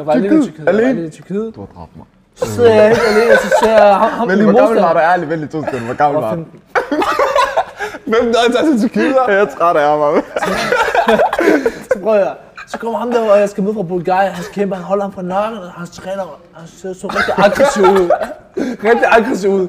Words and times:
Jeg 0.00 0.06
var 0.06 0.12
alene 0.12 0.36
i 0.36 0.42
Tyrkiet. 0.42 0.66
Jeg 0.66 0.74
var 0.74 0.80
Alene? 0.80 1.06
i 1.06 1.10
Tyrkiet. 1.10 1.54
Du 1.54 1.60
har 1.60 1.68
dræbt 1.76 1.96
mig. 1.96 2.06
Så 2.34 2.54
sidder 2.54 2.74
jeg 2.74 2.88
helt 2.88 3.00
alene, 3.08 3.32
og 3.32 3.38
så 3.38 3.56
ser 3.62 3.84
jeg 3.84 3.96
ham, 3.96 4.10
ham 4.10 4.28
Men 4.28 4.38
min 4.38 4.48
hvor 4.48 4.58
gammel 4.58 4.82
var 4.82 4.92
du 4.92 4.98
ærligt? 4.98 5.30
Vent 5.30 5.40
lige 5.40 5.50
to 5.50 5.64
sekunder. 5.64 5.84
Hvor 5.84 5.94
gammel 5.94 6.22
var 6.22 6.30
du? 6.30 6.36
15. 6.36 6.60
Hvem 8.12 8.32
der 8.32 8.38
er 8.60 8.78
til 8.78 8.80
Tyrkiet? 8.88 9.16
Jeg 9.28 9.40
er 9.40 9.44
træt 9.44 9.76
af 9.76 9.98
ham. 9.98 10.22
Så 11.92 11.98
prøver 12.02 12.16
jeg. 12.16 12.34
Så 12.66 12.78
kommer 12.78 12.98
ham 12.98 13.10
der, 13.10 13.30
og 13.30 13.40
jeg 13.40 13.48
skal 13.48 13.62
møde 13.62 13.74
fra 13.74 13.82
Bulgarien. 13.82 14.32
Han 14.32 14.44
kæmper, 14.52 14.76
han 14.76 14.84
holder 14.84 15.04
ham 15.04 15.12
fra 15.12 15.22
nakken, 15.22 15.58
og 15.58 15.70
hans 15.70 15.90
træner, 15.90 16.38
han 16.54 16.68
ser 16.68 16.92
så 16.92 17.06
rigtig 17.06 17.34
aggressiv 17.36 17.82
ud. 17.82 18.10
rigtig 18.90 19.06
aggressiv 19.10 19.50
ud. 19.50 19.68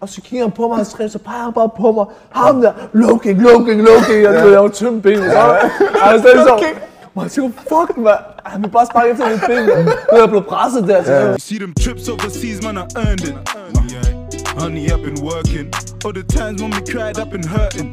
Og 0.00 0.08
så 0.08 0.20
kigger 0.22 0.46
han 0.46 0.52
på 0.52 0.68
mig, 0.68 0.76
hans 0.76 0.92
træner, 0.92 1.10
så 1.10 1.18
peger 1.18 1.42
han 1.42 1.52
bare 1.52 1.70
på 1.80 1.92
mig. 1.92 2.06
Ham 2.30 2.62
der, 2.62 2.72
low 2.92 3.18
kick. 3.18 3.38
Og 3.38 3.44
du 3.44 4.44
ved, 4.44 4.52
jeg 4.52 4.62
var 4.62 4.68
tynd 4.68 5.02
ben. 5.02 5.16
Så 5.16 5.38
og 6.02 6.08
han 6.10 6.22
sagde 6.22 6.42
så, 6.42 6.64
man 7.14 7.22
jeg 7.24 7.30
tænker, 7.30 7.50
fuck, 7.68 7.96
man. 7.96 8.12
Han 8.12 8.14
vil 8.14 8.35
bare 8.72 8.86
sparke 8.86 9.10
efter 9.10 9.30
mit 9.30 9.40
ben. 9.48 9.66
mand. 9.66 9.84
Nu 9.84 10.16
er 10.16 10.20
jeg 10.20 10.28
blevet 10.28 10.46
presset 10.46 10.88
der. 10.88 11.04
Så 11.04 11.12
jeg, 11.12 11.40
See 11.40 11.58
them 11.58 11.74
trips 11.84 12.08
overseas, 12.08 12.58
man, 12.64 12.76
I 12.76 12.84
earned 13.04 13.24
it. 13.30 13.36
Honey, 14.58 14.86
I've 14.86 15.02
been 15.02 15.20
working. 15.22 15.66
All 16.04 16.12
the 16.12 16.22
times 16.22 16.62
when 16.62 16.70
we 16.76 16.80
cried, 16.92 17.18
I've 17.18 17.30
been 17.30 17.44
hurting. 17.56 17.88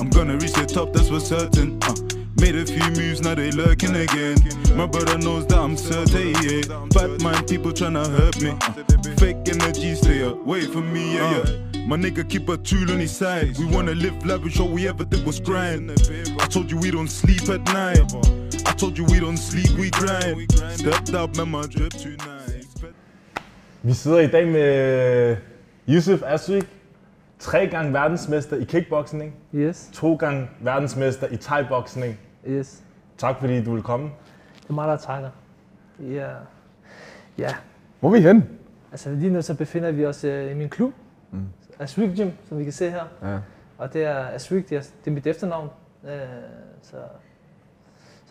I'm 0.00 0.10
gonna 0.10 0.34
reach 0.34 0.52
the 0.52 0.66
top, 0.66 0.92
that's 0.92 1.08
for 1.08 1.20
certain. 1.20 1.78
Uh, 1.88 1.94
made 2.42 2.54
a 2.54 2.66
few 2.66 2.88
moves, 2.98 3.22
now 3.22 3.34
they 3.34 3.50
lurking 3.50 3.96
again. 3.96 4.36
My 4.76 4.86
brother 4.86 5.16
knows 5.16 5.46
that 5.46 5.58
I'm 5.58 5.76
certain, 5.76 6.34
yeah. 6.44 6.62
Bad 6.94 7.22
mind 7.22 7.48
people 7.48 7.72
tryna 7.72 8.04
hurt 8.16 8.36
me. 8.42 8.50
Uh, 8.50 9.16
fake 9.16 9.48
energy, 9.54 9.94
stay 9.94 10.20
away 10.22 10.62
from 10.72 10.92
me, 10.92 11.14
yeah, 11.14 11.44
yeah. 11.44 11.86
My 11.86 11.96
nigga 11.96 12.28
keep 12.28 12.48
a 12.48 12.56
tool 12.58 12.90
on 12.90 12.98
his 12.98 13.16
side. 13.16 13.56
We 13.58 13.64
wanna 13.64 13.94
live 13.94 14.26
lavish, 14.26 14.60
all 14.60 14.68
we 14.68 14.86
ever 14.88 15.04
did 15.04 15.24
was 15.24 15.40
grind. 15.40 15.90
I 15.90 16.46
told 16.46 16.70
you 16.70 16.78
we 16.78 16.90
don't 16.90 17.08
sleep 17.08 17.48
at 17.48 17.62
night. 17.72 18.41
I 18.72 18.74
told 18.74 18.98
you 18.98 19.04
we 19.04 19.20
don't 19.20 19.36
sleep, 19.36 19.70
we 19.78 19.90
grind. 19.90 20.50
Stepped 20.72 21.14
up, 21.14 21.36
man, 21.36 21.50
my 21.50 21.62
drip 21.62 21.92
tonight. 21.92 22.84
Vi 23.82 23.92
sidder 23.92 24.18
i 24.18 24.26
dag 24.26 24.48
med 24.48 25.36
Yusuf 25.88 26.22
Aswik, 26.22 26.64
tre 27.38 27.66
gange 27.66 27.92
verdensmester 27.92 28.56
i 28.56 28.64
kickboxing, 28.64 29.34
yes, 29.54 29.90
to 29.92 30.14
gange 30.16 30.48
verdensmester 30.60 31.26
i 31.26 31.36
thai-boxing. 31.36 32.14
yes. 32.46 32.82
Tak 33.18 33.40
fordi 33.40 33.64
du 33.64 33.74
vil 33.74 33.82
komme. 33.82 34.10
Det 34.62 34.68
er 34.70 34.72
mig, 34.74 34.88
der 34.88 34.96
takker. 34.96 35.30
Ja. 36.00 36.28
Ja, 37.38 37.54
Hvor 38.00 38.08
er 38.08 38.12
vi 38.12 38.20
hen? 38.20 38.48
Altså 38.92 39.10
lige 39.10 39.30
nu 39.30 39.42
så 39.42 39.54
befinder 39.54 39.90
vi 39.90 40.06
os 40.06 40.24
øh, 40.24 40.50
i 40.50 40.54
min 40.54 40.68
klub, 40.68 40.92
mm. 41.30 41.46
Asrik 41.78 42.16
Gym, 42.16 42.30
som 42.48 42.58
vi 42.58 42.64
kan 42.64 42.72
se 42.72 42.90
her. 42.90 43.04
Ja. 43.22 43.38
Og 43.78 43.92
det 43.92 44.04
er 44.04 44.28
Asrik, 44.28 44.68
det 44.70 44.76
er, 44.76 44.80
det 44.80 45.06
er 45.06 45.10
mit 45.10 45.26
efternavn. 45.26 45.68
Øh, 46.04 46.10
så, 46.82 46.96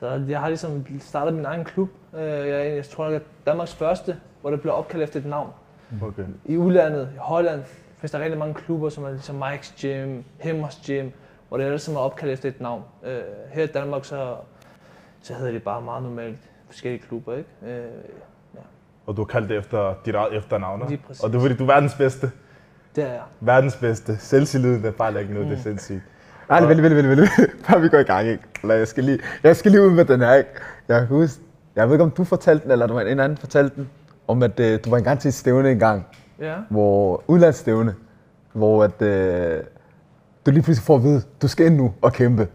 så 0.02 0.23
jeg 0.27 0.39
har 0.39 0.47
ligesom 0.47 0.85
startet 0.99 1.33
min 1.33 1.45
egen 1.45 1.63
klub. 1.63 1.89
Øh, 2.16 2.21
jeg, 2.21 2.49
er 2.49 2.63
jeg 2.63 2.85
tror, 2.85 3.05
jeg 3.05 3.16
er 3.16 3.19
Danmarks 3.45 3.73
første, 3.75 4.17
hvor 4.41 4.49
det 4.49 4.61
bliver 4.61 4.73
opkaldt 4.73 5.03
efter 5.03 5.19
et 5.19 5.25
navn. 5.25 5.49
Okay. 6.03 6.23
I 6.45 6.57
udlandet, 6.57 7.09
i 7.16 7.17
Holland, 7.17 7.63
findes 7.97 8.11
der 8.11 8.19
rigtig 8.19 8.39
mange 8.39 8.53
klubber, 8.53 8.89
som 8.89 9.03
er 9.03 9.09
ligesom 9.09 9.44
Mike's 9.44 9.81
Gym, 9.81 10.23
Himmers 10.39 10.81
Gym, 10.88 11.09
hvor 11.47 11.57
det 11.57 11.66
alle 11.66 11.79
sammen 11.79 11.97
er 11.97 12.02
opkaldt 12.02 12.33
efter 12.33 12.49
et 12.49 12.61
navn. 12.61 12.83
Øh, 13.03 13.22
her 13.52 13.63
i 13.63 13.67
Danmark, 13.67 14.05
så, 14.05 14.35
så 15.22 15.33
hedder 15.33 15.52
det 15.52 15.63
bare 15.63 15.81
meget 15.81 16.03
normalt 16.03 16.38
forskellige 16.66 17.02
klubber, 17.02 17.35
ikke? 17.35 17.49
Øh, 17.66 17.85
Og 19.05 19.17
du 19.17 19.22
har 19.22 19.25
kaldt 19.25 19.49
det 19.49 19.57
efter 19.57 19.94
dit 20.05 20.16
eget 20.16 20.38
efternavn. 20.38 20.83
Lige 20.88 21.02
præcis. 21.07 21.23
Og 21.23 21.29
det 21.29 21.38
er 21.38 21.41
fordi, 21.41 21.55
du 21.55 21.63
er 21.63 21.67
verdens 21.67 21.95
bedste. 21.95 22.31
det 22.95 23.03
er 23.03 23.13
jeg. 23.13 23.22
Verdens 23.39 23.75
bedste. 23.75 24.17
Selvtilliden, 24.17 24.83
der 24.83 24.91
fejler 24.91 25.19
ikke 25.19 25.33
noget, 25.33 25.49
det 25.49 25.57
er 25.57 25.61
sindssygt. 25.61 26.02
Ærligt, 26.52 26.69
vent, 26.69 26.83
vent, 26.83 26.95
vent, 26.95 27.09
vent, 27.09 27.19
vent. 27.38 27.52
Før 27.66 27.80
vi 27.80 27.89
går 27.89 27.97
i 27.97 28.03
gang, 28.03 28.27
ikke? 28.27 28.44
Eller 28.61 28.75
jeg 28.75 28.88
skal 28.88 29.03
lige, 29.03 29.19
jeg 29.44 29.55
skal 29.55 29.71
lige 29.71 29.81
ud 29.83 29.91
med 29.91 30.05
den 30.05 30.19
her, 30.19 30.33
ikke? 30.33 30.49
Jeg 30.88 30.99
kan 30.99 31.07
huske, 31.07 31.41
jeg 31.75 31.88
ved 31.88 31.94
ikke, 31.95 32.03
om 32.03 32.11
du 32.11 32.23
fortalte 32.23 32.63
den, 32.63 32.71
eller 32.71 32.88
der 32.88 32.94
var 32.94 33.02
en 33.02 33.19
anden 33.19 33.38
fortalte 33.38 33.75
den, 33.75 33.89
om 34.27 34.44
at 34.44 34.59
øh, 34.59 34.79
du 34.85 34.89
var 34.89 34.97
engang 34.97 35.19
til 35.19 35.27
et 35.29 35.33
stævne 35.33 35.72
engang, 35.72 36.05
Ja. 36.39 36.55
hvor, 36.69 37.23
udlandsstævne, 37.27 37.95
hvor 38.53 38.83
at, 38.83 39.02
øh, 39.02 39.59
du 40.45 40.52
lige 40.52 40.63
pludselig 40.63 40.85
får 40.85 40.95
at 40.95 41.03
vide, 41.03 41.22
du 41.41 41.47
skal 41.47 41.66
ind 41.66 41.75
nu 41.75 41.94
og 42.01 42.13
kæmpe. 42.13 42.47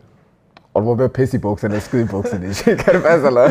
Og 0.74 0.82
du 0.82 0.88
var 0.88 0.94
ved 0.94 1.04
at 1.04 1.12
pisse 1.12 1.36
i 1.36 1.40
bukserne 1.40 1.74
og 1.76 1.82
skide 1.82 2.02
i 2.02 2.06
bukserne. 2.06 2.46
kan 2.84 2.94
det 2.94 3.02
passe, 3.02 3.26
eller? 3.26 3.50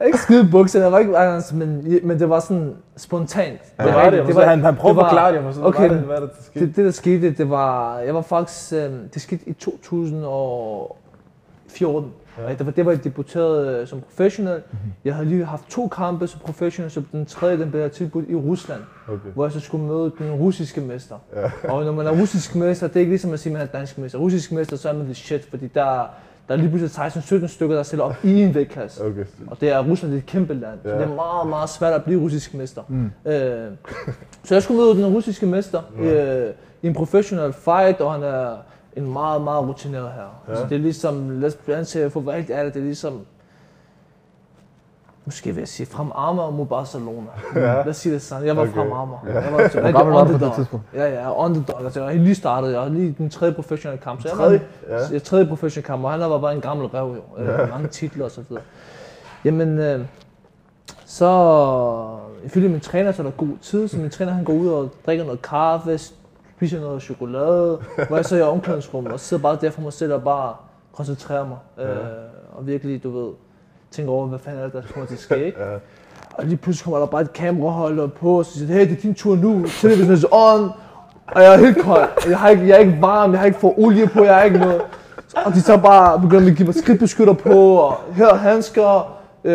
Jeg 0.00 0.08
ikke 0.08 0.18
skide 0.18 0.44
i 0.44 0.46
bukserne, 0.50 0.84
jeg 0.84 0.92
var 0.92 0.98
ikke, 0.98 1.18
altså, 1.18 1.56
men, 1.56 2.00
men 2.02 2.18
det 2.18 2.28
var 2.28 2.40
sådan 2.40 2.74
spontant. 2.96 3.60
Ja, 3.78 3.86
det 3.86 3.94
var 3.94 4.10
det. 4.10 4.26
det 4.26 4.34
var, 4.34 4.44
han, 4.44 4.60
han 4.60 4.76
prøvede 4.76 4.98
det 4.98 5.04
at 5.04 5.10
forklare 5.10 5.32
det, 5.32 5.54
for 5.54 5.64
okay, 5.64 5.88
hvad, 5.88 5.98
det, 5.98 6.06
hvad 6.06 6.20
der 6.20 6.28
skete. 6.42 6.66
det, 6.66 6.76
det, 6.76 6.84
der 6.84 6.90
skete, 6.90 7.30
det 7.30 7.50
var, 7.50 7.98
jeg 7.98 8.14
var 8.14 8.22
faktisk, 8.22 8.72
øh, 8.72 8.90
det 9.14 9.22
skete 9.22 9.48
i 9.48 9.52
2014. 9.52 12.12
Ja. 12.38 12.54
Det 12.54 12.66
var 12.66 12.72
det, 12.72 12.84
hvor 12.84 12.92
jeg 12.92 13.04
debuterede 13.04 13.80
øh, 13.80 13.86
som 13.86 14.00
professionel. 14.00 14.56
Mm-hmm. 14.56 14.92
Jeg 15.04 15.14
havde 15.14 15.28
lige 15.28 15.44
haft 15.44 15.64
to 15.68 15.88
kampe 15.88 16.26
som 16.26 16.40
professionel, 16.44 16.90
så 16.90 17.02
den 17.12 17.26
tredje, 17.26 17.58
den 17.58 17.70
blev 17.70 17.80
jeg 17.80 17.92
tilbudt 17.92 18.28
i 18.28 18.34
Rusland. 18.34 18.80
Okay. 19.08 19.28
Hvor 19.34 19.44
jeg 19.44 19.52
så 19.52 19.60
skulle 19.60 19.86
møde 19.86 20.12
den 20.18 20.32
russiske 20.32 20.80
mester. 20.80 21.14
Ja. 21.36 21.50
Og 21.72 21.84
når 21.84 21.92
man 21.92 22.06
er 22.06 22.20
russisk 22.20 22.54
mester, 22.54 22.86
det 22.86 22.96
er 22.96 23.00
ikke 23.00 23.10
ligesom 23.10 23.32
at 23.32 23.40
sige, 23.40 23.52
at 23.52 23.58
man 23.58 23.62
er 23.62 23.66
dansk 23.78 23.98
mester. 23.98 24.18
Russisk 24.18 24.52
mester, 24.52 24.76
så 24.76 24.88
er 24.88 24.92
man 24.92 25.04
the 25.04 25.14
shit, 25.14 25.44
fordi 25.50 25.66
der, 25.66 26.10
der 26.50 26.56
er 26.56 26.60
lige 26.60 26.68
pludselig 26.68 27.06
16-17 27.44 27.46
stykker, 27.46 27.76
der 27.76 27.82
stiller 27.82 28.04
op 28.04 28.14
i 28.24 28.42
en 28.42 28.54
vægtklasse. 28.54 29.04
Okay. 29.04 29.24
Og 29.46 29.60
det 29.60 29.68
er 29.68 29.78
Rusland 29.78 30.12
det 30.12 30.18
er 30.18 30.22
et 30.22 30.26
kæmpe 30.26 30.54
land, 30.54 30.78
ja. 30.84 30.90
så 30.90 30.96
det 30.96 31.02
er 31.02 31.14
meget, 31.14 31.48
meget 31.48 31.70
svært 31.70 31.92
at 31.92 32.04
blive 32.04 32.20
russisk 32.20 32.54
mester. 32.54 32.82
Mm. 32.88 33.10
Øh, 33.26 33.70
så 34.44 34.54
jeg 34.54 34.62
skulle 34.62 34.80
møde 34.80 34.94
den 34.94 35.06
russiske 35.06 35.46
mester 35.46 35.82
ja. 36.02 36.46
øh, 36.46 36.54
i 36.82 36.86
en 36.86 36.94
professional 36.94 37.52
fight, 37.52 38.00
og 38.00 38.12
han 38.12 38.22
er 38.22 38.56
en 38.96 39.12
meget, 39.12 39.42
meget 39.42 39.68
rutineret 39.68 40.10
her. 40.12 40.42
Ja. 40.48 40.56
Så 40.56 40.66
det 40.68 40.74
er 40.74 40.78
ligesom, 40.78 41.40
lad 41.40 41.48
os 41.48 41.56
anse, 41.68 42.10
for 42.10 42.20
hvad 42.20 42.34
helt 42.34 42.50
ærligt, 42.50 42.74
det 42.74 42.80
er 42.80 42.84
ligesom, 42.84 43.20
måske 45.24 45.52
vil 45.52 45.60
jeg 45.60 45.68
sige, 45.68 45.86
frem 45.86 46.10
Amager 46.14 46.50
mod 46.50 46.66
Barcelona. 46.66 47.26
Ja. 47.54 47.60
Lad 47.60 47.86
os 47.86 47.96
sige 47.96 48.12
det 48.14 48.22
sådan. 48.22 48.46
Jeg 48.46 48.56
var 48.56 48.62
Okay. 48.62 48.72
frem 48.72 48.92
Amager. 48.92 49.18
Jeg 49.26 49.52
var 49.52 49.58
rigtig 49.58 49.82
gammel 49.94 50.14
var 50.14 50.24
på 50.24 50.28
det 50.28 50.34
underdog. 50.34 50.54
tidspunkt? 50.56 50.86
Ja, 50.94 51.04
ja, 51.04 51.12
jeg 51.14 51.22
er 51.22 51.38
underdog. 51.38 51.84
Altså, 51.84 52.04
jeg 52.06 52.16
lige 52.20 52.34
startet. 52.34 52.72
Jeg 52.72 52.80
har 52.80 52.88
lige 52.88 53.14
den 53.18 53.30
tredje 53.30 53.54
professionelle 53.54 54.02
kamp. 54.02 54.22
Så 54.22 54.28
jeg 54.28 54.36
Tredje? 54.36 54.62
Var, 54.88 54.94
Ja. 54.96 55.02
ja. 55.02 55.06
Jeg 55.12 55.22
tredje 55.22 55.46
professionelle 55.46 55.86
kamp, 55.86 56.04
og 56.04 56.10
han 56.10 56.20
var 56.20 56.38
bare 56.38 56.54
en 56.54 56.60
gammel 56.60 56.86
rev 56.86 57.16
jo. 57.38 57.44
Ja. 57.44 57.66
Mange 57.66 57.88
titler 57.88 58.24
og 58.24 58.30
så 58.30 58.40
videre. 58.48 58.62
Jamen, 59.44 59.78
øh, 59.78 60.04
så 61.06 61.28
ifølge 62.44 62.68
min 62.68 62.80
træner, 62.80 63.12
så 63.12 63.22
er 63.22 63.26
der 63.26 63.32
god 63.32 63.58
tid. 63.62 63.88
Så 63.88 63.96
min 63.98 64.10
træner 64.10 64.32
han 64.32 64.44
går 64.44 64.52
ud 64.52 64.68
og 64.68 64.88
drikker 65.06 65.24
noget 65.24 65.42
kaffe, 65.42 65.98
spiser 65.98 66.80
noget 66.80 67.02
chokolade, 67.02 67.78
hvor 68.08 68.16
jeg 68.16 68.24
så 68.24 68.34
er 68.36 68.38
i 68.38 68.42
omklædningsrummet 68.42 69.12
og 69.12 69.20
sidder 69.20 69.42
bare 69.42 69.58
der 69.60 69.70
for 69.70 69.82
mig 69.82 69.92
selv 69.92 70.12
og 70.14 70.22
bare 70.22 70.54
koncentrerer 70.92 71.46
mig. 71.48 71.56
Ja. 71.78 71.90
Øh, 71.90 71.98
og 72.52 72.66
virkelig, 72.66 73.02
du 73.02 73.10
ved, 73.10 73.32
tænker 73.92 74.12
over, 74.12 74.26
hvad 74.26 74.38
fanden 74.38 74.60
er 74.60 74.64
det, 74.64 74.72
der 74.72 74.82
kommer 74.92 75.06
til 75.06 75.14
at 75.14 75.20
ske, 75.20 75.44
ikke? 75.46 75.58
Ja. 75.60 75.76
Og 76.34 76.44
lige 76.44 76.56
pludselig 76.56 76.84
kommer 76.84 76.98
der 76.98 77.06
bare 77.06 77.20
et 77.20 77.32
kameraholder 77.32 78.06
på, 78.06 78.38
og 78.38 78.44
så 78.44 78.52
siger, 78.58 78.72
hey, 78.74 78.80
det 78.88 78.92
er 78.98 79.00
din 79.02 79.14
tur 79.14 79.36
nu, 79.36 79.64
television 79.80 80.14
is 80.14 80.24
on. 80.30 80.70
Og 81.26 81.42
jeg 81.42 81.54
er 81.54 81.58
helt 81.58 81.78
kold, 81.82 82.08
jeg, 82.28 82.38
har 82.38 82.48
ikke, 82.48 82.68
jeg 82.68 82.74
er 82.74 82.78
ikke 82.78 82.98
varm, 83.00 83.30
jeg 83.32 83.38
har 83.40 83.46
ikke 83.46 83.58
fået 83.58 83.74
olie 83.76 84.06
på, 84.06 84.24
jeg 84.24 84.34
har 84.34 84.42
ikke 84.42 84.58
noget. 84.58 84.82
Og 85.44 85.54
de 85.54 85.60
så 85.60 85.76
bare 85.78 86.20
begynder 86.20 86.50
at 86.50 86.56
give 86.56 86.66
mig 86.66 86.74
skridtbeskytter 86.74 87.32
på, 87.32 87.74
og 87.74 87.94
her 88.14 88.26
er 88.26 88.34
handsker. 88.34 89.16
Øh, 89.44 89.52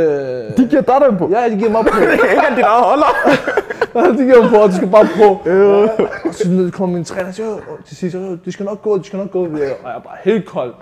De 0.58 0.68
giver 0.70 0.82
dig 0.82 0.96
dem 1.10 1.18
på. 1.18 1.30
ja, 1.30 1.50
de 1.50 1.56
giver 1.58 1.72
mig 1.72 1.86
på. 1.86 2.00
Ikke 2.02 2.14
engang 2.36 2.56
dit 2.56 2.64
eget 2.66 2.84
holder. 2.86 3.06
Ja, 3.96 4.00
de 4.12 4.18
giver 4.18 4.42
mig 4.42 4.50
på, 4.50 4.56
og 4.56 4.70
de 4.70 4.76
skal 4.76 4.88
bare 4.88 5.08
på. 5.18 5.50
Og 6.30 6.34
så 6.34 6.70
kommer 6.74 6.96
min 6.96 7.06
træner 7.06 7.28
og 7.28 7.34
siger, 7.34 7.56
til 7.88 7.98
sidst, 7.98 8.16
"Øh, 8.16 8.38
de 8.46 8.52
skal 8.52 8.66
nok 8.66 8.82
gå, 8.82 8.98
de 8.98 9.04
skal 9.04 9.20
nok 9.20 9.32
gå. 9.32 9.44
Og 9.46 9.60
jeg 9.60 9.68
er 9.70 10.00
bare 10.00 10.18
helt 10.24 10.46
kold. 10.46 10.74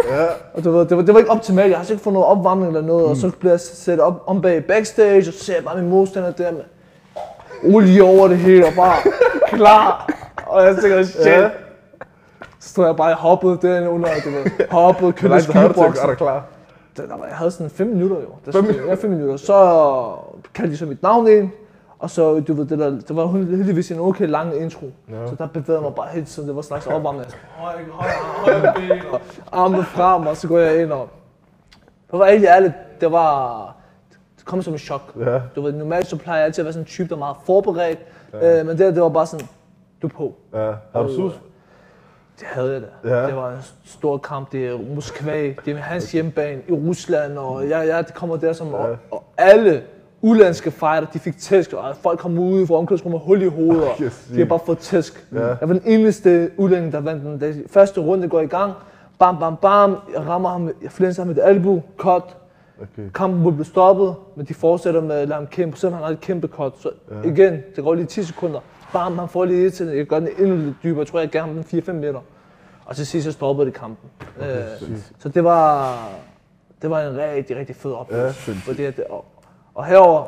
Og 0.53 0.63
du 0.63 0.71
ved, 0.71 0.85
det, 0.85 0.97
var, 0.97 1.03
det 1.03 1.13
var 1.13 1.19
ikke 1.19 1.31
optimalt, 1.31 1.69
jeg 1.69 1.77
har 1.77 1.91
ikke 1.91 2.03
fået 2.03 2.13
noget 2.13 2.27
opvarmning 2.27 2.67
eller 2.75 2.87
noget. 2.87 3.05
Og 3.05 3.17
så 3.17 3.31
bliver 3.39 3.53
jeg 3.53 3.59
sat 3.59 3.99
op 3.99 4.23
om 4.27 4.41
bag 4.41 4.65
backstage, 4.65 5.17
og 5.17 5.23
så 5.23 5.31
ser 5.45 5.53
jeg 5.55 5.63
bare 5.63 5.77
min 5.81 5.89
modstander 5.89 6.31
der 6.31 6.51
med 6.51 6.61
olie 7.75 8.03
over 8.03 8.27
det 8.27 8.37
hele, 8.37 8.65
og 8.65 8.73
bare 8.75 8.95
klar. 9.47 10.09
Og 10.47 10.63
jeg 10.65 10.75
tænker, 10.81 11.03
shit. 11.03 11.25
Ja. 11.25 11.49
Så 12.59 12.69
stod 12.69 12.85
jeg 12.85 12.95
bare 12.95 13.11
og 13.11 13.17
hoppede 13.17 13.59
derinde 13.61 13.89
under, 13.89 14.09
du 14.25 14.29
ved, 14.29 14.67
hoppede, 14.71 15.11
du 15.11 15.33
at 15.33 15.43
skibokser. 15.43 15.83
gøre 16.01 16.07
dig 16.09 16.17
klar? 16.17 16.43
Der, 16.97 17.05
der 17.07 17.17
var, 17.17 17.25
jeg 17.25 17.35
havde 17.35 17.51
sådan 17.51 17.69
5 17.69 17.87
minutter 17.87 18.15
jo. 18.17 18.27
Der 18.45 18.51
fem, 18.51 18.87
ja, 18.87 18.93
5 18.93 19.09
minutter. 19.09 19.37
Så 19.37 19.83
kaldte 20.55 20.71
de 20.73 20.77
så 20.77 20.85
mit 20.85 21.03
navn 21.03 21.27
ind. 21.27 21.49
Og 22.03 22.09
så, 22.09 22.39
du 22.39 22.53
ved, 22.53 22.65
det 22.65 22.79
der, 22.79 22.89
det 22.89 23.15
var 23.15 23.27
heldigvis 23.27 23.91
en 23.91 23.99
okay 23.99 24.27
lang 24.27 24.55
intro. 24.55 24.85
Ja. 25.09 25.27
Så 25.27 25.35
der 25.35 25.47
bevægede 25.47 25.81
mig 25.81 25.95
bare 25.95 26.07
helt 26.07 26.27
tiden. 26.27 26.47
Det 26.47 26.55
var 26.55 26.61
en 26.61 26.67
slags 26.67 26.87
opvarmning. 26.87 27.27
Højre, 27.57 27.77
højre, 27.91 28.61
højre 28.61 28.73
ben, 28.75 28.91
og 29.11 29.21
armene 29.51 29.83
frem, 29.83 30.27
og 30.27 30.37
så 30.37 30.47
går 30.47 30.57
jeg 30.59 30.81
ind 30.81 30.91
og... 30.91 31.09
Det 32.11 32.19
var 32.19 32.25
helt 32.25 32.45
ærligt, 32.45 32.73
det 33.01 33.11
var... 33.11 33.75
Det 34.37 34.45
kom 34.45 34.61
som 34.61 34.73
en 34.73 34.79
chok. 34.79 35.01
Ja. 35.19 35.39
Du 35.55 35.61
ved, 35.61 35.71
normalt 35.71 36.07
så 36.07 36.17
plejer 36.17 36.39
jeg 36.39 36.45
altid 36.45 36.61
at 36.61 36.65
være 36.65 36.73
sådan 36.73 36.81
en 36.81 36.87
type, 36.87 37.09
der 37.09 37.15
er 37.15 37.19
meget 37.19 37.37
forberedt. 37.45 37.99
Ja. 38.33 38.59
Øh, 38.59 38.65
men 38.65 38.77
det, 38.77 38.95
det 38.95 39.03
var 39.03 39.09
bare 39.09 39.25
sådan, 39.27 39.47
du 40.01 40.07
er 40.07 40.11
på. 40.11 40.35
Ja. 40.53 40.71
Har 40.93 41.03
du 41.03 41.15
sus? 41.15 41.33
Det 42.39 42.47
havde 42.47 42.73
jeg 42.73 42.81
da. 42.81 43.15
Ja. 43.15 43.27
Det 43.27 43.35
var 43.35 43.51
en 43.51 43.57
stor 43.85 44.17
kamp. 44.17 44.51
Det 44.51 44.67
er 44.67 44.95
Moskva, 44.95 45.53
det 45.65 45.67
er 45.67 45.77
hans 45.77 46.11
hjemmebane 46.11 46.61
i 46.67 46.71
Rusland, 46.71 47.37
og 47.37 47.69
jeg, 47.69 47.87
jeg 47.87 48.07
det 48.07 48.13
kommer 48.13 48.37
der 48.37 48.53
som, 48.53 48.73
og, 48.73 48.97
og 49.11 49.23
alle 49.37 49.83
udenlandske 50.23 50.71
fighter, 50.71 51.05
de 51.13 51.19
fik 51.19 51.37
tæsk, 51.37 51.73
og 51.73 51.95
folk 51.95 52.19
kom 52.19 52.37
ud 52.39 52.67
fra 52.67 52.75
omklædningsrummet 52.75 53.21
hul 53.25 53.41
i 53.41 53.47
hovedet, 53.47 53.83
og 53.83 53.95
Yes, 54.03 54.27
de 54.33 54.37
har 54.37 54.45
bare 54.45 54.59
fået 54.65 54.77
tæsk. 54.77 55.27
Ja. 55.33 55.47
Jeg 55.47 55.57
var 55.61 55.73
den 55.73 55.81
eneste 55.85 56.51
udlænding, 56.57 56.93
der 56.93 56.99
vandt 57.01 57.41
den. 57.41 57.63
Første 57.69 58.01
runde 58.01 58.29
går 58.29 58.41
i 58.41 58.45
gang, 58.45 58.73
bam, 59.19 59.39
bam, 59.39 59.55
bam, 59.57 59.97
jeg 60.13 60.27
rammer 60.27 60.49
ham, 60.49 60.69
jeg 60.83 60.91
flænser 60.91 61.21
ham 61.23 61.27
med 61.27 61.35
et 61.37 61.41
albu, 61.43 61.81
cut, 61.97 62.23
Okay. 62.81 63.09
kampen 63.13 63.55
blev 63.55 63.65
stoppet, 63.65 64.15
men 64.35 64.45
de 64.45 64.53
fortsætter 64.53 65.01
med 65.01 65.15
at 65.15 65.27
lade 65.27 65.39
ham 65.39 65.47
kæmpe, 65.47 65.77
selvom 65.77 65.93
han 65.93 66.03
har 66.03 66.11
et 66.11 66.21
kæmpe 66.21 66.47
cut. 66.47 66.73
Så 66.79 66.89
ja. 67.11 67.29
igen, 67.29 67.53
det 67.75 67.83
går 67.83 67.93
lige 67.93 68.05
10 68.05 68.23
sekunder. 68.23 68.59
Bam, 68.93 69.17
han 69.17 69.29
får 69.29 69.45
lige 69.45 69.65
et 69.65 69.73
til, 69.73 69.87
jeg 69.87 70.05
gør 70.05 70.19
den 70.19 70.29
endnu 70.39 70.55
lidt 70.55 70.75
dybere. 70.83 70.99
Jeg 70.99 71.07
tror, 71.07 71.19
jeg 71.19 71.29
gav 71.29 71.41
ham 71.41 71.63
den 71.63 71.81
4-5 71.81 71.91
meter. 71.91 72.19
Og 72.85 72.95
til 72.95 73.07
sidst 73.07 73.25
så 73.25 73.31
stoppede 73.31 73.65
det 73.65 73.73
kampen. 73.73 74.09
Okay, 74.39 74.57
øh, 74.57 74.97
så 75.19 75.29
det 75.29 75.43
var, 75.43 75.97
det 76.81 76.89
var 76.89 77.01
en 77.01 77.17
rigtig, 77.17 77.57
rigtig 77.57 77.75
fed 77.75 77.91
oplevelse. 77.91 78.51
Ja, 78.51 78.57
fordi 78.63 78.83
at, 78.83 78.99
og, 79.09 79.25
og 79.75 79.85
herover 79.85 80.27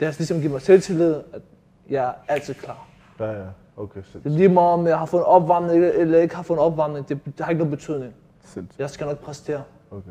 det 0.00 0.06
har 0.08 0.14
ligesom 0.18 0.36
givet 0.36 0.52
mig 0.52 0.60
selvtillid, 0.62 1.14
at 1.32 1.42
jeg 1.90 2.04
er 2.08 2.12
altid 2.28 2.54
klar. 2.54 2.86
Ja, 3.20 3.24
ja. 3.32 3.32
Okay, 3.76 4.00
Det 4.00 4.06
er 4.06 4.10
sindssygt. 4.12 4.34
lige 4.34 4.48
meget 4.48 4.68
om 4.72 4.86
jeg 4.86 4.98
har 4.98 5.06
fået 5.06 5.20
en 5.20 5.26
opvarmning 5.26 5.84
eller 5.84 6.18
ikke 6.18 6.36
har 6.36 6.42
fået 6.42 6.56
en 6.58 6.62
opvarmning. 6.64 7.08
Det, 7.08 7.18
det 7.24 7.40
har 7.40 7.50
ikke 7.50 7.58
nogen 7.58 7.70
betydning. 7.76 8.14
Sindssygt. 8.44 8.80
Jeg 8.80 8.90
skal 8.90 9.06
nok 9.06 9.18
præstere. 9.18 9.62
Okay. 9.90 10.10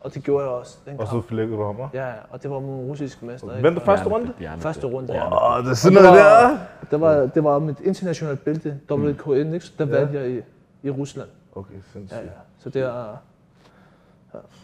Og 0.00 0.14
det 0.14 0.22
gjorde 0.24 0.44
jeg 0.44 0.52
også. 0.52 0.78
Den 0.86 1.00
Og 1.00 1.06
så 1.08 1.20
flækkede 1.20 1.58
du 1.58 1.64
ham? 1.64 1.76
Ja, 1.94 2.12
og 2.30 2.42
det 2.42 2.50
var 2.50 2.60
min 2.60 2.70
russiske 2.70 3.26
mester. 3.26 3.56
ikke? 3.56 3.68
Vent, 3.68 3.82
første 3.82 4.08
runde? 4.08 4.32
Første 4.58 4.86
runde, 4.86 5.12
ja. 5.14 5.56
Åh, 5.58 5.64
det 5.64 5.70
er 5.70 5.74
sådan 5.74 6.02
noget 6.02 6.18
der. 6.18 6.24
var, 6.24 6.58
det 6.90 7.00
var, 7.00 7.14
det 7.26 7.44
var 7.44 7.58
mit 7.58 7.80
internationale 7.80 8.36
bælte, 8.36 8.80
WKN, 8.90 9.30
ikke? 9.54 9.60
Så 9.60 9.72
der 9.78 9.86
Ja. 9.86 9.98
vandt 9.98 10.14
jeg 10.14 10.30
i, 10.30 10.40
i 10.82 10.90
Rusland. 10.90 11.28
Okay, 11.54 11.74
Ja, 11.74 11.78
sindssygt. 11.92 12.20
ja. 12.22 12.28
Så 12.58 12.70
det, 12.70 12.82
er, 12.82 13.16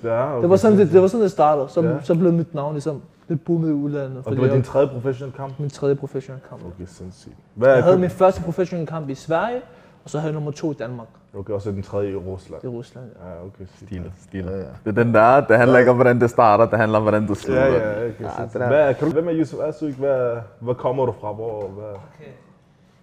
Ja, 0.04 0.32
okay. 0.32 0.42
det, 0.42 0.50
var 0.50 0.56
sådan, 0.56 0.78
det, 0.78 0.92
det 0.92 1.02
var 1.02 1.06
sådan, 1.08 1.22
det 1.22 1.30
startede. 1.30 1.68
Så, 1.68 1.82
Ja. 1.82 2.00
så 2.02 2.14
blev 2.14 2.32
mit 2.32 2.54
navn 2.54 2.72
ligesom 2.74 3.02
lidt 3.30 3.44
boomet 3.44 3.68
i 3.70 3.72
udlandet. 3.72 4.22
Og 4.26 4.32
det 4.32 4.40
var 4.40 4.48
din 4.48 4.62
tredje 4.62 4.88
professionelle 4.88 5.36
kamp? 5.36 5.58
min 5.60 5.70
tredje 5.70 5.94
professionelle 5.96 6.48
kamp. 6.48 6.64
Okay, 6.66 6.84
sindssygt. 6.86 7.34
Hvad 7.54 7.74
Jeg 7.74 7.84
havde 7.84 7.98
min 7.98 8.10
første 8.10 8.42
professionelle 8.42 8.86
kamp 8.86 9.08
i 9.08 9.14
Sverige, 9.14 9.62
og 10.04 10.10
så 10.10 10.18
havde 10.18 10.28
jeg 10.30 10.34
nummer 10.34 10.50
to 10.50 10.70
i 10.70 10.74
Danmark. 10.74 11.06
Okay, 11.34 11.52
og 11.52 11.62
så 11.62 11.70
den 11.70 11.82
tredje 11.82 12.10
i 12.12 12.16
Rusland. 12.16 12.64
i 12.64 12.66
Rusland. 12.66 13.06
Ja. 13.24 13.28
Ja, 13.30 13.44
okay, 13.44 13.64
sygt. 13.76 13.86
Stiler, 13.88 14.10
stiler. 14.28 14.52
Det 14.84 14.98
er 14.98 15.04
den 15.04 15.14
der, 15.14 15.40
det 15.46 15.56
handler 15.56 15.78
ikke 15.78 15.90
om, 15.90 15.96
hvordan 15.96 16.20
det 16.20 16.30
starter, 16.30 16.66
det 16.70 16.78
handler 16.78 16.98
om, 16.98 17.02
hvordan 17.04 17.26
du 17.26 17.34
slutter. 17.34 17.64
Ja, 17.66 17.72
ja, 17.74 18.08
okay. 18.08 18.24
Ja, 18.24 18.42
det 18.44 18.54
der- 18.54 18.66
Hvad, 18.66 18.94
kan 18.94 19.06
du, 19.08 19.12
hvem 19.12 19.28
er 19.28 19.34
Yusuf 19.34 19.60
Asyk? 19.60 19.94
Hvad, 19.94 20.36
hvor 20.60 20.74
kommer 20.74 21.06
du 21.06 21.12
fra? 21.20 21.32
Hvor, 21.32 21.68
hvad? 21.68 21.84
Okay. 21.84 22.32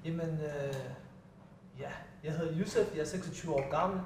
Jamen, 0.05 0.21
øh, 0.49 0.75
ja, 1.79 1.91
jeg 2.23 2.31
hedder 2.31 2.51
Yusuf, 2.61 2.95
jeg 2.95 3.01
er 3.01 3.05
26 3.05 3.53
år 3.53 3.63
gammel, 3.79 3.99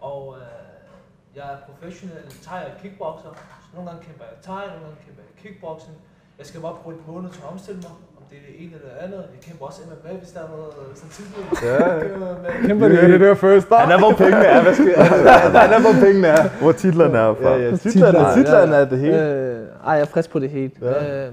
og 0.00 0.34
øh, 0.38 1.36
jeg 1.36 1.44
er 1.52 1.56
professionel 1.68 2.24
thai 2.42 2.60
og 2.64 2.82
kickboxer. 2.82 3.28
Så 3.62 3.68
nogle 3.76 3.90
gange 3.90 4.04
kæmper 4.06 4.24
jeg 4.30 4.34
thai, 4.42 4.62
nogle 4.66 4.84
gange 4.86 5.00
kæmper 5.06 5.21
kickboxing. 5.42 5.96
Jeg 6.38 6.46
skal 6.46 6.60
bare 6.60 6.74
bruge 6.82 6.94
et 6.96 7.02
måned 7.08 7.30
til 7.30 7.40
at 7.44 7.48
omstille 7.52 7.80
mig, 7.86 7.94
om 8.18 8.22
det 8.30 8.36
er 8.40 8.44
det 8.48 8.54
ene 8.62 8.72
eller 8.76 8.88
det 8.88 8.98
andet. 9.04 9.18
Jeg 9.34 9.40
kæmper 9.46 9.66
også 9.66 9.80
MMA, 9.88 10.12
hvis 10.18 10.30
der 10.30 10.40
er 10.40 10.48
noget 10.56 10.72
så 11.00 11.06
tidligt. 11.16 11.62
Ja, 11.62 11.74
ja. 11.74 12.04
Jeg 12.46 12.66
kæmper 12.66 12.88
Det 12.88 13.04
er 13.04 13.08
det 13.08 13.20
der 13.20 13.34
first 13.34 13.66
Han 13.70 13.90
er, 13.90 13.98
hvor 13.98 14.12
pengene 14.22 14.46
er. 14.54 14.62
Hvad 14.62 14.74
skal, 14.74 14.94
han 15.64 15.72
er, 15.76 15.80
hvor 15.86 16.06
pengene 16.06 16.26
er. 16.26 16.48
Hvor 16.62 16.72
titlerne 16.72 17.18
er 17.18 17.34
fra. 17.34 17.50
Ja, 17.50 17.70
ja. 17.70 17.76
Titlerne, 17.76 18.34
titlerne 18.36 18.76
er 18.76 18.84
det 18.84 18.98
hele. 18.98 19.20
Øh, 19.30 19.66
ej, 19.86 19.92
jeg 19.92 20.00
er 20.00 20.04
frisk 20.14 20.30
på 20.30 20.38
det 20.38 20.50
hele. 20.50 20.70
Ja. 20.82 21.04
Ja. 21.04 21.26
Øh, 21.26 21.32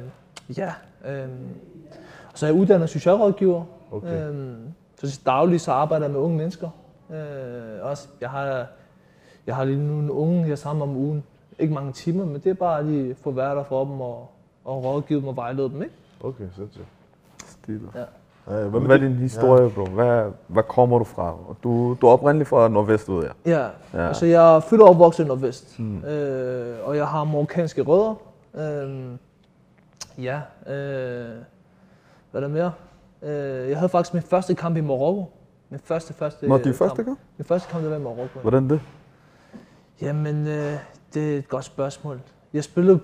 ja 0.57 0.71
øh, 1.07 1.29
og 2.31 2.37
så 2.37 2.45
er 2.45 2.49
jeg 2.49 2.59
uddannet 2.59 2.89
socialrådgiver. 2.89 3.63
Okay. 3.91 4.27
Øhm, 4.27 4.55
så 5.01 5.11
til 5.11 5.25
daglig 5.25 5.61
så 5.61 5.71
arbejder 5.71 6.05
jeg 6.05 6.11
med 6.11 6.19
unge 6.19 6.37
mennesker. 6.37 6.69
Øh, 7.11 7.17
også, 7.81 8.07
jeg 8.21 8.29
har, 8.29 8.65
jeg 9.47 9.55
har 9.55 9.63
lige 9.63 9.87
nogle 9.87 10.11
unge 10.11 10.43
her 10.43 10.55
sammen 10.55 10.81
om 10.81 10.95
ugen. 10.95 11.23
Ikke 11.59 11.73
mange 11.73 11.91
timer, 11.91 12.25
men 12.25 12.35
det 12.35 12.45
er 12.49 12.53
bare 12.53 12.85
lige 12.85 13.15
få 13.23 13.31
være 13.31 13.55
der 13.55 13.63
for 13.63 13.85
dem 13.85 14.01
og, 14.01 14.29
og 14.65 14.83
rådgive 14.83 15.19
dem 15.19 15.27
og 15.27 15.35
vejlede 15.35 15.69
dem. 15.69 15.81
Ikke? 15.81 15.95
Okay, 16.23 16.45
sindssygt. 16.55 16.85
Stiler. 17.45 17.89
Ja. 17.95 18.03
Ja, 18.49 18.67
Hvad 18.67 18.95
er 18.95 18.97
din 18.97 19.15
historie, 19.15 19.69
bro? 19.69 19.85
Hvad, 19.85 20.31
hvad 20.47 20.63
kommer 20.63 20.97
du 20.97 21.03
fra? 21.03 21.35
Du, 21.63 21.97
du 22.01 22.07
er 22.07 22.11
oprindelig 22.11 22.47
fra 22.47 22.67
Nordvest, 22.67 23.09
ved 23.09 23.23
jeg. 23.23 23.31
Ja, 23.45 23.59
Ja. 23.59 23.67
ja. 23.93 24.07
altså 24.07 24.25
jeg 24.25 24.55
er 24.55 24.59
født 24.59 24.81
og 24.81 24.89
opvokset 24.89 25.23
i 25.23 25.27
Nordvest, 25.27 25.77
hmm. 25.79 26.03
øh, 26.03 26.77
og 26.83 26.95
jeg 26.97 27.07
har 27.07 27.23
marokkanske 27.23 27.81
rødder. 27.81 28.15
Øh, 28.55 29.11
ja, 30.23 30.41
øh, 30.67 31.35
hvad 32.31 32.41
er 32.41 32.47
der 32.47 32.47
mere? 32.47 32.71
Øh, 33.21 33.69
jeg 33.69 33.77
havde 33.77 33.89
faktisk 33.89 34.13
min 34.13 34.23
første 34.23 34.55
kamp 34.55 34.77
i 34.77 34.81
Marokko. 34.81 35.31
Min 35.69 35.79
første, 35.83 36.13
første 36.13 36.47
Nå, 36.47 36.57
din 36.57 36.73
første 36.73 37.03
gang? 37.03 37.19
Min 37.37 37.45
første 37.45 37.69
kamp, 37.71 37.83
det 37.83 37.91
var 37.91 37.97
i 37.97 38.01
Marokko. 38.01 38.39
Hvordan 38.39 38.69
det? 38.69 38.81
Jamen, 40.01 40.47
øh, 40.47 40.73
det 41.13 41.33
er 41.33 41.37
et 41.37 41.49
godt 41.49 41.65
spørgsmål. 41.65 42.19
Jeg 42.53 42.63
spillede, 42.63 42.99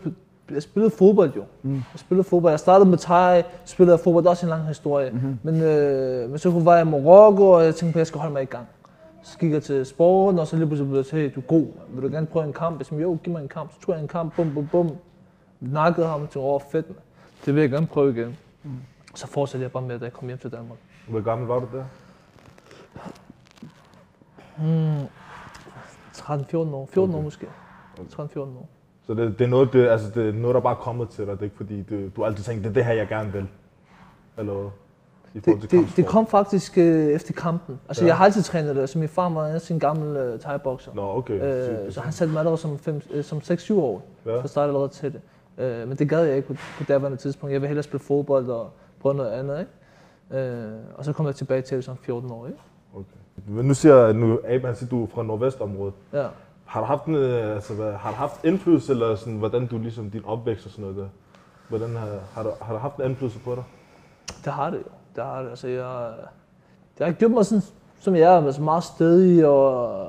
jeg 0.52 0.63
spillede 0.63 0.92
fodbold 0.92 1.31
jo. 1.36 1.44
Mm. 1.62 1.74
Jeg 1.74 1.84
spillede 1.96 2.24
fodbold. 2.30 2.52
Jeg 2.52 2.60
startede 2.60 2.90
med 2.90 2.98
thai, 2.98 3.44
spillede 3.66 3.98
fodbold. 3.98 4.24
Det 4.24 4.28
er 4.28 4.31
også 4.31 4.46
en 4.46 4.50
lang 4.50 4.68
historie. 4.68 5.12
Mm-hmm. 5.12 5.40
Men, 5.44 5.62
øh, 5.62 6.30
men 6.30 6.38
så 6.40 6.50
var 6.50 6.75
jeg 6.78 6.88
i 6.88 6.90
Marokko, 6.90 7.50
og 7.50 7.63
jeg 7.66 7.75
tænkte 7.75 7.94
på, 7.94 7.98
at 7.98 8.00
jeg 8.00 8.07
skal 8.07 8.19
holde 8.19 8.34
mig 8.34 8.42
i 8.42 8.46
gang. 8.46 8.68
Så 9.24 9.38
gik 9.38 9.52
jeg 9.52 9.63
til 9.63 9.86
sporten, 9.86 10.40
og 10.40 10.48
så 10.48 10.56
lige 10.56 10.68
pludselig 10.68 10.90
blev 10.90 10.98
jeg 11.00 11.06
til, 11.06 11.19
hey, 11.19 11.31
du 11.36 11.40
er 11.40 11.44
god. 11.46 11.66
Vil 11.90 12.04
du 12.04 12.07
gerne 12.07 12.28
prøve 12.28 12.46
en 12.46 12.54
kamp? 12.54 12.78
Jeg 12.80 12.86
sagde, 12.86 13.02
jo, 13.04 13.18
giv 13.24 13.34
mig 13.34 13.42
en 13.42 13.48
kamp. 13.48 13.74
Så 13.74 13.80
tog 13.86 13.96
jeg 13.96 14.02
en 14.02 14.08
kamp, 14.08 14.36
bum, 14.36 14.54
bum, 14.54 14.68
bum. 14.72 14.92
Nakkede 15.60 16.08
ham 16.08 16.28
til 16.28 16.42
over 16.42 16.60
fedt. 16.72 16.88
mand. 16.90 16.98
Det 17.46 17.56
vil 17.56 17.62
jeg 17.62 17.69
gerne 17.69 17.88
prøve 17.88 18.12
igen. 18.18 18.38
Mm. 18.63 18.72
Så 19.16 19.28
fortsatte 19.28 19.63
jeg 19.63 19.72
bare 19.72 19.84
med, 19.84 20.00
da 20.00 20.06
jeg 20.06 20.13
kom 20.13 20.28
hjem 20.28 20.38
til 20.38 20.51
Danmark. 20.51 20.78
Hvor 21.08 21.22
gammel 21.22 21.48
var 21.48 21.60
du 21.60 21.66
der? 21.74 21.84
13-14 26.16 26.56
år. 26.58 26.90
14 26.94 27.10
Okay. 27.10 27.18
år 27.18 27.22
måske. 27.22 27.48
13-14 28.03 28.39
år. 28.39 28.69
Så 29.07 29.13
det, 29.13 29.39
det, 29.39 29.45
er 29.45 29.50
noget, 29.50 29.74
det, 29.74 29.88
altså 29.88 30.09
det 30.15 30.30
er 30.30 30.33
noget, 30.33 30.56
der 30.56 30.62
bare 30.62 30.74
er 30.75 30.80
kommet 30.80 31.09
til 31.09 31.25
dig. 31.25 31.31
Det 31.33 31.39
er 31.39 31.44
ikke 31.44 31.56
fordi, 31.57 31.81
du, 31.81 32.09
du 32.15 32.25
altid 32.25 32.44
tænkte, 32.44 32.63
det 32.63 32.69
er 32.69 32.74
det 32.74 32.86
her, 32.86 32.94
jeg 32.94 33.07
gerne 33.07 33.31
vil. 33.33 33.47
Eller 34.38 34.69
Det, 35.33 35.71
det, 35.71 35.88
det 35.95 36.06
kom 36.06 36.27
faktisk 36.27 36.77
øh, 36.77 37.06
efter 37.07 37.33
kampen. 37.33 37.80
Altså, 37.89 38.03
Ja. 38.03 38.07
jeg 38.07 38.18
har 38.18 38.25
altid 38.25 38.44
trænet 38.44 38.75
det. 38.75 38.81
Altså, 38.81 39.00
min 39.00 39.09
far 39.09 39.30
var 39.30 39.53
også 39.53 39.74
en 39.74 39.80
gammel 39.80 40.18
øh, 40.18 40.39
thai-bokser. 40.39 40.92
Nå, 40.95 41.18
okay. 41.18 41.33
Øh, 41.86 41.92
så 41.92 42.01
han 42.01 42.12
satte 42.13 42.31
mig 42.33 42.39
allerede 42.39 42.57
som, 42.57 42.77
fem, 42.80 43.01
øh, 43.12 43.24
som 43.24 43.38
6-7 43.38 43.74
år. 43.74 44.06
Ja. 44.25 44.41
Så 44.41 44.48
startede 44.48 44.62
jeg 44.62 44.68
allerede 44.69 44.89
til 44.94 45.13
det. 45.13 45.21
Øh, 45.81 45.88
men 45.88 45.98
det 45.98 46.09
gad 46.09 46.24
jeg 46.25 46.36
ikke 46.36 46.48
på, 46.48 46.53
på 46.77 46.83
daværende 46.83 47.18
tidspunkt. 47.18 47.53
Jeg 47.53 47.62
ville 47.62 47.68
hellere 47.68 47.83
spille 47.83 48.03
fodbold 48.03 48.48
og 48.50 48.69
prøve 49.00 49.15
noget 49.15 49.31
andet. 49.31 49.59
Ikke? 49.59 50.45
Øh, 50.48 50.71
og 50.95 51.06
så 51.06 51.13
kom 51.13 51.25
jeg 51.25 51.36
tilbage 51.36 51.62
til 51.62 51.77
det 51.77 51.83
som 51.86 51.98
14 51.98 52.31
år. 52.31 52.48
Ikke? 52.48 52.59
Okay. 52.94 53.06
Men 53.48 53.65
nu 53.65 53.74
siger 53.74 54.13
nu, 54.13 54.39
Abe, 54.45 54.65
han 54.68 54.75
siger, 54.75 54.89
du 54.89 55.03
er 55.03 55.07
fra 55.07 55.24
Nordvestområdet. 55.24 55.94
Ja. 56.13 56.27
Har 56.65 56.79
du 56.79 56.85
haft, 56.85 57.06
en, 57.06 57.15
øh, 57.15 57.56
altså, 57.56 57.73
hvad, 57.73 57.94
har 57.94 58.09
du 58.09 58.15
haft 58.15 58.44
indflydelse, 58.45 58.91
eller 58.91 59.15
sådan, 59.15 59.38
hvordan 59.38 59.67
du 59.67 59.77
ligesom, 59.77 60.09
din 60.12 60.21
opvækst 60.25 60.65
og 60.65 60.71
sådan 60.71 60.81
noget 60.83 60.97
der? 60.97 61.07
Hvordan 61.69 61.95
har, 61.95 62.07
har, 62.33 62.44
du, 62.44 62.50
har 62.62 62.73
du 62.73 62.79
haft 62.79 62.95
en 62.97 63.06
indflydelse 63.06 63.39
på 63.39 63.56
dig? 63.56 63.63
Det 64.45 64.53
har 64.53 64.69
det 64.69 64.77
jo. 64.77 64.83
Det 65.15 65.23
har 65.23 65.41
det. 65.41 65.50
Altså, 65.50 65.67
jeg, 65.67 66.12
det 66.97 67.06
har 67.06 67.13
gjort 67.13 67.31
mig 67.31 67.45
sådan, 67.45 67.62
som 68.00 68.15
jeg 68.15 68.33
er, 68.35 68.45
altså 68.45 68.62
meget 68.62 68.83
stedig, 68.83 69.47
og 69.47 70.07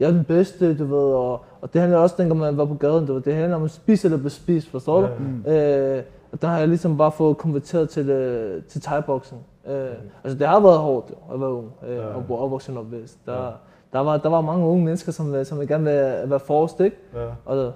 jeg 0.00 0.06
er 0.06 0.10
den 0.12 0.24
bedste, 0.24 0.78
du 0.78 0.84
ved, 0.84 1.14
og, 1.14 1.44
og 1.60 1.72
det 1.72 1.80
handler 1.80 1.98
også, 1.98 2.14
dengang 2.18 2.40
man 2.40 2.56
var 2.56 2.64
på 2.64 2.74
gaden, 2.74 3.06
du 3.06 3.14
ved, 3.14 3.22
det 3.22 3.34
handler 3.34 3.56
om 3.56 3.62
at 3.64 3.70
spise 3.70 4.06
eller 4.06 4.18
blive 4.18 4.30
spist, 4.30 4.70
forstår 4.70 5.00
du? 5.00 5.06
Øh, 5.50 6.02
og 6.32 6.42
der 6.42 6.48
har 6.48 6.58
jeg 6.58 6.68
ligesom 6.68 6.96
bare 6.96 7.12
fået 7.12 7.36
konverteret 7.38 7.88
til, 7.88 8.10
øh, 8.10 8.62
til 8.64 8.80
thai-boksen. 8.82 9.36
Øh, 9.68 9.88
altså 10.24 10.38
det 10.38 10.46
har 10.46 10.60
været 10.60 10.78
hårdt 10.78 11.10
jo, 11.10 11.34
at 11.34 11.40
være 11.40 11.50
ung, 11.52 11.70
øh, 11.88 11.96
Ja. 11.96 12.06
og 12.06 12.24
bo 12.26 12.36
opvokset 12.36 12.72
i 12.72 12.74
Nordvest. 12.74 13.26
Der, 13.26 13.52
der, 13.96 14.02
var, 14.02 14.16
der 14.16 14.28
var 14.28 14.40
mange 14.40 14.66
unge 14.66 14.84
mennesker, 14.84 15.12
som, 15.12 15.34
øh, 15.34 15.46
som 15.46 15.66
gerne 15.66 15.84
vil 15.84 16.30
være 16.30 16.40
forrest, 16.40 16.80
ikke? 16.80 16.96
Ja. 17.14 17.26
Og, 17.44 17.72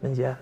men 0.00 0.12
ja, 0.12 0.34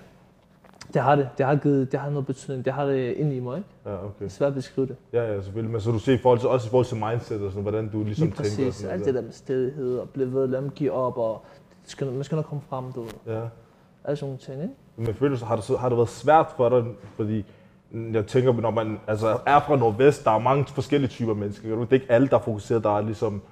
det 0.95 1.03
har 1.03 1.17
det. 1.17 1.29
Det 1.39 1.47
har, 1.47 1.57
givet, 1.57 1.93
det 1.93 2.01
har 2.01 2.11
noget 2.11 2.27
betydning. 2.27 2.65
Det 2.65 2.73
har 2.73 2.85
det 2.85 3.13
ind 3.13 3.33
i 3.33 3.41
mig, 3.41 3.57
ikke? 3.57 3.69
Ja, 3.87 3.95
okay. 3.95 4.09
Det 4.19 4.25
er 4.25 4.29
svært 4.29 4.49
at 4.49 4.55
beskrive 4.55 4.87
det. 4.87 4.97
Ja, 5.13 5.33
ja, 5.33 5.43
selvfølgelig. 5.43 5.73
Men 5.73 5.81
så 5.81 5.91
du 5.91 5.99
ser 5.99 6.15
i 6.15 6.19
forhold 6.19 6.39
til, 6.39 6.49
også 6.49 6.67
i 6.67 6.71
forhold 6.71 6.87
til 6.87 6.97
mindset 6.97 7.43
og 7.43 7.51
sådan, 7.51 7.63
hvordan 7.63 7.89
du 7.89 8.05
ligesom 8.05 8.27
Lige 8.27 8.37
tænker 8.37 8.65
og 8.65 8.67
præcis. 8.69 8.85
Alt 8.85 9.05
det 9.05 9.15
der 9.15 9.23
med 9.23 9.33
stedighed 9.33 9.99
og 9.99 10.09
blive 10.09 10.35
ved, 10.35 10.47
lad 10.47 10.61
dem 10.61 10.71
give 10.71 10.93
op, 10.93 11.19
og 11.19 11.43
det 11.83 11.91
skal, 11.91 12.13
man 12.13 12.25
skal 12.25 12.37
nok 12.37 12.45
komme 12.45 12.63
frem, 12.69 12.93
du. 12.93 13.07
Ja. 13.27 13.41
Alle 14.05 14.17
sådan 14.17 14.27
nogle 14.27 14.39
ting, 14.39 14.63
ikke? 14.63 14.75
Men 14.97 15.15
føler 15.15 15.39
du, 15.39 15.45
har 15.45 15.57
det, 15.57 15.79
har 15.79 15.89
det 15.89 15.99
været 15.99 16.09
svært 16.09 16.47
for 16.57 16.69
dig, 16.69 16.85
fordi 17.17 17.45
jeg 18.13 18.27
tænker, 18.27 18.53
når 18.53 18.71
man 18.71 19.01
altså, 19.07 19.39
er 19.47 19.61
fra 19.61 19.77
Nordvest, 19.77 20.25
der 20.25 20.31
er 20.31 20.39
mange 20.39 20.65
forskellige 20.67 21.11
typer 21.11 21.35
mennesker. 21.35 21.77
Det 21.77 21.89
er 21.89 21.93
ikke 21.93 22.13
alle, 22.13 22.29
der 22.29 22.37
er 22.37 22.41
fokuseret. 22.41 22.85
Der 22.85 22.97
er, 22.97 23.03
ligesom, 23.03 23.43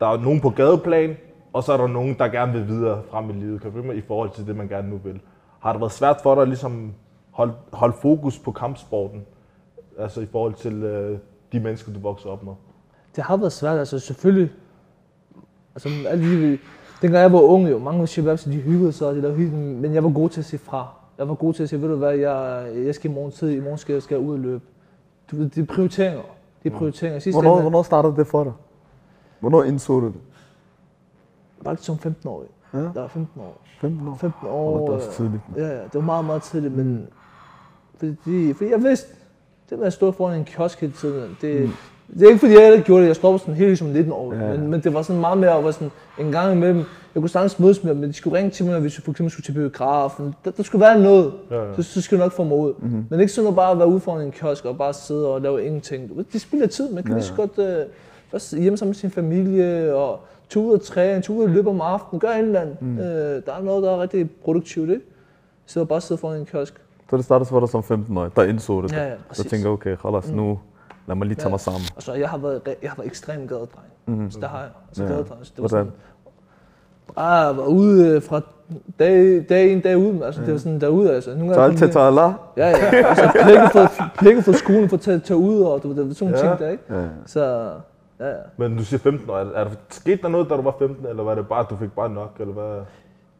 der 0.00 0.06
er 0.06 0.20
nogen 0.20 0.40
på 0.40 0.50
gadeplan, 0.50 1.16
og 1.52 1.64
så 1.64 1.72
er 1.72 1.76
der 1.76 1.86
nogen, 1.86 2.18
der 2.18 2.28
gerne 2.28 2.52
vil 2.52 2.68
videre 2.68 3.02
frem 3.10 3.30
i 3.30 3.32
livet. 3.32 3.62
Kan 3.62 3.86
mig 3.86 3.96
i 3.96 4.00
forhold 4.00 4.30
til 4.30 4.46
det, 4.46 4.56
man 4.56 4.68
gerne 4.68 4.90
nu 4.90 5.00
vil? 5.04 5.20
Har 5.60 5.72
det 5.72 5.80
været 5.80 5.92
svært 5.92 6.20
for 6.22 6.34
dig 6.34 6.42
at 6.42 6.48
ligesom 6.48 6.92
holde, 7.30 7.52
holde 7.72 7.96
fokus 8.02 8.38
på 8.38 8.52
kampsporten? 8.52 9.26
Altså 9.98 10.20
i 10.20 10.26
forhold 10.26 10.54
til 10.54 10.82
øh, 10.82 11.18
de 11.52 11.60
mennesker, 11.60 11.92
du 11.92 12.00
vokser 12.00 12.28
op 12.28 12.42
med? 12.42 12.52
Det 13.16 13.24
har 13.24 13.36
været 13.36 13.52
svært, 13.52 13.78
altså 13.78 13.98
selvfølgelig. 13.98 14.50
Altså, 15.74 15.88
alle 16.08 16.24
de, 16.24 16.58
dengang 17.02 17.22
jeg 17.22 17.32
var 17.32 17.40
ung 17.40 17.70
jo, 17.70 17.78
mange 17.78 18.06
shababs, 18.06 18.44
de 18.44 18.52
hyggede 18.52 18.92
sig, 18.92 19.14
de 19.14 19.32
hyggede, 19.32 19.56
men 19.56 19.94
jeg 19.94 20.04
var 20.04 20.10
god 20.10 20.28
til 20.28 20.40
at 20.40 20.44
sige 20.44 20.60
fra. 20.60 20.88
Jeg 21.18 21.28
var 21.28 21.34
god 21.34 21.54
til 21.54 21.62
at 21.62 21.68
sige, 21.68 21.82
ved 21.82 21.88
du 21.88 21.96
hvad, 21.96 22.12
jeg, 22.14 22.66
jeg 22.86 22.94
skal 22.94 23.10
i 23.10 23.14
morgen 23.14 23.32
tid, 23.32 23.50
i 23.50 23.60
morgen 23.60 23.78
skal 23.78 23.92
jeg, 23.92 24.02
skal 24.02 24.14
jeg 24.14 24.24
ud 24.24 24.32
og 24.32 24.38
løbe. 24.38 24.64
Du 25.30 25.36
ved, 25.36 25.50
det 25.50 25.62
er 25.62 25.74
prioriteringer. 25.74 26.22
Det 26.62 26.72
er 26.72 26.76
prioriteringer. 26.76 27.18
Sidste 27.18 27.36
Hvornår, 27.36 27.52
ende, 27.52 27.62
hvornår 27.62 27.82
startede 27.82 28.16
det 28.16 28.26
for 28.26 28.44
dig? 28.44 28.52
Hvornår 29.40 29.62
indså 29.64 30.00
du 30.00 30.06
det? 30.06 30.14
Faktisk 31.64 31.86
som 31.86 31.98
15 31.98 32.28
år. 32.28 32.44
Ja. 32.74 32.78
Der 32.78 32.92
var 33.00 33.08
15 33.08 33.40
år. 33.42 33.60
15 33.80 34.08
år? 34.08 34.16
15 34.20 34.48
Åh, 34.48 34.54
år. 34.54 34.78
det 34.80 34.88
var 34.88 34.94
også 34.96 35.12
tidligt. 35.12 35.42
Ja, 35.56 35.66
ja, 35.66 35.74
det 35.82 35.94
var 35.94 36.00
meget, 36.00 36.24
meget 36.24 36.42
tidligt, 36.42 36.76
men 36.76 37.06
fordi, 37.98 38.52
fordi 38.52 38.70
jeg 38.70 38.82
vidste, 38.82 39.08
det 39.70 39.78
med 39.78 39.86
at 39.86 39.92
stå 39.92 40.12
foran 40.12 40.38
en 40.38 40.44
kiosk 40.44 40.80
hele 40.80 40.92
tiden, 40.92 41.36
det, 41.40 41.62
mm. 41.62 41.70
Det 42.14 42.22
er 42.22 42.26
ikke 42.26 42.38
fordi, 42.38 42.52
jeg 42.52 42.62
heller 42.62 42.80
gjorde 42.84 43.02
det. 43.02 43.08
Jeg 43.08 43.16
stoppede 43.16 43.38
sådan 43.42 43.54
helt 43.54 43.78
som 43.78 43.88
19 43.88 44.12
år. 44.12 44.34
Ja, 44.34 44.40
Ja, 44.40 44.50
ja. 44.50 44.56
men, 44.58 44.70
men, 44.70 44.80
det 44.80 44.94
var 44.94 45.02
sådan 45.02 45.20
meget 45.20 45.38
mere, 45.38 45.58
at 45.58 45.64
var 45.64 45.70
sådan 45.70 45.90
en 46.18 46.32
gang 46.32 46.52
imellem. 46.52 46.84
Jeg 47.14 47.20
kunne 47.22 47.28
sagtens 47.28 47.58
mødes 47.58 47.84
med 47.84 47.90
dem, 47.92 48.00
men 48.00 48.08
de 48.08 48.14
skulle 48.14 48.38
ringe 48.38 48.50
til 48.50 48.66
mig, 48.66 48.80
hvis 48.80 48.98
vi 48.98 49.02
for 49.02 49.10
eksempel 49.10 49.30
skulle 49.32 49.44
til 49.44 49.52
biografen. 49.52 50.34
Der, 50.44 50.50
der 50.50 50.62
skulle 50.62 50.80
være 50.82 51.00
noget. 51.00 51.32
Ja, 51.50 51.64
ja. 51.64 51.74
Så, 51.76 51.82
så 51.82 52.00
skulle 52.02 52.20
jeg 52.20 52.26
nok 52.26 52.32
få 52.32 52.44
mig 52.44 52.56
ud. 52.58 52.74
Mhm. 52.78 52.88
Mm-hmm. 52.88 53.06
Men 53.10 53.20
ikke 53.20 53.32
sådan 53.32 53.48
at 53.48 53.54
bare 53.56 53.78
være 53.78 53.88
ude 53.88 54.00
foran 54.00 54.26
en 54.26 54.32
kiosk 54.32 54.64
og 54.64 54.78
bare 54.78 54.92
sidde 54.92 55.28
og 55.28 55.40
lave 55.40 55.64
ingenting. 55.66 56.26
Det 56.32 56.40
spilder 56.40 56.66
tid. 56.66 56.92
Man 56.92 57.02
kan 57.02 57.12
Ja, 57.12 57.18
lige 57.18 57.24
så 57.26 57.34
godt 57.34 57.58
øh, 57.58 57.86
s- 58.38 58.50
hjemme 58.50 58.76
sammen 58.76 58.88
med 58.90 58.94
sin 58.94 59.10
familie 59.10 59.94
og 59.94 60.20
tage 60.50 60.64
ud 60.66 60.72
og 60.72 60.82
træne, 60.82 61.22
tage 61.22 61.38
ud 61.38 61.42
og 61.44 61.48
løbe 61.50 61.70
om 61.70 61.80
aftenen, 61.80 62.20
gøre 62.20 62.38
et 62.38 62.44
eller 62.46 62.60
andet. 62.60 62.82
Mm. 62.82 62.98
Øh, 62.98 63.42
der 63.46 63.52
er 63.58 63.62
noget, 63.62 63.82
der 63.82 63.90
er 63.90 64.00
rigtig 64.00 64.30
produktivt, 64.44 64.90
ikke? 64.90 65.02
Så 65.66 65.84
bare 65.84 66.00
sidde 66.00 66.20
foran 66.20 66.40
en 66.40 66.46
kiosk. 66.46 66.74
Så 67.10 67.16
det 67.16 67.24
startede 67.24 67.48
for 67.48 67.60
dig 67.60 67.68
som 67.68 67.80
15-årig, 67.80 68.30
der 68.36 68.42
indså 68.42 68.82
det. 68.82 68.92
Ja, 68.92 69.04
ja, 69.06 69.12
Så 69.32 69.44
tænker 69.44 69.68
okay, 69.70 69.96
Khalas, 69.96 70.30
nu 70.32 70.58
lad 71.08 71.16
mig 71.16 71.26
lige 71.26 71.36
tage 71.36 71.46
Ja. 71.46 71.50
mig 71.50 71.60
sammen. 71.60 71.80
Altså, 71.96 72.14
jeg 72.14 72.28
har 72.28 72.38
været, 72.38 72.60
re- 72.68 72.74
jeg 72.82 72.90
har 72.90 72.96
været 72.96 73.06
ekstremt 73.06 73.48
gadedreng. 73.48 73.86
Mm-hmm. 74.06 74.30
Så 74.30 74.38
der 74.40 74.48
har 74.48 74.58
jeg. 74.58 74.68
Altså, 74.88 75.02
Ja. 75.02 75.08
ja. 75.08 75.14
gadedreng. 75.14 75.46
Så 75.46 75.52
det 75.56 75.62
var 75.62 75.68
Hvordan? 75.68 75.86
sådan, 75.86 77.14
bare 77.16 77.46
jeg 77.46 77.56
var 77.56 77.64
ude 77.66 78.08
øh, 78.08 78.22
fra 78.22 78.40
dag, 78.98 79.44
dag 79.48 79.68
ind, 79.72 79.82
dag 79.82 79.98
ud. 79.98 80.22
Altså, 80.22 80.40
det 80.40 80.52
var 80.52 80.58
sådan 80.58 80.80
derude, 80.80 81.14
altså. 81.14 81.34
Nogle 81.34 81.54
Så 81.54 81.60
gange 81.60 81.76
til 81.76 81.86
Ja, 82.56 82.68
ja. 82.68 82.74
Altså, 83.08 83.30
pækket 83.44 83.70
fra, 83.72 84.08
pækket 84.18 84.44
fra 84.44 84.52
skolen 84.52 84.88
for 84.88 84.96
at 84.96 85.00
tage, 85.00 85.18
tage 85.18 85.36
ud, 85.36 85.60
og 85.62 85.82
det 85.82 85.88
var 85.90 85.94
sådan 86.14 86.16
nogle 86.20 86.38
Ja. 86.38 86.48
ting 86.48 86.58
der, 86.58 86.68
ikke? 86.68 86.82
Ja. 86.90 87.04
Så, 87.26 87.70
ja, 88.20 88.28
ja. 88.28 88.34
Men 88.56 88.76
du 88.76 88.84
siger 88.84 88.98
15 89.00 89.30
år. 89.30 89.36
Er, 89.36 89.44
er 89.54 89.64
der 89.64 89.70
sket 89.90 90.22
der 90.22 90.28
noget, 90.28 90.50
da 90.50 90.56
du 90.56 90.62
var 90.62 90.74
15, 90.78 91.06
eller 91.06 91.22
var 91.22 91.34
det 91.34 91.48
bare, 91.48 91.60
at 91.60 91.66
du 91.70 91.76
fik 91.76 91.92
bare 91.92 92.10
nok? 92.10 92.36
Eller 92.40 92.54
hvad? 92.54 92.80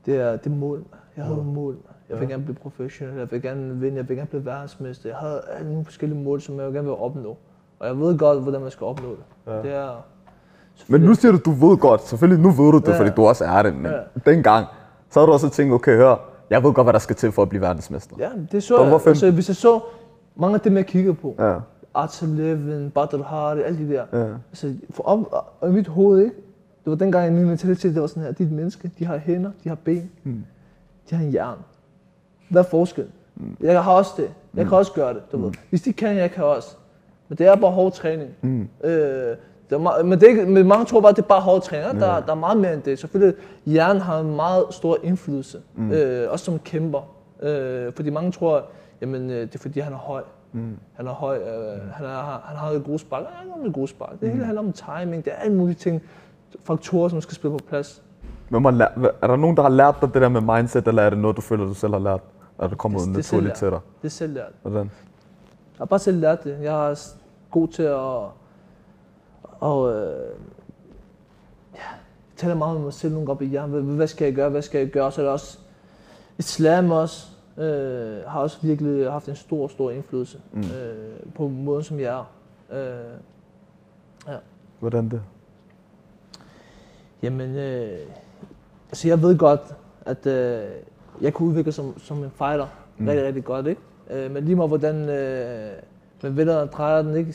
Det 0.06 0.16
er, 0.16 0.36
det 0.36 0.46
er 0.46 0.56
mål. 0.56 0.84
Jeg 1.16 1.24
havde 1.24 1.36
nogle 1.36 1.52
mål. 1.52 1.76
Jeg 2.10 2.20
vil 2.20 2.28
gerne 2.28 2.42
blive 2.42 2.56
professionel, 2.56 3.18
jeg 3.18 3.30
vil 3.30 3.42
gerne 3.42 3.76
vinde, 3.76 3.96
jeg 3.96 4.08
vil 4.08 4.16
gerne 4.16 4.28
blive 4.28 4.44
verdensmester. 4.44 5.08
Jeg 5.08 5.18
havde 5.18 5.42
alle 5.58 5.68
nogle 5.70 5.84
forskellige 5.84 6.20
mål, 6.24 6.40
som 6.40 6.60
jeg 6.60 6.72
gerne 6.72 6.88
vil 6.88 6.96
opnå. 6.96 7.36
Og 7.78 7.86
jeg 7.86 7.98
ved 8.00 8.18
godt, 8.18 8.42
hvordan 8.42 8.60
man 8.60 8.70
skal 8.70 8.84
opnå 8.84 9.08
det. 9.10 9.52
Ja. 9.52 9.62
Det 9.62 9.72
er... 9.74 10.04
Men 10.88 11.00
nu 11.00 11.14
siger 11.14 11.32
du, 11.32 11.38
du 11.44 11.50
ved 11.68 11.76
godt. 11.78 12.02
Selvfølgelig, 12.06 12.42
nu 12.42 12.50
ved 12.50 12.72
du 12.72 12.78
det, 12.78 12.88
Ja. 12.88 12.98
fordi 13.00 13.10
du 13.10 13.26
også 13.26 13.44
er 13.44 13.62
det. 13.62 13.74
Men 13.74 13.92
Ja. 13.92 14.30
dengang, 14.30 14.66
så 15.10 15.20
har 15.20 15.26
du 15.26 15.32
også 15.32 15.48
tænkt, 15.50 15.74
okay, 15.74 15.96
hør, 15.96 16.16
jeg 16.50 16.62
ved 16.64 16.72
godt, 16.72 16.84
hvad 16.84 16.92
der 16.92 16.98
skal 16.98 17.16
til 17.16 17.32
for 17.32 17.42
at 17.42 17.48
blive 17.48 17.60
verdensmester. 17.60 18.16
Ja, 18.18 18.28
det 18.52 18.62
så 18.62 18.82
jeg. 18.82 18.92
var 18.92 18.98
15. 18.98 19.08
Altså, 19.10 19.30
hvis 19.30 19.48
jeg 19.48 19.56
så 19.56 19.80
mange 20.36 20.54
af 20.54 20.60
dem, 20.60 20.76
jeg 20.76 20.86
kigger 20.86 21.12
på, 21.12 21.34
Ja. 21.38 21.54
Arts 21.94 22.22
Eleven, 22.22 22.90
Battle 22.90 23.24
Hard, 23.24 23.58
alle 23.58 23.78
de 23.78 23.92
der. 23.94 24.04
Ja. 24.12 24.26
Altså, 24.50 24.74
for 24.90 25.02
op, 25.02 25.46
og 25.60 25.68
i 25.68 25.72
mit 25.72 25.86
hoved, 25.88 26.18
ikke? 26.24 26.36
Det 26.84 26.90
var 26.90 26.94
dengang, 26.94 27.34
min 27.34 27.44
mentalitet, 27.46 27.94
det 27.94 28.00
var 28.00 28.06
sådan 28.08 28.22
her, 28.22 28.32
de 28.32 28.42
er 28.42 28.46
et 28.46 28.52
menneske, 28.52 28.90
de 28.98 29.04
har 29.04 29.16
hænder, 29.16 29.50
de 29.64 29.68
har 29.68 29.76
ben, 29.76 30.10
Mm. 30.24 30.44
de 31.10 31.14
har 31.14 31.24
en 31.24 31.30
hjerne. 31.30 31.60
Hvad 32.50 32.62
er 32.62 32.66
forskellen? 32.68 33.12
Jeg 33.60 33.82
har 33.84 33.92
også 33.92 34.10
det. 34.16 34.30
Jeg 34.54 34.66
kan 34.66 34.76
også 34.78 34.92
gøre 34.92 35.14
det, 35.14 35.22
du 35.32 35.36
ved. 35.44 35.52
Hvis 35.70 35.82
de 35.82 35.92
kan, 35.92 36.16
jeg 36.16 36.30
kan 36.30 36.44
også. 36.44 36.76
Men 37.28 37.38
det 37.38 37.46
er 37.46 37.56
bare 37.56 37.70
hård 37.70 37.92
træning. 37.92 38.30
Mm. 38.42 38.68
Øh, 38.84 38.90
det 38.90 39.76
er 39.76 40.02
men, 40.02 40.12
det 40.12 40.22
er 40.22 40.28
ikke, 40.28 40.46
men 40.46 40.68
mange 40.68 40.84
tror 40.84 41.00
bare, 41.00 41.10
at 41.10 41.16
det 41.16 41.22
er 41.22 41.26
bare 41.26 41.40
hård 41.40 41.62
træning. 41.62 42.00
Der, 42.00 42.20
der 42.20 42.30
er 42.32 42.34
meget 42.36 42.58
mere 42.58 42.74
end 42.74 42.82
det. 42.82 42.98
Selvfølgelig, 42.98 43.34
hjernen 43.66 44.02
har 44.02 44.20
en 44.20 44.36
meget 44.36 44.64
stor 44.70 44.98
indflydelse. 45.02 45.60
Mm. 45.74 45.92
Øh, 45.92 46.32
også 46.32 46.44
som 46.44 46.58
kæmper. 46.58 47.00
Øh, 47.42 47.92
fordi 47.92 48.10
mange 48.10 48.32
tror, 48.32 48.64
jamen, 49.00 49.30
øh, 49.30 49.40
det 49.40 49.54
er 49.54 49.58
fordi, 49.58 49.80
han 49.80 49.92
er 49.92 49.96
høj. 49.96 50.22
Mm. 50.52 50.78
Han 50.94 51.06
er 51.06 51.10
høj, 51.12 51.36
øh, 51.38 51.88
han, 51.92 52.06
er, 52.06 52.40
han 52.44 52.56
har 52.56 52.70
et 52.70 52.84
gode 52.84 52.98
spark. 52.98 53.24
Han 53.32 53.50
har 53.60 53.66
et 53.68 53.74
gode 53.74 53.88
spark. 53.88 54.20
Det 54.20 54.30
hele 54.32 54.44
handler 54.44 54.62
om 54.62 54.72
timing. 54.72 55.24
Det 55.24 55.32
er 55.32 55.36
alle 55.36 55.56
mulige 55.56 55.74
ting, 55.76 56.02
faktorer, 56.64 57.08
som 57.08 57.20
skal 57.20 57.34
spille 57.34 57.58
på 57.58 57.64
plads. 57.68 58.02
Men 58.48 58.62
man 58.62 58.80
er 58.80 59.26
der 59.26 59.36
nogen, 59.36 59.56
der 59.56 59.62
har 59.62 59.68
lært 59.70 59.96
dig 60.00 60.14
det 60.14 60.22
der 60.22 60.28
med 60.28 60.40
mindset, 60.40 60.88
eller 60.88 61.02
er 61.02 61.10
det 61.10 61.18
noget, 61.18 61.36
du 61.36 61.40
føler, 61.40 61.64
du 61.64 61.74
selv 61.74 61.92
har 61.92 62.00
lært? 62.00 62.20
Er 62.58 62.68
det 62.68 62.78
kommet 62.78 63.00
Det- 63.00 63.06
det 63.08 63.16
naturligt 63.16 63.54
til 63.54 63.70
dig? 63.70 63.78
Det 64.02 64.08
er 64.08 64.10
selv 64.10 64.34
lært. 64.34 64.52
Hvordan? 64.62 64.84
Jeg 64.84 65.78
har 65.78 65.84
bare 65.84 65.98
selv 65.98 66.20
lært 66.20 66.44
det. 66.44 66.58
Jeg 66.62 66.90
er 66.90 67.12
god 67.50 67.68
til 67.68 67.82
at 67.82 67.94
og, 69.60 69.92
øh, 69.92 70.30
ja, 71.74 71.78
jeg 71.80 72.36
taler 72.36 72.54
meget 72.54 72.76
med 72.76 72.84
mig 72.84 72.92
selv 72.92 73.12
nogle 73.12 73.26
gange 73.26 73.44
hjernen. 73.46 73.70
Hvad, 73.70 73.96
hvad 73.96 74.06
skal 74.06 74.24
jeg 74.24 74.34
gøre? 74.34 74.48
Hvad 74.50 74.62
skal 74.62 74.78
jeg 74.78 74.88
gøre? 74.90 75.12
Så 75.12 75.20
er 75.20 75.24
der 75.24 75.32
også 75.32 75.58
islam 76.38 76.90
også. 76.90 77.26
Øh, 77.58 78.24
har 78.26 78.40
også 78.40 78.58
virkelig 78.62 79.10
haft 79.10 79.28
en 79.28 79.36
stor, 79.36 79.68
stor 79.68 79.90
indflydelse 79.90 80.40
mm. 80.52 80.60
øh, 80.60 81.32
på 81.34 81.48
måden, 81.48 81.82
som 81.82 82.00
jeg 82.00 82.18
er. 82.18 82.30
Øh, 82.76 84.34
Hvordan 84.80 85.08
det? 85.08 85.22
Jamen, 87.22 87.56
øh, 87.56 87.98
altså 88.88 89.08
jeg 89.08 89.22
ved 89.22 89.38
godt, 89.38 89.60
at 90.06 90.26
øh, 90.26 90.64
jeg 91.20 91.34
kunne 91.34 91.48
udvikle 91.48 91.72
som, 91.72 91.98
som 91.98 92.24
en 92.24 92.30
fighter 92.30 92.66
mm. 92.98 93.06
rigtig, 93.06 93.26
rigtig 93.26 93.44
godt, 93.44 93.66
ikke? 93.66 93.80
Øh, 94.10 94.30
men 94.30 94.44
lige 94.44 94.56
meget 94.56 94.70
hvordan 94.70 95.08
øh, 95.08 95.72
man 96.22 96.36
vender 96.36 96.56
og 96.56 96.72
drejer 96.72 97.02
den, 97.02 97.16
ikke? 97.16 97.32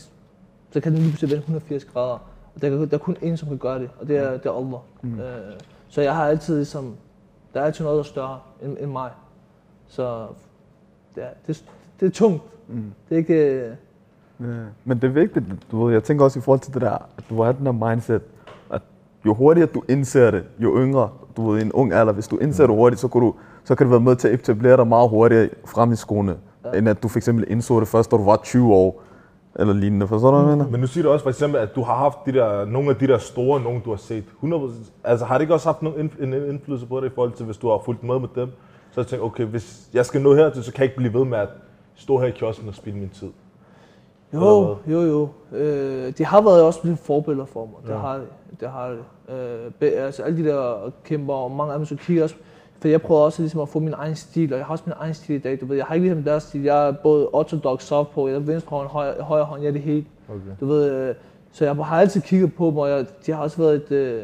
Så 0.71 0.81
kan 0.81 0.91
den 0.91 0.99
lige 0.99 1.09
pludselig 1.09 1.29
vende 1.29 1.39
180 1.39 1.85
grader. 1.85 2.29
Og 2.55 2.61
der, 2.61 2.85
der 2.85 2.93
er 2.93 2.97
kun 2.97 3.17
én, 3.21 3.35
som 3.35 3.47
kan 3.49 3.57
gøre 3.57 3.79
det, 3.79 3.89
og 3.99 4.07
det 4.07 4.17
er, 4.17 4.31
det 4.31 4.45
er 4.45 4.51
Allah. 4.51 4.79
Mm. 5.01 5.19
Øh, 5.19 5.59
så 5.89 6.01
jeg 6.01 6.15
har 6.15 6.27
altid 6.27 6.55
ligesom, 6.55 6.95
der 7.53 7.61
er 7.61 7.65
altid 7.65 7.83
noget, 7.83 7.95
der 7.95 8.03
er 8.03 8.07
større 8.07 8.39
end, 8.61 8.77
end 8.79 8.91
mig. 8.91 9.11
Så 9.87 10.27
det 11.15 11.23
er, 11.23 11.27
det, 11.47 11.63
det 11.99 12.05
er 12.05 12.09
tungt. 12.11 12.41
Mm. 12.67 12.93
Det 13.09 13.15
er 13.15 13.19
ikke... 13.19 13.33
Øh, 13.33 13.71
Ja. 14.39 14.45
Men 14.85 14.97
det 14.97 15.03
er 15.07 15.11
vigtigt, 15.11 15.45
du 15.71 15.85
ved, 15.85 15.93
jeg 15.93 16.03
tænker 16.03 16.25
også 16.25 16.39
i 16.39 16.41
forhold 16.41 16.59
til 16.59 16.73
det 16.73 16.81
der, 16.81 16.91
at 17.17 17.23
du 17.29 17.41
har 17.41 17.51
den 17.51 17.65
der 17.65 17.71
mindset, 17.71 18.21
at 18.71 18.81
jo 19.25 19.33
hurtigere 19.33 19.69
du 19.73 19.83
indser 19.89 20.31
det, 20.31 20.43
jo 20.59 20.77
yngre, 20.77 21.09
du 21.37 21.49
ved, 21.51 21.59
i 21.59 21.61
en 21.61 21.71
ung 21.71 21.93
alder, 21.93 22.13
hvis 22.13 22.27
du 22.27 22.37
indser 22.37 22.67
det 22.67 22.75
hurtigt, 22.75 22.99
så 23.01 23.07
kan 23.07 23.21
du, 23.21 23.33
så 23.63 23.75
kan 23.75 23.85
det 23.85 23.91
være 23.91 23.99
med 23.99 24.15
til 24.15 24.27
at 24.27 24.33
etablere 24.33 24.77
dig 24.77 24.87
meget 24.87 25.09
hurtigere 25.09 25.49
frem 25.65 25.91
i 25.91 25.95
skoene, 25.95 26.35
ja. 26.65 26.77
end 26.77 26.89
at 26.89 27.03
du 27.03 27.07
for 27.07 27.19
eksempel 27.19 27.45
indså 27.47 27.79
det 27.79 27.87
først, 27.87 28.11
da 28.11 28.17
du 28.17 28.23
var 28.23 28.35
20 28.43 28.73
år, 28.73 29.01
eller 29.55 29.73
lignende. 29.73 30.07
Forstår 30.07 30.31
du, 30.31 30.37
hvad 30.37 30.47
jeg 30.49 30.57
mener? 30.57 30.71
Men 30.71 30.79
nu 30.81 30.87
siger 30.87 31.03
du 31.03 31.09
også 31.11 31.23
for 31.23 31.29
eksempel, 31.29 31.59
at 31.59 31.75
du 31.75 31.81
har 31.83 31.95
haft 31.95 32.17
de 32.25 32.31
der, 32.33 32.65
nogle 32.65 32.89
af 32.89 32.95
de 32.95 33.07
der 33.07 33.17
store, 33.17 33.61
nogen 33.61 33.81
du 33.85 33.89
har 33.89 33.97
set. 33.97 34.23
100%, 34.43 34.71
altså 35.03 35.25
har 35.25 35.35
det 35.37 35.41
ikke 35.41 35.53
også 35.53 35.67
haft 35.67 35.81
nogen 35.81 35.99
indf- 36.09 36.23
en 36.23 36.33
indflydelse 36.33 36.85
på 36.85 36.99
dig 36.99 37.07
i 37.07 37.11
forhold 37.15 37.31
til, 37.31 37.45
hvis 37.45 37.57
du 37.57 37.69
har 37.69 37.81
fulgt 37.85 38.03
med 38.03 38.19
med 38.19 38.27
dem? 38.35 38.49
Så 38.95 39.01
jeg 39.01 39.07
tænker, 39.07 39.25
okay, 39.25 39.45
hvis 39.45 39.89
jeg 39.93 40.05
skal 40.05 40.21
nå 40.21 40.35
hertil, 40.35 40.63
så 40.63 40.71
kan 40.71 40.79
jeg 40.79 40.85
ikke 40.85 40.97
blive 40.97 41.13
ved 41.13 41.25
med 41.25 41.37
at 41.37 41.49
stå 41.95 42.17
her 42.19 42.27
i 42.27 42.31
kiosken 42.31 42.67
og 42.67 42.75
spille 42.75 42.99
min 42.99 43.09
tid. 43.09 43.29
Jo, 44.33 44.77
jo, 44.87 45.01
jo. 45.01 45.27
Øh, 45.57 46.13
de 46.17 46.25
har 46.25 46.41
været 46.41 46.63
også 46.63 46.79
lidt 46.83 46.99
forbilleder 46.99 47.45
for 47.45 47.65
mig. 47.65 47.75
Det 47.83 47.89
Ja. 47.89 47.97
har 47.97 48.15
de. 48.17 48.23
Det 48.59 48.69
har 48.69 48.89
de. 48.89 48.97
Øh, 49.35 49.71
be, 49.79 49.85
altså 49.85 50.23
alle 50.23 50.43
de 50.43 50.49
der 50.49 50.91
kæmper, 51.03 51.33
og 51.33 51.51
mange 51.51 51.73
af 51.73 51.79
dem, 51.79 51.85
så 51.85 51.95
kigger 51.95 52.23
også. 52.23 52.35
For 52.79 52.87
jeg 52.87 53.01
prøver 53.01 53.21
også 53.21 53.41
ligesom 53.41 53.61
at 53.61 53.69
få 53.69 53.79
min 53.79 53.93
egen 53.93 54.15
stil, 54.15 54.53
og 54.53 54.57
jeg 54.59 54.65
har 54.65 54.71
også 54.71 54.83
min 54.87 54.93
egen 54.99 55.13
stil 55.13 55.35
i 55.35 55.39
dag. 55.39 55.61
Du 55.61 55.65
ved, 55.65 55.75
jeg 55.77 55.85
har 55.85 55.95
ikke 55.95 56.07
ligesom 56.07 56.23
deres 56.23 56.43
stil. 56.43 56.63
Jeg 56.63 56.87
er 56.87 56.91
både 56.91 57.27
orthodox, 57.27 57.83
softball, 57.83 58.29
jeg 58.29 58.35
er 58.35 58.39
venstre 58.39 58.77
hånd, 58.77 58.87
højre, 58.87 59.23
højre 59.23 59.45
hånd, 59.45 59.61
jeg 59.61 59.67
er 59.67 59.73
det 59.73 59.81
hele. 59.81 60.05
Okay. 60.29 60.39
Du 60.59 60.65
ved, 60.65 60.91
øh, 60.91 61.15
så 61.51 61.65
jeg 61.65 61.75
har 61.75 61.99
altid 61.99 62.21
kigget 62.21 62.53
på 62.53 62.65
dem, 62.65 62.77
og 62.77 62.89
jeg, 62.89 63.05
de 63.25 63.31
har 63.31 63.43
også 63.43 63.57
været 63.57 63.75
et, 63.75 63.91
øh, 63.91 64.23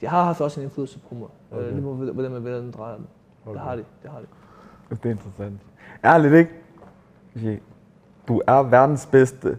de 0.00 0.06
har 0.06 0.24
haft 0.24 0.40
også 0.40 0.60
en 0.60 0.64
indflydelse 0.64 0.98
på 1.08 1.14
mig. 1.14 1.28
Okay. 1.50 1.60
Okay. 1.62 1.66
Øh, 1.68 1.74
lige 1.74 1.86
meget, 1.94 2.12
hvordan 2.14 2.30
man 2.30 2.44
vælger 2.44 2.60
den 2.60 2.70
drejer. 2.70 2.94
Okay. 3.46 3.54
Det 3.54 3.60
har 3.60 3.76
de, 3.76 3.84
det 4.02 4.10
har 4.10 4.18
de. 4.18 4.26
Det 4.90 5.06
er 5.06 5.10
interessant. 5.10 5.60
Ærligt 6.04 6.34
ikke? 6.34 6.50
Du 8.28 8.42
er 8.46 8.62
verdens 8.62 9.06
bedste 9.06 9.58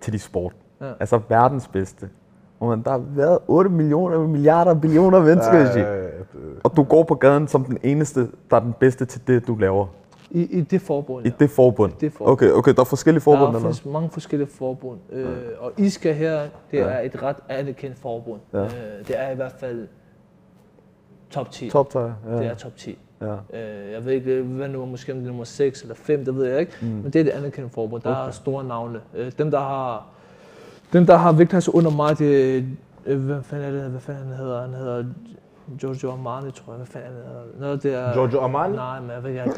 til 0.00 0.12
de 0.12 0.18
sport. 0.18 0.52
Ja. 0.80 0.92
Altså 1.00 1.20
verdens 1.28 1.68
bedste. 1.68 2.10
Og 2.60 2.68
man, 2.68 2.82
der 2.82 2.90
har 2.90 2.98
været 2.98 3.38
8 3.48 3.70
millioner, 3.70 4.18
milliarder, 4.26 4.74
billioner 4.74 5.20
mennesker, 5.20 5.58
ja, 5.58 5.80
ja, 5.80 6.02
ja, 6.04 6.08
Og 6.64 6.76
du 6.76 6.82
går 6.82 7.02
på 7.02 7.14
gaden 7.14 7.48
som 7.48 7.64
den 7.64 7.78
eneste, 7.82 8.28
der 8.50 8.56
er 8.56 8.60
den 8.60 8.72
bedste 8.80 9.04
til 9.04 9.26
det, 9.26 9.46
du 9.46 9.56
laver. 9.56 9.86
I, 10.30 10.42
i 10.42 10.60
det 10.60 10.80
forbund, 10.80 11.26
I 11.26 11.30
det 11.30 11.50
forbund. 11.50 11.92
I 11.92 11.96
det 12.00 12.12
forbund. 12.12 12.32
Okay, 12.32 12.50
okay, 12.50 12.74
der 12.74 12.80
er 12.80 12.84
forskellige 12.84 13.20
forbund, 13.22 13.40
Der 13.40 13.46
eller 13.48 13.60
findes 13.60 13.84
mange 13.84 14.10
forskellige 14.10 14.48
forbund, 14.48 14.98
øh, 15.12 15.36
og 15.58 15.72
ISKA 15.76 16.12
her, 16.12 16.40
det 16.70 16.78
Ja. 16.78 16.82
er 16.84 17.00
et 17.00 17.22
ret 17.22 17.36
anerkendt 17.48 17.98
forbund. 17.98 18.40
Ja. 18.52 18.58
Øh, 18.64 18.68
det 19.08 19.20
er 19.20 19.30
i 19.30 19.34
hvert 19.34 19.52
fald 19.52 19.88
top 21.30 21.50
10. 21.50 21.70
Top 21.70 21.90
tøj, 21.90 22.10
ja. 22.28 22.38
Det 22.38 22.46
er 22.46 22.54
top 22.54 22.76
10. 22.76 22.98
ja. 23.22 23.32
Øh, 23.32 23.92
jeg 23.92 24.04
ved 24.04 24.12
ikke, 24.12 24.42
hvad 24.42 24.68
nummer, 24.68 24.86
måske 24.86 25.12
om 25.12 25.18
det 25.18 25.24
er 25.24 25.28
nummer 25.28 25.44
6 25.44 25.82
eller 25.82 25.94
5, 25.94 26.24
det 26.24 26.36
ved 26.36 26.44
jeg 26.44 26.60
ikke, 26.60 26.72
mm. 26.80 26.88
men 26.88 27.04
det 27.04 27.16
er 27.16 27.20
et 27.24 27.28
anerkendt 27.28 27.72
forbund. 27.72 28.02
Der 28.02 28.10
okay. 28.10 28.28
er 28.28 28.30
store 28.30 28.64
navne. 28.64 29.00
Øh, 29.14 29.32
dem, 29.38 29.50
der 29.50 29.58
har, 29.60 30.06
dem, 30.92 31.06
der 31.06 31.16
har 31.16 31.32
vægtklasse 31.32 31.74
under 31.74 31.90
mig, 31.90 32.18
det 32.18 32.64
øh, 33.06 33.24
hvad 33.24 33.42
fanden 33.42 33.68
er 33.68 33.82
det, 33.82 33.90
hvad 33.90 34.00
fanden 34.00 34.26
han 34.26 34.36
hedder? 34.36 34.60
Han 34.60 34.74
hedder 34.74 35.04
Giorgio 35.80 36.10
Armani, 36.12 36.50
tror 36.50 36.72
jeg. 36.72 36.76
Hvad 36.76 36.86
fanden 36.86 37.10
er 37.10 37.42
det? 37.42 37.60
Nå, 37.60 37.76
det 37.90 37.94
er... 38.08 38.12
Giorgio 38.12 38.40
Armani? 38.40 38.76
Nej, 38.76 39.00
men 39.00 39.10
jeg 39.10 39.22
ved 39.24 39.30
ikke. 39.30 39.42
Armani. 39.42 39.54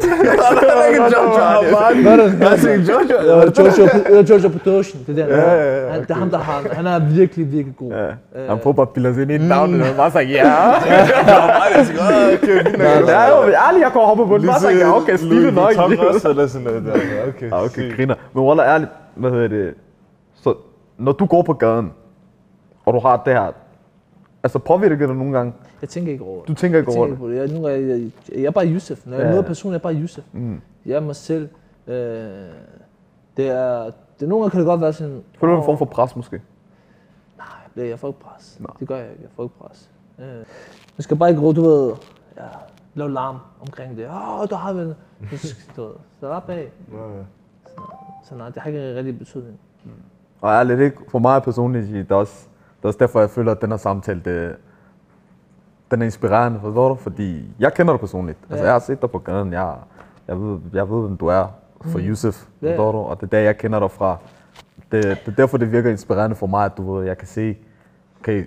Hvad 2.37 2.47
er 2.47 2.51
det? 2.51 2.61
Siger 2.61 2.77
Giorgio. 2.77 3.17
Ja, 3.17 3.51
Giorgio, 3.51 3.85
eller 4.07 4.23
Giorgio 4.23 4.49
Podoshin, 4.49 5.01
det 5.07 5.19
er 5.19 5.27
der. 5.27 5.37
Ja, 5.37 5.55
ja, 5.55 5.85
ja, 5.87 5.91
han, 5.93 6.03
det 6.03 6.11
er 6.11 6.15
ham, 6.15 6.31
der 6.31 6.39
har 6.39 6.63
Han 6.73 6.87
er 6.87 6.99
virkelig, 6.99 7.53
virkelig 7.53 7.77
god. 7.77 7.93
Øh, 7.93 8.13
han 8.49 8.59
prøver 8.59 8.75
bare 8.75 8.87
at 8.87 8.89
bilde 8.89 9.15
sig 9.15 9.23
ind 9.23 9.31
i 9.31 9.35
et 9.35 9.41
navn, 9.41 9.81
og 9.81 9.87
bare 9.97 10.11
sagt, 10.11 10.31
ja. 10.31 10.53
Ja, 13.09 13.37
jo, 13.37 13.43
men 13.47 13.55
ærligt, 13.69 13.83
jeg 13.85 13.97
og 13.97 14.07
hopper 14.07 14.27
på 14.27 14.39
den. 14.39 14.47
Bare 14.47 14.61
sagt, 14.61 14.79
ja, 14.79 14.97
okay, 14.97 15.17
stilet 15.17 15.55
nok. 15.55 15.73
Louis 15.77 15.99
Vuitton 15.99 16.15
også, 16.15 16.29
eller 16.31 16.47
sådan 16.47 16.67
noget 16.67 16.85
der. 16.85 16.93
Okay, 17.29 17.51
Ja, 17.51 17.65
okay, 17.65 17.97
griner. 17.97 18.15
Men 18.33 18.45
Walla, 18.45 18.63
ærligt, 18.63 18.91
hvad 19.15 19.31
hedder 19.31 19.49
det? 19.49 19.75
Så 20.43 20.55
når 20.99 21.13
du 21.13 21.27
går 21.27 21.43
på 21.43 21.53
gaden, 21.53 21.93
og 22.87 22.95
du 22.95 22.99
har 22.99 23.23
det 23.25 23.33
her, 23.33 23.53
altså 24.43 24.59
påvirker 24.59 25.07
det 25.07 25.17
nogle 25.17 25.33
gange? 25.33 25.53
Jeg 25.81 25.89
tænker 25.89 26.13
ikke 26.13 26.25
over 26.25 26.41
det. 26.41 26.49
Du 26.49 26.55
tænker 26.55 26.79
ikke 26.79 26.91
jeg 26.91 26.99
over 26.99 27.07
tænker 27.07 27.27
det? 27.27 27.33
ikke 27.35 27.39
på 27.39 27.53
det. 27.53 27.53
Jeg, 27.53 27.61
nu 27.61 27.67
er 27.67 27.71
jeg, 27.71 28.01
jeg, 28.01 28.39
jeg 28.39 28.45
er 28.47 28.51
bare 28.51 28.67
Yusuf. 28.67 29.07
Når 29.07 29.17
jeg 29.17 29.25
Ja. 29.25 29.31
møder 29.31 29.43
personen, 29.43 29.73
jeg 29.73 29.79
er 29.79 29.83
bare 29.83 29.95
Yusuf. 29.95 30.25
Mm. 30.33 30.61
Jeg 30.87 30.95
er 30.97 31.01
mig 31.01 31.17
selv. 31.17 31.49
Øh, 31.87 31.95
det 33.37 33.49
er, 33.49 33.91
det, 34.21 34.29
nogle 34.29 34.43
gange 34.43 34.51
kan 34.51 34.61
det 34.61 34.67
godt 34.67 34.81
være 34.81 34.93
sådan... 34.93 35.23
Føler 35.41 35.53
du 35.53 35.59
en 35.59 35.65
form 35.65 35.79
for 35.79 35.85
pres 35.85 36.17
måske? 36.17 36.41
Det, 37.75 37.89
jeg 37.89 37.99
får 37.99 38.09
ikke 38.09 38.21
pres. 38.21 38.57
Nå. 38.61 38.67
Det 38.81 38.89
gør 38.89 38.97
jeg 38.97 39.11
ikke. 39.11 39.23
Jeg 39.23 39.31
får 39.37 39.43
ikke 39.43 39.55
pres. 39.59 39.91
Øh, 40.19 40.27
man 40.97 41.01
skal 41.01 41.17
bare 41.17 41.29
ikke 41.31 41.43
råbe, 41.43 41.61
du 41.61 41.63
ved, 41.69 41.93
ja, 42.37 42.43
lave 42.95 43.13
larm 43.13 43.37
omkring 43.61 43.97
det. 43.97 44.07
Åh, 44.07 44.41
oh, 44.41 44.49
der 44.49 44.57
har 44.57 44.73
vi 44.73 44.81
en... 44.81 44.87
Du 45.77 45.83
ved, 45.83 45.95
Så 46.21 46.29
der 46.29 46.41
bag. 46.41 46.73
Ja, 46.93 46.99
ja. 47.17 47.23
Så 48.25 48.35
nej, 48.35 48.49
det 48.49 48.63
har 48.63 48.69
ikke 48.71 48.95
rigtig 48.95 49.19
betydning. 49.19 49.59
Og 50.41 50.53
ærligt 50.53 50.81
ikke, 50.81 50.97
for 51.09 51.19
mig 51.19 51.43
personligt, 51.43 51.87
det 51.89 52.11
er 52.11 52.15
også, 52.15 52.47
det 52.77 52.85
er 52.85 52.89
også 52.89 52.99
derfor, 52.99 53.21
jeg 53.21 53.31
føler, 53.31 53.53
at 53.53 53.61
den 53.61 53.71
her 53.71 53.77
samtale, 53.77 54.21
det, 54.25 54.57
den 55.95 56.03
er 56.03 56.07
inspirerende, 56.07 56.61
forstår 56.61 56.89
du? 56.89 56.95
Fordi 56.95 57.45
jeg 57.59 57.75
kender 57.75 57.93
dig 57.93 58.01
personligt. 58.01 58.39
Altså, 58.51 58.57
Ja. 58.65 58.65
jeg 58.65 58.75
har 58.75 58.79
set 58.81 59.03
dig 59.03 59.11
på 59.11 59.19
gaden, 59.19 59.53
jeg, 59.53 59.75
jeg, 60.29 60.41
ved, 60.41 60.59
jeg 60.73 60.91
ved, 60.91 61.01
hvem 61.01 61.17
du 61.17 61.27
er 61.27 61.47
for 61.83 61.99
Yusuf, 62.03 62.45
Ja. 62.63 62.71
forstår 62.71 62.93
du? 62.93 62.99
Og 62.99 63.21
det 63.21 63.27
er 63.27 63.31
der, 63.31 63.39
jeg 63.39 63.59
kender 63.59 63.79
dig 63.81 63.91
fra. 63.91 64.17
Det, 64.93 65.05
det 65.05 65.19
er 65.27 65.31
derfor, 65.37 65.59
det 65.59 65.73
virker 65.73 65.91
inspirerende 65.91 66.37
for 66.37 66.47
mig, 66.47 66.65
at 66.65 66.73
du 66.77 66.95
ved, 66.95 67.07
jeg 67.07 67.19
kan 67.19 67.29
se, 67.29 67.57
okay, 68.21 68.45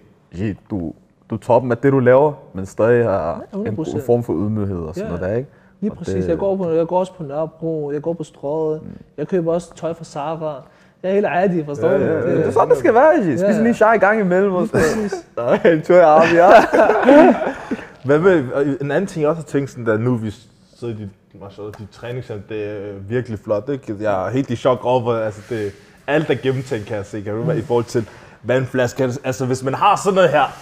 du, 0.70 0.94
du 1.30 1.36
er 1.36 1.40
toppen 1.40 1.72
af 1.72 1.78
det, 1.78 1.92
du 1.92 2.00
laver, 2.00 2.34
men 2.54 2.66
stadig 2.66 3.06
har 3.06 3.42
Ja, 3.54 3.58
en, 3.60 3.68
100%. 3.80 3.96
en 3.96 4.02
form 4.06 4.24
for 4.24 4.34
ydmyghed 4.34 4.80
og 4.80 4.96
sådan 4.96 5.12
Ja. 5.12 5.16
noget 5.18 5.30
der, 5.32 5.38
ikke? 5.38 5.50
Lige 5.80 5.96
præcis. 5.96 6.14
det- 6.24 6.30
Jeg, 6.30 6.38
går 6.38 6.56
på, 6.58 6.70
jeg 6.72 6.88
går 6.88 7.00
også 7.00 7.14
på 7.14 7.24
Nørrebro, 7.24 7.92
jeg 7.92 8.02
går 8.02 8.14
på 8.14 8.24
Strøget, 8.24 8.82
jeg 9.18 9.28
køber 9.28 9.54
også 9.54 9.74
tøj 9.76 9.94
fra 9.94 10.04
Zara. 10.04 10.62
Jeg 11.04 11.10
er 11.10 11.14
helt 11.14 11.26
ærlig, 11.26 11.66
forstår 11.66 11.90
Ja, 11.90 11.98
du? 11.98 12.04
ja, 12.04 12.14
ja. 12.30 12.38
Det 12.38 12.46
er 12.48 12.52
sådan, 12.52 12.70
det 12.70 12.78
skal 12.78 12.94
være. 12.94 13.24
Spis 13.24 13.42
Ja. 13.42 13.62
lige 13.64 13.74
chai 13.74 13.96
i 13.96 14.00
gang 14.00 14.20
imellem. 14.20 14.54
og 14.54 14.68
så- 14.68 15.18
Nej, 15.38 15.72
en 15.74 15.82
tur 15.82 15.96
i 15.96 16.00
armen, 16.00 16.36
ja. 16.36 16.50
Hvad 18.06 18.20
med, 18.20 18.44
en 18.82 18.92
anden 18.92 19.08
ting, 19.08 19.22
jeg 19.22 19.30
også 19.30 19.42
har 19.42 19.46
tænkt, 19.48 19.70
sådan, 19.70 19.86
da 19.86 19.98
nu 19.98 20.16
vi 20.16 20.32
sidder 20.80 20.94
i 20.94 20.98
dit, 20.98 21.10
altså, 21.44 21.72
dit 21.80 21.90
træningscenter, 21.90 22.44
det 22.50 22.64
er 22.64 22.94
virkelig 23.10 23.40
flot, 23.44 23.70
ikke? 23.70 23.96
Jeg 24.00 24.26
er 24.28 24.30
helt 24.30 24.50
i 24.50 24.56
chok 24.56 24.86
over, 24.86 25.00
hvor, 25.02 25.16
altså 25.16 25.42
det, 25.50 25.72
alt 26.08 26.30
er 26.30 26.36
gennemtænkt, 26.36 26.86
kan 26.88 26.98
jeg 26.98 27.06
se, 27.06 27.22
kan 27.22 27.34
du 27.34 27.42
være, 27.44 27.58
i 27.58 27.62
forhold 27.62 27.86
til 27.86 28.10
vandflasker. 28.44 29.18
Altså, 29.24 29.46
hvis 29.46 29.64
man 29.64 29.74
har 29.74 30.02
sådan 30.04 30.16
noget 30.16 30.30
her 30.30 30.58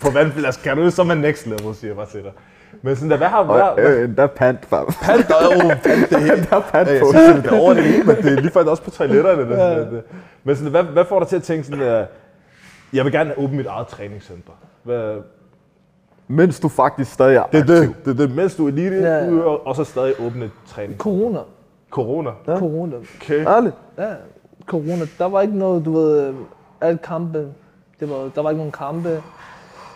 på 0.00 0.10
vandflasker, 0.10 0.62
kan 0.62 0.76
du, 0.76 0.90
så 0.90 1.02
er 1.02 1.06
man 1.06 1.18
next 1.18 1.46
level, 1.46 1.74
siger 1.74 1.88
jeg 1.90 1.96
bare 1.96 2.06
til 2.06 2.22
dig. 2.22 2.32
Men 2.82 2.96
sådan 2.96 3.10
der, 3.10 3.16
hvad 3.16 3.28
har, 3.28 3.42
hvad, 3.44 3.54
Og, 3.60 3.74
hvad, 3.74 3.96
øh, 3.96 4.16
der 4.16 4.22
er 4.22 4.26
pant, 4.26 4.66
fam. 4.66 4.86
pant, 5.02 5.28
der 5.28 5.34
er 5.34 5.64
jo 5.64 5.68
pant, 5.68 6.10
det 6.10 6.20
helt, 6.22 6.46
Der 6.50 6.56
er 6.56 6.60
pant 6.60 6.88
Ja, 6.88 6.92
jeg 6.94 7.02
på. 7.02 7.12
synes, 7.12 7.42
det 7.42 7.52
er 7.52 7.60
over 7.60 7.74
det 7.74 7.82
hele, 7.82 8.04
men 8.04 8.16
det 8.16 8.26
er 8.32 8.40
lige 8.40 8.50
faktisk 8.50 8.70
også 8.70 8.82
på 8.82 8.90
toiletterne. 8.90 9.42
Det, 9.50 9.58
ja. 9.58 9.78
det. 9.80 10.02
Men 10.44 10.56
sådan, 10.56 10.70
hvad, 10.70 10.82
hvad 10.82 11.04
får 11.04 11.18
dig 11.18 11.28
til 11.28 11.36
at 11.36 11.42
tænke 11.42 11.64
sådan, 11.64 11.80
at 11.80 12.06
jeg 12.92 13.04
vil 13.04 13.12
gerne 13.12 13.34
åbne 13.38 13.56
mit 13.56 13.66
eget 13.66 13.86
træningscenter? 13.86 14.52
Hvad, 14.82 15.14
Mens 16.28 16.60
du 16.60 16.68
faktisk 16.68 17.12
stadig 17.12 17.36
er 17.36 17.42
det 17.52 17.58
er 17.58 17.62
aktiv. 17.62 17.76
det, 17.94 18.04
det, 18.04 18.18
det, 18.18 18.36
mens 18.36 18.56
du 18.56 18.64
er 18.64 18.68
elite, 18.68 18.96
Ja. 18.96 19.24
ja. 19.24 19.40
og 19.40 19.76
så 19.76 19.84
stadig 19.84 20.14
åbne 20.26 20.50
træning. 20.66 20.98
Corona. 20.98 21.38
Corona. 21.90 22.30
Ja. 22.46 22.58
Corona. 22.58 22.96
Okay. 23.22 23.46
Ærligt. 23.46 23.74
Ja, 23.98 24.08
corona. 24.66 25.04
Der 25.18 25.24
var 25.28 25.40
ikke 25.40 25.58
noget, 25.58 25.84
du 25.84 25.92
ved, 25.92 26.26
øh, 26.28 26.34
alle 26.80 26.98
kampe. 26.98 27.46
Det 28.00 28.10
var, 28.10 28.30
der 28.34 28.42
var 28.42 28.50
ikke 28.50 28.58
nogen 28.58 28.72
kampe. 28.72 29.22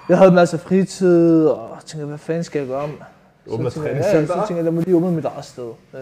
Jeg 0.08 0.18
havde 0.18 0.32
masser 0.32 0.58
af 0.58 0.60
fritid, 0.60 1.46
og 1.46 1.78
tænkte, 1.84 2.06
hvad 2.06 2.18
fanden 2.18 2.44
skal 2.44 2.58
jeg 2.58 2.68
gøre? 2.68 2.86
mand? 2.86 2.98
Åbner 3.46 3.70
så 3.70 3.74
tænkte 3.74 3.96
jeg, 3.96 4.14
ja, 4.14 4.26
så 4.26 4.32
tænkte 4.34 4.54
jeg, 4.54 4.64
lad 4.64 4.72
mig 4.72 4.84
lige 4.84 4.96
åbne 4.96 5.10
mit 5.10 5.24
eget 5.24 5.44
sted. 5.44 5.70
Øh, 5.94 6.00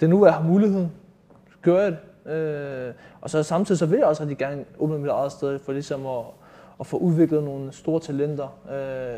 det 0.00 0.06
er 0.06 0.06
nu, 0.06 0.24
jeg 0.24 0.34
har 0.34 0.42
muligheden. 0.42 0.92
Så 1.50 1.56
gør 1.62 1.82
jeg 1.82 1.92
det. 1.92 2.32
Øh, 2.32 2.94
og 3.20 3.30
så 3.30 3.42
samtidig 3.42 3.78
så 3.78 3.86
vil 3.86 3.98
jeg 3.98 4.06
også 4.06 4.22
rigtig 4.22 4.38
gerne 4.38 4.64
åbne 4.78 4.98
mit 4.98 5.10
eget 5.10 5.32
sted, 5.32 5.58
for 5.58 5.72
ligesom 5.72 6.06
at, 6.06 6.24
at 6.80 6.86
få 6.86 6.96
udviklet 6.96 7.42
nogle 7.42 7.72
store 7.72 8.00
talenter. 8.00 8.58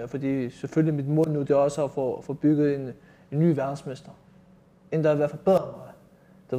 Øh, 0.02 0.08
fordi 0.08 0.50
selvfølgelig 0.50 0.94
mit 0.94 1.08
mål 1.08 1.28
nu, 1.28 1.40
det 1.40 1.50
er 1.50 1.54
også 1.54 1.84
at 1.84 1.90
få, 1.90 2.22
få 2.26 2.32
bygget 2.32 2.74
en, 2.74 2.92
en 3.32 3.38
ny 3.38 3.54
verdensmester. 3.54 4.10
En, 4.92 5.04
der 5.04 5.10
er 5.10 5.14
i 5.14 5.16
hvert 5.16 5.30
fald 5.30 5.42
bedre 5.44 5.58
end 5.58 5.76
mig. 5.76 5.86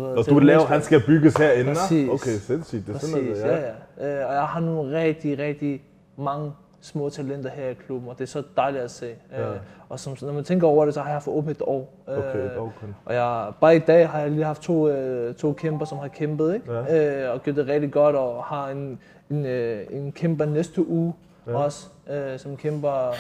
Ved, 0.02 0.18
Og 0.18 0.24
til 0.24 0.34
du 0.34 0.40
det 0.40 0.46
laver, 0.48 0.66
han 0.66 0.82
skal 0.82 1.02
bygges 1.06 1.34
herinde? 1.34 1.74
Præcis. 1.74 2.10
Okay, 2.10 2.38
sindssygt. 2.38 2.88
Det 2.88 2.96
er 2.96 3.00
sådan 3.00 3.16
Præcis, 3.16 3.44
noget, 3.44 3.62
ja, 4.00 4.08
ja. 4.08 4.22
Øh, 4.22 4.28
og 4.28 4.34
jeg 4.34 4.44
har 4.44 4.60
nogle 4.60 5.00
rigtig, 5.00 5.40
rigtig 5.40 5.84
mange 6.18 6.52
små 6.82 7.10
talenter 7.10 7.50
her 7.50 7.68
i 7.70 7.74
klubben, 7.74 8.10
og 8.10 8.18
det 8.18 8.24
er 8.24 8.28
så 8.28 8.44
dejligt 8.58 8.84
at 8.84 8.92
se. 8.92 9.10
Ja. 9.32 9.50
Øh, 9.52 9.58
og 9.90 10.00
som, 10.00 10.18
når 10.22 10.34
man 10.34 10.44
tænker 10.44 10.68
over 10.68 10.86
det, 10.86 10.94
så 10.94 11.02
har 11.02 11.12
jeg 11.12 11.22
fået 11.24 11.38
åbnet 11.38 11.52
et 11.56 11.62
år. 11.62 11.94
Øh, 12.10 12.18
Okay, 12.18 12.58
år 12.58 12.74
kun. 12.80 12.96
Og 13.06 13.14
jeg, 13.14 13.52
bare 13.62 13.76
i 13.76 13.80
dag 13.80 14.10
har 14.10 14.20
jeg 14.20 14.32
lige 14.32 14.46
haft 14.46 14.62
to, 14.62 14.90
øh, 14.90 15.36
to 15.36 15.54
kæmper, 15.54 15.86
som 15.86 15.98
har 15.98 16.08
kæmpet, 16.08 16.54
ikke? 16.54 16.74
Ja. 16.74 17.26
Øh, 17.28 17.34
og 17.34 17.44
gjort 17.44 17.56
det 17.56 17.68
rigtig 17.68 17.92
godt, 17.92 18.16
og 18.16 18.44
har 18.44 18.70
en, 18.70 19.00
en, 19.30 19.46
øh, 19.46 19.86
en 19.90 20.12
kæmper 20.12 20.46
næste 20.46 20.88
uge 20.90 21.14
ja. 21.48 21.56
også, 21.56 21.88
øh, 22.12 22.40
som 22.40 22.58
kæmper 22.58 23.14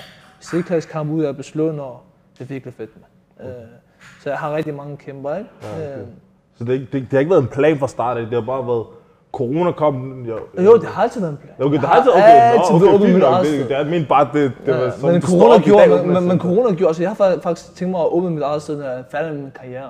C-klasse-kamp 0.43 1.11
ud 1.11 1.23
af 1.23 1.35
beslået, 1.37 1.79
og 1.79 2.01
det 2.37 2.41
er 2.43 2.47
virkelig 2.47 2.73
fedt, 2.73 2.89
man. 3.39 3.47
Øh, 3.49 3.53
så 4.23 4.29
jeg 4.29 4.39
har 4.39 4.55
rigtig 4.55 4.73
mange 4.73 4.97
kæmper, 4.97 5.35
ikke? 5.35 5.49
Ja, 5.63 5.91
okay. 5.91 6.01
Øh, 6.01 6.07
Så 6.55 6.63
det, 6.63 6.69
er 6.69 6.73
ikke- 6.73 6.85
det, 6.91 7.01
det 7.01 7.11
har 7.11 7.19
ikke 7.19 7.29
været 7.31 7.41
en 7.41 7.47
plan 7.47 7.77
fra 7.79 7.87
start 7.87 8.17
det 8.17 8.27
har 8.33 8.41
bare 8.41 8.67
været, 8.67 8.85
corona 9.31 9.71
kom, 9.71 10.25
jo, 10.25 10.39
jo, 10.63 10.77
det 10.77 10.85
har 10.85 11.03
altid 11.03 11.21
været 11.21 11.31
en 11.31 11.37
plan. 11.37 11.53
Okay, 11.59 11.75
det 11.75 11.81
Jeg 11.81 11.89
har 11.89 11.95
altid, 11.95 12.11
okay, 12.11 12.21
altid 12.23 12.85
nå, 12.87 12.95
okay, 12.95 13.05
fint 13.05 13.19
nok, 13.19 13.45
det, 13.45 13.69
det, 13.69 13.69
jeg 13.69 13.85
mener 13.85 14.05
bare, 14.07 14.29
det, 14.33 14.51
det 14.65 14.73
var 14.73 14.79
Ja, 14.81 14.91
sådan, 14.91 15.11
men 15.11 15.21
står 15.21 15.39
corona 15.39 15.57
gjorde, 15.63 15.89
dag, 15.97 16.07
men, 16.07 16.27
men, 16.27 16.39
corona 16.39 16.75
gjorde, 16.75 16.93
så 16.93 17.01
jeg 17.03 17.09
har 17.11 17.15
fa- 17.31 17.39
faktisk 17.41 17.75
tænkt 17.75 17.91
mig 17.91 18.01
at 18.01 18.07
åbne 18.13 18.29
mit 18.29 18.43
eget 18.43 18.61
sted, 18.61 18.77
når 18.77 18.85
jeg 18.85 18.99
er 18.99 19.03
færdig 19.11 19.33
med 19.33 19.41
min 19.41 19.51
karriere. 19.61 19.89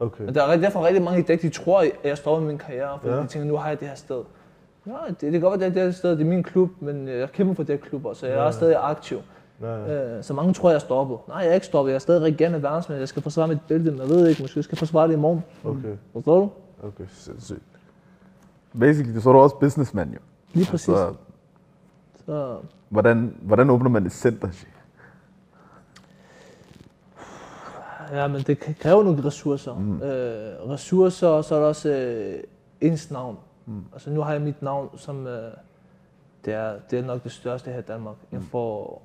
Okay. 0.00 0.24
Men 0.24 0.34
der 0.34 0.42
er 0.42 0.48
rigtig- 0.48 0.62
derfor 0.66 0.86
rigtig 0.86 1.02
mange 1.02 1.18
i 1.20 1.22
dag, 1.22 1.38
de 1.42 1.48
tror, 1.48 1.80
at 1.80 1.90
jeg 2.04 2.16
står 2.16 2.38
med 2.38 2.46
min 2.46 2.58
karriere, 2.58 2.98
fordi 3.00 3.10
Ja. 3.10 3.16
ja. 3.16 3.22
de 3.22 3.28
tænker, 3.28 3.48
nu 3.48 3.56
har 3.56 3.68
jeg 3.68 3.80
det 3.80 3.88
her 3.88 3.94
sted. 3.94 4.20
Nej, 4.84 4.96
det, 5.08 5.20
det 5.20 5.32
kan 5.32 5.40
godt 5.40 5.60
være, 5.60 5.70
det 5.70 5.76
er 5.76 5.82
det 5.82 5.92
her 5.92 5.98
sted, 5.98 6.10
det 6.10 6.20
er 6.20 6.24
min 6.24 6.42
klub, 6.42 6.70
men 6.80 7.08
jeg 7.08 7.32
kæmper 7.32 7.54
for 7.54 7.62
det 7.62 7.78
her 7.80 7.88
klub, 7.88 8.02
så 8.14 8.26
jeg 8.26 8.46
er 8.46 8.50
stadig 8.50 8.76
aktiv. 8.80 9.18
Ja, 9.62 9.74
ja. 9.74 10.16
Øh, 10.16 10.22
Så 10.24 10.34
mange 10.34 10.52
tror, 10.54 10.68
jeg 10.68 10.74
er 10.76 10.80
stoppet. 10.80 11.16
Nej, 11.28 11.36
jeg 11.38 11.48
er 11.48 11.54
ikke 11.54 11.66
stoppet. 11.66 11.90
Jeg 11.90 11.94
er 11.94 11.98
stadig 12.00 12.22
regerende 12.22 12.62
verdensmand. 12.62 12.98
Jeg 12.98 13.08
skal 13.08 13.22
forsvare 13.22 13.48
mit 13.48 13.58
bælte, 13.68 13.90
men 13.90 14.00
jeg 14.00 14.08
ved 14.08 14.28
ikke, 14.28 14.42
måske 14.42 14.58
jeg 14.58 14.64
skal 14.64 14.78
forsvare 14.78 15.08
det 15.08 15.14
i 15.14 15.16
morgen. 15.16 15.44
Okay, 15.64 15.78
Forstår 16.12 16.38
du? 16.40 16.48
okay, 16.86 17.04
sindssygt. 17.12 17.58
Basically, 18.78 19.20
så 19.20 19.28
er 19.28 19.32
du 19.32 19.38
også 19.38 19.56
businessman, 19.56 20.12
jo. 20.12 20.18
Lige 20.52 20.70
præcis. 20.70 20.84
Så, 20.86 21.14
Så, 22.26 22.58
hvordan, 22.88 23.36
hvordan 23.42 23.70
åbner 23.70 23.90
man 23.90 24.06
et 24.06 24.12
center? 24.12 24.48
Ja, 28.12 28.28
men 28.28 28.40
det 28.40 28.58
kræver 28.80 29.02
nogle 29.04 29.24
ressourcer. 29.24 29.74
Mm. 29.74 30.02
Øh, 30.02 30.70
ressourcer, 30.70 31.28
og 31.28 31.44
så 31.44 31.54
er 31.54 31.60
der 31.60 31.66
også 31.66 31.88
øh, 31.88 32.42
ens 32.80 33.10
navn. 33.10 33.36
Mm. 33.66 33.84
Altså 33.92 34.10
nu 34.10 34.20
har 34.20 34.32
jeg 34.32 34.40
mit 34.40 34.62
navn, 34.62 34.98
som 34.98 35.26
øh, 35.26 35.52
det, 36.44 36.54
er, 36.54 36.74
det 36.90 36.98
er 36.98 37.04
nok 37.04 37.24
det 37.24 37.32
største 37.32 37.70
her 37.70 37.78
i 37.78 37.82
Danmark, 37.82 38.16
inden 38.32 38.46
for 38.46 39.02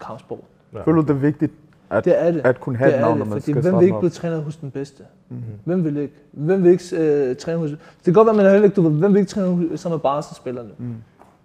kampsport. 0.00 0.40
Ja. 0.72 0.82
Føler 0.82 1.02
du, 1.02 1.08
det 1.08 1.16
er 1.16 1.20
vigtigt 1.20 1.52
at, 1.90 2.04
Det 2.04 2.20
er 2.22 2.30
det. 2.30 2.40
at 2.44 2.60
kunne 2.60 2.76
have 2.76 2.90
det 2.90 2.94
et 2.96 3.00
navn, 3.00 3.18
når 3.18 3.24
man 3.24 3.32
fordi 3.40 3.52
skal 3.52 3.62
hvem 3.62 3.74
vil 3.74 3.82
ikke 3.82 3.96
op? 3.96 4.00
blive 4.00 4.10
trænet 4.10 4.42
hos 4.42 4.56
den 4.56 4.70
bedste? 4.70 5.02
Mm-hmm. 5.28 5.44
Hvem 5.64 5.84
vil 5.84 5.96
ikke? 5.96 6.14
Hvem 6.32 6.64
vil 6.64 6.70
ikke 6.70 6.96
øh, 6.96 7.36
træne 7.36 7.58
hos... 7.58 7.70
Det 7.70 7.78
kan 8.04 8.12
godt 8.12 8.26
være, 8.26 8.36
man 8.36 8.46
er 8.46 8.54
ikke, 8.54 8.68
du 8.68 8.88
hvem 8.88 9.14
vil 9.14 9.20
ikke 9.20 9.30
træne 9.30 9.78
sammen 9.78 9.94
med 9.96 10.00
barselsspillerne? 10.02 10.70
Mm. 10.78 10.94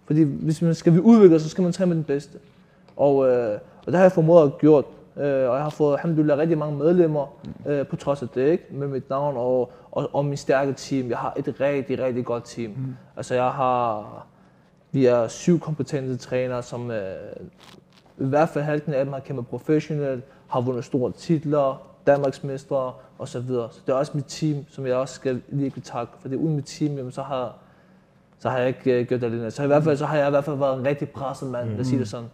Fordi 0.06 0.23
hvis 0.23 0.62
man 0.62 0.75
skal 0.75 0.93
vi 0.93 0.99
udvikle 0.99 1.39
så 1.39 1.49
skal 1.49 1.62
man 1.62 1.73
træne 1.73 1.89
med 1.89 1.95
den 1.95 2.03
bedste. 2.03 2.38
Og, 2.97 3.29
øh, 3.29 3.53
og 3.77 3.86
det 3.86 3.95
har 3.95 4.01
jeg 4.01 4.12
formået 4.12 4.45
at 4.45 4.58
gjort. 4.58 4.86
Øh, 5.17 5.23
og 5.23 5.56
jeg 5.56 5.63
har 5.63 5.69
fået, 5.69 5.93
alhamdulillah, 5.93 6.38
rigtig 6.38 6.58
mange 6.58 6.77
medlemmer, 6.77 7.36
øh, 7.67 7.88
på 7.88 7.95
trods 7.95 8.21
af 8.21 8.27
det, 8.29 8.47
ikke? 8.51 8.63
Med 8.71 8.88
mit 8.88 9.10
navn 9.10 9.38
og, 9.38 9.71
og, 9.91 10.10
og 10.13 10.25
min 10.25 10.38
stærke 10.38 10.73
team. 10.73 11.10
Jeg 11.10 11.17
har 11.17 11.34
et 11.38 11.56
rigtig, 11.62 11.99
rigtig 11.99 12.25
godt 12.25 12.43
team. 12.45 12.71
Mm. 12.71 12.95
Altså 13.17 13.34
jeg 13.36 13.49
har, 13.49 14.27
vi 14.91 15.06
er 15.06 15.27
syv 15.27 15.60
kompetente 15.60 16.17
trænere, 16.17 16.63
som 16.63 16.91
øh, 16.91 16.97
i 18.17 18.25
hvert 18.25 18.49
fald 18.49 18.63
halvdelen 18.63 18.93
af 18.93 19.06
dem 19.06 19.13
har 19.13 19.19
kæmpet 19.19 19.47
professionelt, 19.47 20.23
har 20.53 20.61
vundet 20.61 20.85
store 20.85 21.11
titler, 21.11 21.81
Danmarksmestre 22.07 22.93
og 23.17 23.27
så 23.27 23.39
videre. 23.39 23.69
Så 23.71 23.79
det 23.85 23.93
er 23.93 23.97
også 23.97 24.11
mit 24.15 24.25
team, 24.27 24.65
som 24.69 24.85
jeg 24.85 24.95
også 24.95 25.15
skal 25.15 25.41
virkelig 25.47 25.83
takke, 25.83 26.13
for 26.19 26.29
det 26.29 26.35
uden 26.35 26.55
mit 26.55 26.65
team, 26.65 26.97
jamen, 26.97 27.11
så 27.11 27.21
har, 27.21 27.55
så 28.39 28.49
har 28.49 28.57
jeg 28.57 28.67
ikke 28.67 29.01
uh, 29.01 29.07
gjort 29.07 29.21
det 29.21 29.27
alene. 29.27 29.51
Så 29.51 29.63
i 29.63 29.67
hvert 29.67 29.83
fald, 29.83 29.97
så 29.97 30.05
har 30.05 30.17
jeg 30.17 30.27
i 30.27 30.29
hvert 30.29 30.43
fald 30.43 30.55
været 30.55 30.79
en 30.79 30.85
rigtig 30.85 31.09
presset 31.09 31.49
mand, 31.49 31.65
mm. 31.65 31.71
lad 31.71 31.79
os 31.81 31.87
sige 31.87 31.99
det 31.99 32.07
sådan. 32.07 32.29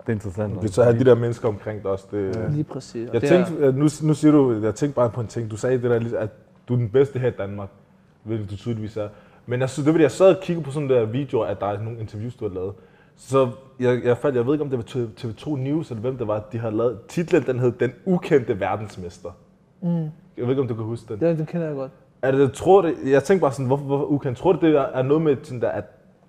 Det 0.00 0.08
er 0.08 0.12
interessant. 0.12 0.56
Okay, 0.56 0.68
så 0.68 0.82
have 0.82 0.98
de 0.98 1.04
der 1.04 1.14
mennesker 1.14 1.48
omkring 1.48 1.82
dig 1.82 1.90
også. 1.90 2.06
Det, 2.10 2.50
Lige 2.50 2.64
præcis. 2.64 3.08
Jeg 3.12 3.22
tænkte, 3.22 3.66
at 3.66 3.74
nu, 3.74 3.88
nu 4.02 4.14
siger 4.14 4.32
du, 4.32 4.60
jeg 4.62 4.74
tænkte 4.74 4.96
bare 4.96 5.10
på 5.10 5.20
en 5.20 5.26
ting. 5.26 5.50
Du 5.50 5.56
sagde 5.56 5.82
det 5.82 5.90
der, 5.90 6.18
at 6.18 6.30
du 6.68 6.72
er 6.72 6.78
den 6.78 6.88
bedste 6.88 7.18
her 7.18 7.28
i 7.28 7.34
Danmark, 7.38 7.68
hvilket 8.22 8.50
du 8.50 8.56
tydeligvis 8.56 8.96
er. 8.96 9.08
Men 9.46 9.60
jeg 9.60 9.70
synes, 9.70 9.84
det 9.84 9.92
var 9.92 9.98
det, 9.98 10.02
jeg 10.02 10.10
sad 10.10 10.36
og 10.36 10.42
kiggede 10.42 10.64
på 10.64 10.70
sådan 10.70 10.88
der 10.88 11.04
videoer, 11.04 11.46
at 11.46 11.60
der 11.60 11.66
er 11.66 11.82
nogle 11.82 12.00
interviews, 12.00 12.34
du 12.34 12.48
har 12.48 12.54
lavet. 12.54 12.72
Så 13.16 13.50
jeg, 13.80 14.04
jeg, 14.04 14.18
faldt, 14.18 14.36
jeg 14.36 14.46
ved 14.46 14.54
ikke, 14.54 14.64
om 14.64 14.70
det 14.70 14.78
var 14.78 15.06
TV2 15.20 15.56
News, 15.56 15.90
eller 15.90 16.00
hvem 16.00 16.18
det 16.18 16.26
var, 16.26 16.44
de 16.52 16.58
har 16.58 16.70
lavet. 16.70 16.98
Titlen, 17.08 17.42
den 17.42 17.58
hed 17.58 17.72
Den 17.72 17.92
ukendte 18.04 18.60
verdensmester. 18.60 19.30
Mm. 19.82 19.88
Jeg 19.90 20.10
ved 20.36 20.48
ikke, 20.50 20.62
om 20.62 20.68
du 20.68 20.74
kan 20.74 20.84
huske 20.84 21.14
den. 21.14 21.20
det, 21.20 21.38
den 21.38 21.46
kender 21.46 21.66
jeg 21.66 21.76
godt. 21.76 21.90
Er 22.22 22.30
det, 22.30 22.52
tror 22.52 22.82
det, 22.82 22.94
jeg 23.04 23.24
tænker 23.24 23.40
bare 23.40 23.52
sådan, 23.52 23.66
hvorfor, 23.66 23.84
hvorfor 23.84 24.04
ukendt? 24.04 24.38
Tror 24.38 24.52
du, 24.52 24.66
det 24.66 24.76
er 24.76 25.02
noget 25.02 25.22
med 25.22 25.36
sådan 25.42 25.60
der, 25.60 25.68
at 25.68 25.84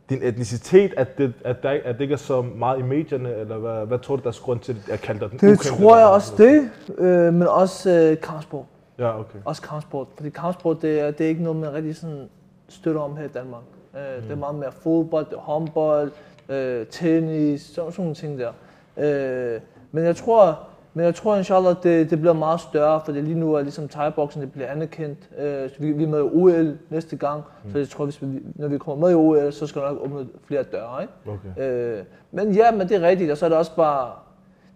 din 0.09 0.23
etnicitet, 0.23 0.93
at 0.97 1.17
det, 1.17 1.33
at, 1.45 1.63
der, 1.63 1.69
at 1.69 1.95
det 1.95 2.01
ikke 2.01 2.13
er 2.13 2.17
så 2.17 2.41
meget 2.41 2.79
i 2.79 2.81
medierne, 2.81 3.35
eller 3.35 3.57
hvad, 3.57 3.85
hvad 3.85 3.99
tror 3.99 4.15
du, 4.15 4.21
der 4.23 4.29
er 4.29 4.39
grund 4.41 4.59
til, 4.59 4.71
at 4.71 4.89
jeg 4.89 4.99
kalder 4.99 5.27
dig 5.27 5.39
den 5.39 5.49
Det 5.49 5.59
tror 5.59 5.97
jeg 5.97 6.07
også 6.07 6.33
det, 6.37 6.69
øh, 6.97 7.33
men 7.33 7.47
også 7.47 7.91
øh, 7.91 8.21
kampsport. 8.21 8.65
Ja, 8.99 9.19
okay. 9.19 9.39
Også 9.45 9.61
kampsport. 9.61 10.07
Fordi 10.15 10.29
kampsport, 10.29 10.81
det 10.81 10.99
er, 10.99 11.11
det 11.11 11.25
er 11.25 11.29
ikke 11.29 11.43
noget, 11.43 11.59
man 11.59 11.73
rigtig 11.73 11.95
sådan 11.95 12.29
støtter 12.69 13.01
om 13.01 13.17
her 13.17 13.25
i 13.25 13.27
Danmark. 13.27 13.63
Øh, 13.95 14.01
mm. 14.17 14.21
Det 14.21 14.31
er 14.31 14.35
meget 14.35 14.55
mere 14.55 14.71
fodbold, 14.71 15.25
det 15.25 15.33
er 15.33 15.39
håndbold, 15.39 16.11
øh, 16.49 16.85
tennis, 16.87 17.61
sådan, 17.61 17.91
sådan 17.91 18.03
nogle 18.03 18.15
ting 18.15 18.39
der. 18.39 18.51
Øh, 18.97 19.61
men 19.91 20.03
jeg 20.05 20.15
tror, 20.15 20.59
Men 20.93 21.05
jeg 21.05 21.15
tror 21.15 21.35
inshallah, 21.35 21.75
det, 21.83 22.09
det 22.09 22.19
bliver 22.19 22.33
meget 22.33 22.59
større, 22.61 23.01
for 23.05 23.11
lige 23.11 23.35
nu 23.35 23.53
er 23.53 23.61
ligesom 23.61 23.87
thai-boksen, 23.87 24.41
det 24.41 24.51
bliver 24.51 24.67
anerkendt. 24.67 25.29
Øh, 25.37 25.69
vi, 25.79 25.91
vi 25.91 26.03
er 26.03 26.07
med 26.07 26.19
i 26.19 26.21
OL 26.23 26.77
næste 26.89 27.15
gang, 27.17 27.43
mm. 27.63 27.71
så 27.71 27.77
jeg 27.77 27.89
tror, 27.89 28.05
hvis 28.05 28.21
vi, 28.21 28.27
når 28.55 28.67
vi 28.67 28.77
kommer 28.77 29.07
med 29.07 29.11
i 29.11 29.15
OL, 29.15 29.51
så 29.53 29.67
skal 29.67 29.81
der 29.81 29.87
nok 29.89 30.01
åbne 30.01 30.27
flere 30.47 30.63
døre. 30.63 31.01
Ikke? 31.01 31.13
Okay. 31.57 31.97
Øh, 31.97 32.03
men 32.31 32.51
ja, 32.51 32.71
men 32.71 32.89
det 32.89 32.97
er 33.03 33.07
rigtigt, 33.07 33.31
og 33.31 33.37
så 33.37 33.45
er 33.45 33.49
det 33.49 33.57
også 33.57 33.75
bare, 33.75 34.11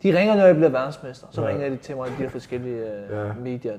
de 0.04 0.18
ringer, 0.20 0.36
når 0.36 0.46
jeg 0.46 0.56
bliver 0.56 0.70
verdensmester, 0.70 1.28
så 1.32 1.42
Ja. 1.42 1.48
ringer 1.48 1.70
de 1.70 1.76
til 1.78 1.96
mig, 1.96 2.08
de 2.08 2.14
her 2.14 2.30
forskellige 2.30 2.78
øh, 2.78 3.12
ja. 3.12 3.34
medier 3.44 3.74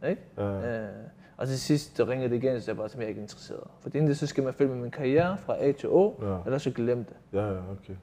der. 0.00 0.08
Ikke? 0.08 0.22
Ja. 0.38 0.44
Øh, 0.44 0.88
og 1.36 1.48
til 1.48 1.60
sidst 1.60 1.98
der 1.98 2.08
ringer 2.08 2.28
det 2.28 2.36
igen, 2.36 2.60
så 2.60 2.70
jeg 2.70 2.76
bare, 2.76 2.88
som 2.88 3.00
jeg 3.00 3.04
er 3.04 3.08
ikke 3.08 3.20
interesseret. 3.20 3.60
For 3.80 3.88
det 3.90 4.18
så 4.18 4.26
skal 4.26 4.44
man 4.44 4.54
følge 4.54 4.70
med 4.74 4.82
min 4.82 4.90
karriere 4.90 5.36
fra 5.38 5.56
A 5.64 5.72
til 5.72 5.88
O, 5.88 6.12
Ja. 6.22 6.30
ja. 6.32 6.36
eller 6.46 6.58
så 6.58 6.70
glem 6.70 7.04
det. 7.04 7.16
Ja, 7.32 7.46
ja, 7.46 7.58
okay. 7.58 7.94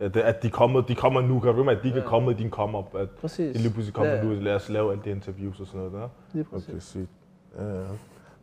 Ja, 0.00 0.08
det, 0.08 0.20
at 0.20 0.42
de 0.42 0.50
kommer, 0.50 0.80
de 0.80 0.94
kommer 0.94 1.20
nu, 1.20 1.40
kan 1.40 1.54
du 1.54 1.70
at 1.70 1.78
de 1.82 1.88
ikke 1.88 2.00
er 2.00 2.04
kommet 2.04 2.34
i 2.40 2.42
din 2.42 2.50
come-up, 2.50 2.94
at 2.94 3.10
Præcis. 3.10 3.56
de 3.56 3.62
lige 3.62 3.72
pludselig 3.72 3.94
kommer 3.94 4.12
Ja. 4.12 4.22
nu, 4.22 4.30
lad 4.30 4.54
os 4.54 4.68
lave 4.68 4.90
alle 4.92 5.02
de 5.04 5.10
interviews 5.10 5.60
og 5.60 5.66
sådan 5.66 5.78
noget 5.80 5.92
der. 5.92 6.08
Lige 6.32 6.44
præcis. 6.44 6.68
Okay, 6.68 6.78
sygt. 6.80 7.10
Ja, 7.58 7.64
ja. 7.74 7.82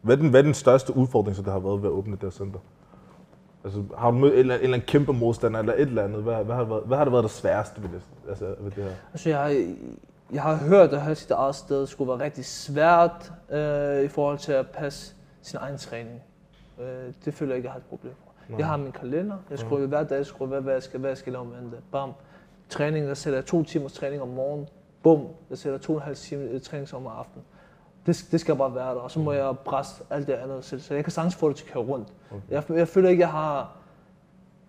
Hvad 0.01 0.17
er, 0.17 0.21
den, 0.21 0.29
hvad 0.29 0.39
er 0.39 0.43
den 0.43 0.53
største 0.53 0.97
udfordring, 0.97 1.35
så 1.35 1.41
der 1.41 1.51
har 1.51 1.59
været 1.59 1.81
ved 1.81 1.89
at 1.89 1.93
åbne 1.93 2.11
det 2.13 2.21
her 2.23 2.29
center? 2.29 2.59
Altså, 3.63 3.83
har 3.97 4.11
du 4.11 4.17
mødt 4.17 4.33
en 4.33 4.39
eller, 4.39 4.55
en 4.55 4.61
eller 4.61 4.73
anden 4.77 4.87
kæmpe 4.87 5.13
modstander, 5.13 5.59
eller 5.59 5.73
et 5.73 5.81
eller 5.81 6.03
andet? 6.03 6.23
Hvad, 6.23 6.43
hvad, 6.43 6.55
har, 6.55 6.61
det 6.61 6.69
været, 6.69 6.83
hvad 6.85 6.97
har 6.97 7.03
det 7.03 7.11
været 7.13 7.23
det 7.23 7.31
sværeste 7.31 7.83
ved 7.83 7.89
det, 7.89 8.01
altså, 8.29 8.45
ved 8.59 8.71
det 8.71 8.83
her? 8.83 8.91
Altså, 9.13 9.29
jeg 9.29 9.37
har, 9.39 9.49
jeg 10.33 10.41
har 10.41 10.55
hørt, 10.55 10.93
at 10.93 11.01
have 11.01 11.15
sit 11.15 11.31
eget 11.31 11.55
sted 11.55 11.87
skulle 11.87 12.09
være 12.09 12.19
rigtig 12.19 12.45
svært 12.45 13.33
øh, 13.49 14.03
i 14.03 14.07
forhold 14.07 14.37
til 14.37 14.51
at 14.51 14.67
passe 14.67 15.15
sin 15.41 15.59
egen 15.61 15.77
træning. 15.77 16.21
Øh, 16.79 17.13
det 17.25 17.33
føler 17.33 17.51
jeg 17.51 17.57
ikke, 17.57 17.65
jeg 17.65 17.71
har 17.71 17.79
et 17.79 17.85
problem. 17.85 18.13
Nej. 18.49 18.59
Jeg 18.59 18.67
har 18.67 18.77
min 18.77 18.91
kalender. 18.91 19.37
Jeg 19.49 19.59
skriver 19.59 19.87
hver 19.87 20.03
dag, 20.03 20.17
jeg 20.17 20.25
skriver, 20.25 20.49
hvad, 20.49 20.61
hvad, 20.61 20.73
jeg 20.73 20.83
skal, 20.83 20.99
hvad 20.99 21.09
jeg 21.09 21.17
skal 21.17 21.33
lave 21.33 21.45
mandag. 21.45 21.79
Bam. 21.91 22.13
Træning, 22.69 23.07
der 23.07 23.13
sætter 23.13 23.39
jeg 23.39 23.45
to 23.45 23.63
timers 23.63 23.93
træning 23.93 24.21
om 24.21 24.27
morgenen. 24.27 24.67
Bum. 25.03 25.27
Jeg 25.49 25.57
sætter 25.57 25.79
to 25.79 25.93
og 25.93 25.97
en 25.97 26.03
halv 26.03 26.15
time 26.15 26.43
øh, 26.43 26.61
træning 26.61 26.93
om 26.93 27.07
aftenen. 27.07 27.45
Det, 28.05 28.27
det 28.31 28.39
skal 28.39 28.55
bare 28.55 28.75
være 28.75 28.89
der, 28.89 28.99
og 28.99 29.11
så 29.11 29.19
må 29.19 29.31
jeg 29.31 29.55
presse 29.65 30.03
alt 30.09 30.27
det 30.27 30.33
andet 30.33 30.65
selv. 30.65 30.81
Så 30.81 30.93
jeg 30.93 31.03
kan 31.03 31.11
sagtens 31.11 31.35
få 31.35 31.49
det 31.49 31.55
til 31.55 31.65
at 31.65 31.71
køre 31.71 31.83
rundt. 31.83 32.13
Okay. 32.31 32.41
Jeg, 32.49 32.63
jeg 32.69 32.87
føler 32.87 33.09
ikke, 33.09 33.21
jeg 33.21 33.31
har... 33.31 33.75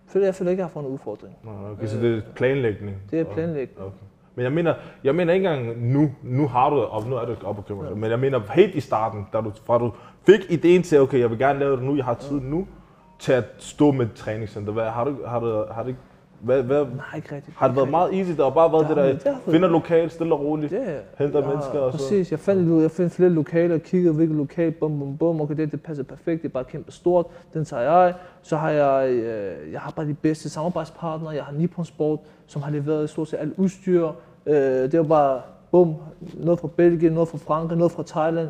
Føler, 0.07 0.25
jeg 0.25 0.35
føler 0.35 0.51
ikke, 0.51 0.61
jeg 0.61 0.67
har 0.67 0.71
fået 0.71 0.85
en 0.85 0.91
udfordring. 0.91 1.37
Okay, 1.71 1.87
så 1.87 1.97
det 1.97 2.17
er 2.17 2.21
planlægning? 2.35 2.97
Det 3.11 3.19
er 3.19 3.23
planlægning. 3.23 3.79
Okay. 3.79 3.97
Men 4.39 4.43
jeg 4.43 4.51
mener, 4.51 4.73
jeg 5.03 5.15
mener 5.15 5.33
ikke 5.33 5.47
engang 5.49 5.91
nu, 5.93 6.11
nu 6.23 6.47
har 6.47 6.69
du 6.69 6.75
det, 6.75 6.85
og 6.85 7.03
nu 7.09 7.15
er 7.15 7.25
det 7.25 7.37
op 7.43 7.57
og 7.57 7.65
købe, 7.65 7.95
men 7.95 8.11
jeg 8.11 8.19
mener 8.19 8.39
helt 8.53 8.75
i 8.75 8.79
starten, 8.79 9.27
da 9.33 9.41
du, 9.41 9.51
fra 9.65 9.77
du 9.77 9.91
fik 10.25 10.39
ideen 10.49 10.83
til, 10.83 10.99
okay, 11.01 11.19
jeg 11.19 11.29
vil 11.29 11.39
gerne 11.39 11.59
lave 11.59 11.75
det 11.75 11.83
nu, 11.83 11.95
jeg 11.95 12.05
har 12.05 12.13
tid 12.13 12.39
nu, 12.41 12.67
til 13.19 13.31
at 13.33 13.45
stå 13.57 13.91
med 13.91 14.05
et 14.05 14.13
træningscenter. 14.13 14.73
Hvad, 14.73 14.85
har 14.85 15.03
du, 15.03 15.15
har 15.27 15.39
du, 15.39 15.63
har 15.71 15.83
du 15.83 15.93
hvad, 16.41 16.63
hvad, 16.63 16.85
Nej, 16.85 16.89
ikke 17.15 17.35
rigtigt. 17.35 17.57
har 17.57 17.67
det 17.67 17.75
været 17.77 17.89
meget 17.89 18.17
easy? 18.17 18.29
Det 18.29 18.37
har 18.39 18.49
bare 18.49 18.71
været 18.71 18.87
Det 18.87 18.97
det, 18.97 19.23
der, 19.25 19.31
været- 19.31 19.41
finder 19.51 19.67
lokalt, 19.69 20.11
stille 20.11 20.33
og 20.33 20.39
roligt, 20.39 20.73
er, 20.73 20.99
henter 21.17 21.39
Ja, 21.39 21.47
mennesker 21.47 21.79
og 21.79 21.91
så. 21.91 21.97
Præcis, 21.97 22.31
jeg 22.31 22.39
fandt, 22.39 22.81
jeg 22.81 22.91
fandt 22.91 23.13
flere 23.13 23.29
lokaler, 23.29 23.77
kiggede 23.77 24.13
hvilke 24.13 24.33
lokal, 24.33 24.71
bum 24.71 24.99
bum 24.99 25.17
bum, 25.17 25.41
okay, 25.41 25.55
det, 25.57 25.71
det 25.71 25.81
passer 25.83 26.03
perfekt, 26.03 26.41
det 26.41 26.49
er 26.49 26.53
bare 26.53 26.63
kæmpe 26.63 26.91
stort, 26.91 27.25
den 27.53 27.65
tager 27.65 27.83
jeg. 27.83 28.13
Så 28.41 28.57
har 28.57 28.69
jeg, 28.69 29.09
øh, 29.09 29.71
jeg 29.73 29.79
har 29.81 29.91
bare 29.91 30.05
de 30.07 30.13
bedste 30.13 30.49
samarbejdspartnere, 30.49 31.31
jeg 31.31 31.43
har 31.43 31.53
Nippon 31.53 31.85
Sport, 31.85 32.19
som 32.47 32.61
har 32.61 32.71
leveret 32.71 33.09
stort 33.09 33.27
set 33.27 33.37
alt 33.39 33.53
udstyr. 33.57 34.07
Øh, 34.45 34.91
det 34.91 34.97
var 34.99 35.03
bare, 35.05 35.41
bum, 35.71 35.95
noget 36.33 36.59
fra 36.59 36.67
Belgien, 36.67 37.13
noget 37.13 37.29
fra 37.29 37.37
Frankrig, 37.37 37.77
noget 37.77 37.91
fra 37.91 38.03
Thailand. 38.03 38.49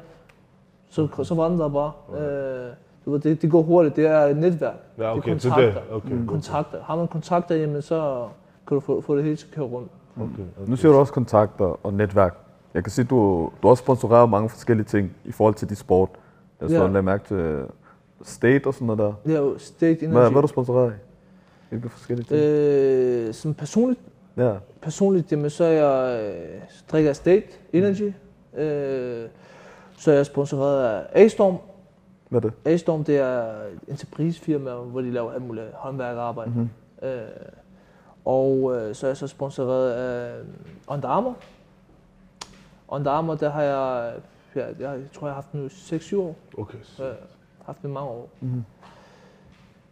Så, 0.90 1.08
så 1.24 1.36
vandrer 1.36 1.66
der 1.68 1.74
bare. 1.74 1.92
Øh, 2.22 2.74
du 3.06 3.12
ved, 3.12 3.20
det, 3.20 3.42
det 3.42 3.52
går 3.52 3.62
hurtigt, 3.62 3.96
det 3.96 4.06
er 4.06 4.20
et 4.20 4.38
netværk. 4.38 4.74
Ja, 4.98 5.18
okay, 5.18 5.34
det 5.34 5.46
er 5.46 5.56
det. 5.56 5.64
kontakter. 5.74 5.82
Okay, 5.96 6.10
Mm. 6.10 6.18
okay. 6.18 6.26
kontakter. 6.28 6.78
Har 6.84 6.96
man 6.96 7.08
kontakter, 7.08 7.56
jamen 7.56 7.82
så 7.82 8.28
kan 8.68 8.76
du 8.76 8.80
få, 8.82 9.02
få 9.02 9.16
det 9.16 9.24
hele 9.24 9.36
til 9.36 9.48
at 9.52 9.56
køre 9.56 9.66
rundt. 9.66 9.92
Okay, 10.18 10.26
okay. 10.34 10.70
Nu 10.70 10.76
siger 10.76 10.92
du 10.92 10.98
også 10.98 11.14
kontakter 11.14 11.86
og 11.86 11.94
netværk. 11.94 12.38
Jeg 12.74 12.84
kan 12.84 12.92
se, 12.92 13.04
du, 13.04 13.16
du 13.62 13.68
har 13.68 13.70
også 13.70 13.82
sponsoreret 13.84 14.30
mange 14.30 14.50
forskellige 14.50 14.86
ting 14.86 15.12
i 15.26 15.32
forhold 15.32 15.54
til 15.56 15.70
dit 15.70 15.78
sport. 15.78 16.10
Jeg 16.62 16.70
så 16.70 16.76
Ja. 16.76 16.92
ja. 16.92 17.02
mærke 17.02 17.24
til 17.28 17.66
State 18.24 18.68
og 18.68 18.74
sådan 18.74 18.86
noget 18.88 19.00
der. 19.00 19.14
Det 19.26 19.36
er 19.36 19.40
jo 19.42 19.58
State 19.58 19.92
Energy. 20.06 20.12
Hvad, 20.12 20.30
hvad 20.30 20.38
er 20.38 20.42
du 20.42 20.48
sponsoreret 20.48 20.86
af? 20.86 20.98
Hvilke 21.70 21.90
forskellige 21.90 22.26
ting? 22.28 22.40
Øh, 22.42 23.34
som 23.34 23.54
personligt, 23.54 24.00
Ja. 24.38 24.54
Personligt 24.82 25.32
jamen, 25.32 25.50
så 25.50 25.64
jeg, 25.66 26.22
øh, 26.24 26.62
så 26.70 26.84
drikker 26.92 27.10
jeg 27.10 27.16
State 27.16 27.48
Energy. 27.74 28.14
Øh, 28.54 29.30
så 29.98 30.12
er 30.12 30.16
jeg 30.16 30.26
sponsoreret 30.26 30.84
af 30.84 31.24
A-Storm. 31.24 31.58
Hvad 32.30 32.44
er 32.44 32.50
det? 32.50 32.74
A-Storm 32.74 33.04
det 33.04 33.18
er 33.18 33.42
et 33.42 33.80
entreprisefirma, 33.88 34.72
hvor 34.76 35.02
de 35.02 35.12
laver 35.12 35.32
alt 35.32 35.42
muligt 35.48 35.68
håndværkerarbejde. 35.74 36.50
Mhm. 36.50 36.60
Mm-hmm. 36.60 37.08
Øh, 37.10 37.28
og 38.26 38.76
øh, 38.76 38.96
så 38.96 39.08
er 39.08 39.10
jeg 39.10 39.18
så 39.18 39.28
sponsoreret 39.28 39.92
af 39.92 40.34
Under 40.88 41.10
Armour. 41.10 41.36
Under 42.88 43.12
Armour, 43.12 43.36
der 43.36 43.50
har 43.50 43.64
jeg, 43.64 44.14
ja, 44.56 44.66
jeg, 44.66 44.76
jeg 44.80 45.00
tror, 45.14 45.28
jeg 45.28 45.36
har 45.36 45.42
haft 45.42 45.54
nu 45.54 45.66
6-7 45.66 46.18
år. 46.18 46.36
Okay, 46.58 46.78
har 46.98 47.16
haft 47.66 47.82
den 47.82 47.90
i 47.90 47.94
mange 47.94 48.10
år. 48.10 48.30
Mhm. 48.40 48.66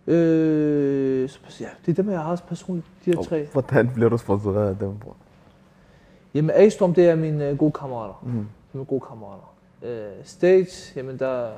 Øh, 0.08 1.30
så, 1.30 1.40
ja, 1.60 1.68
det 1.86 1.92
er 2.00 2.04
dem, 2.04 2.12
jeg 2.12 2.20
har 2.20 2.26
haft 2.26 2.48
personligt, 2.48 2.88
de 3.06 3.12
her 3.12 3.24
tre. 3.24 3.48
Hvordan 3.52 3.90
bliver 3.94 4.10
du 4.10 4.18
sponsoreret 4.18 4.70
af 4.70 4.78
dem, 4.78 4.98
bror? 4.98 5.16
Jamen, 6.34 6.52
A-Storm, 6.54 6.94
det 6.94 7.10
er 7.10 7.16
mine 7.16 7.50
øh, 7.50 7.58
gode 7.58 7.72
kammerater. 7.72 8.24
Mhm. 8.24 8.48
Mine 8.74 8.86
gode 8.86 9.02
kammerater. 9.08 9.54
Øh, 9.82 10.12
Stage, 10.24 10.94
jamen 10.96 11.20
der, 11.20 11.52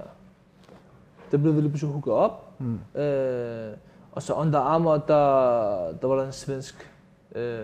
der 1.32 1.38
blev 1.38 1.56
vi 1.56 1.62
pludselig 1.62 1.92
hooket 1.92 2.14
op. 2.14 2.52
Mm. 2.60 3.02
Øh, 3.02 3.72
og 4.12 4.24
så 4.24 4.34
Under 4.34 4.60
Armour, 4.60 4.98
der, 4.98 5.94
der 6.02 6.08
var 6.08 6.16
der 6.16 6.26
en 6.26 6.32
svensk 6.32 6.92
øh, 7.36 7.64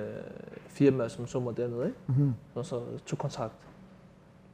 firma, 0.67 1.07
som 1.09 1.27
så 1.27 1.39
mig 1.39 1.57
dernede, 1.57 1.85
ikke? 1.85 1.97
Mhm. 2.07 2.33
Og 2.55 2.65
så 2.65 2.81
tog 3.05 3.19
kontakt. 3.19 3.53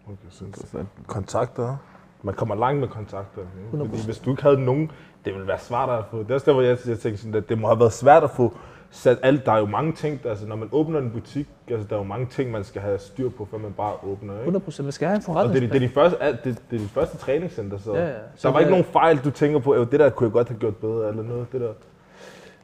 okay 0.05 0.15
sindssygt. 0.29 0.47
Interessant. 0.47 0.87
Kontakter. 1.07 1.77
Man 2.23 2.35
kommer 2.35 2.55
langt 2.55 2.79
med 2.79 2.87
kontakter. 2.87 3.41
Ikke? 3.41 3.83
100%. 3.83 3.89
Fordi 3.89 4.05
hvis 4.05 4.17
du 4.19 4.29
ikke 4.29 4.43
havde 4.43 4.65
nogen, 4.65 4.91
det 5.25 5.33
ville 5.33 5.47
være 5.47 5.59
svært 5.59 5.89
at 5.89 6.03
få. 6.11 6.19
Det 6.19 6.29
er 6.31 6.33
også 6.33 6.45
der, 6.45 6.53
hvor 6.53 6.61
jeg, 6.61 6.77
jeg 6.87 6.99
tænkte 6.99 7.17
sådan, 7.21 7.35
at 7.35 7.49
det 7.49 7.57
må 7.59 7.67
have 7.67 7.79
været 7.79 7.93
svært 7.93 8.23
at 8.23 8.29
få 8.29 8.53
sat 8.91 9.17
alt. 9.23 9.45
Der 9.45 9.51
er 9.51 9.57
jo 9.57 9.65
mange 9.65 9.93
ting, 9.93 10.21
altså 10.25 10.47
når 10.47 10.55
man 10.55 10.69
åbner 10.71 10.99
en 10.99 11.11
butik, 11.11 11.47
altså 11.67 11.87
der 11.87 11.95
er 11.95 11.99
jo 11.99 12.03
mange 12.05 12.25
ting, 12.31 12.51
man 12.51 12.63
skal 12.63 12.81
have 12.81 12.99
styr 12.99 13.29
på, 13.29 13.47
før 13.51 13.57
man 13.57 13.73
bare 13.73 13.93
åbner. 14.03 14.33
Ikke? 14.33 14.57
100 14.57 14.83
Man 14.83 14.91
skal 14.91 15.07
have 15.07 15.15
en 15.27 15.35
Og 15.35 15.49
det 15.49 15.63
er, 15.63 15.67
det, 15.67 15.75
er 15.75 15.79
forretningsplan. 15.79 15.81
de 15.81 15.89
første, 15.89 16.49
det, 16.49 16.61
det 16.71 16.75
er 16.75 16.83
de 16.83 16.87
første 16.89 17.17
træningscenter, 17.17 17.77
så 17.77 17.93
Ja, 17.95 18.01
ja. 18.01 18.07
der 18.07 18.13
Så 18.35 18.51
var 18.51 18.59
ikke 18.59 18.71
nogen 18.71 18.85
fejl, 18.85 19.17
du 19.17 19.31
tænker 19.31 19.59
på, 19.59 19.71
at 19.71 19.91
det 19.91 19.99
der 19.99 20.09
kunne 20.09 20.25
jeg 20.27 20.33
godt 20.33 20.47
have 20.47 20.59
gjort 20.59 20.75
bedre, 20.75 21.09
eller 21.09 21.23
noget, 21.23 21.51
det 21.51 21.61
der. 21.61 21.73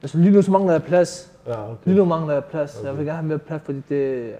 Altså 0.01 0.17
lige 0.17 0.31
nu 0.31 0.41
så 0.41 0.51
mangler 0.51 0.71
jeg 0.71 0.83
plads. 0.83 1.31
Ja, 1.47 1.63
okay. 1.63 1.75
Lige 1.85 1.97
nu 1.97 2.05
mangler 2.05 2.33
jeg 2.33 2.43
plads. 2.45 2.77
Okay. 2.79 2.87
Jeg 2.87 2.97
vil 2.97 3.05
gerne 3.05 3.17
have 3.17 3.27
mere 3.27 3.37
plads, 3.39 3.61
fordi 3.65 3.81
det, 3.89 4.31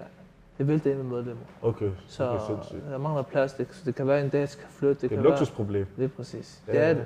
det 0.58 0.68
vælter 0.68 0.90
ind 0.90 0.98
med 0.98 1.04
medlemmer. 1.16 1.42
Okay, 1.62 1.90
Så 2.08 2.28
okay, 2.30 2.44
sindssygt. 2.46 2.82
jeg 2.90 3.00
mangler 3.00 3.22
plads. 3.22 3.52
Det, 3.52 3.66
så 3.72 3.82
det 3.84 3.94
kan 3.94 4.06
være 4.06 4.20
en 4.24 4.28
dag, 4.28 4.40
jeg 4.40 4.48
skal 4.48 4.64
flytte. 4.70 4.94
Det, 4.94 5.00
Det 5.00 5.06
er 5.06 5.08
kan 5.08 5.18
et 5.18 5.24
være, 5.24 5.32
luksusproblem. 5.32 5.86
Det 5.96 6.04
er 6.04 6.08
præcis. 6.08 6.60
Ja, 6.68 6.72
Det 6.72 6.80
er 6.82 6.86
ja. 6.88 6.94
det. 6.94 7.04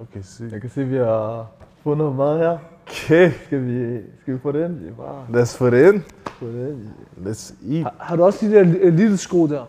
Okay, 0.00 0.20
sygt. 0.22 0.52
Jeg 0.52 0.60
kan 0.60 0.70
se, 0.70 0.80
at 0.80 0.90
vi 0.90 0.96
har 0.96 1.46
fundet 1.82 1.98
noget 1.98 2.16
mad 2.16 2.38
her. 2.38 2.58
Okay, 2.86 3.32
Skal 3.46 3.66
vi, 3.66 4.00
skal 4.22 4.34
vi 4.34 4.38
få 4.38 4.52
det 4.52 4.64
ind? 4.64 4.94
Bare 4.96 5.26
lad 5.32 5.42
os 5.42 5.56
få 5.56 5.70
det 5.70 5.92
ind. 5.94 6.02
få 6.26 6.46
det 6.46 6.68
ind. 6.68 6.88
Let's 7.26 7.72
eat. 7.74 7.82
Har, 7.82 7.94
har 7.98 8.16
du 8.16 8.24
også 8.24 8.46
de 8.46 8.52
der 8.52 8.74
øh, 8.80 8.94
lille 8.94 9.16
sko 9.16 9.46
der? 9.46 9.64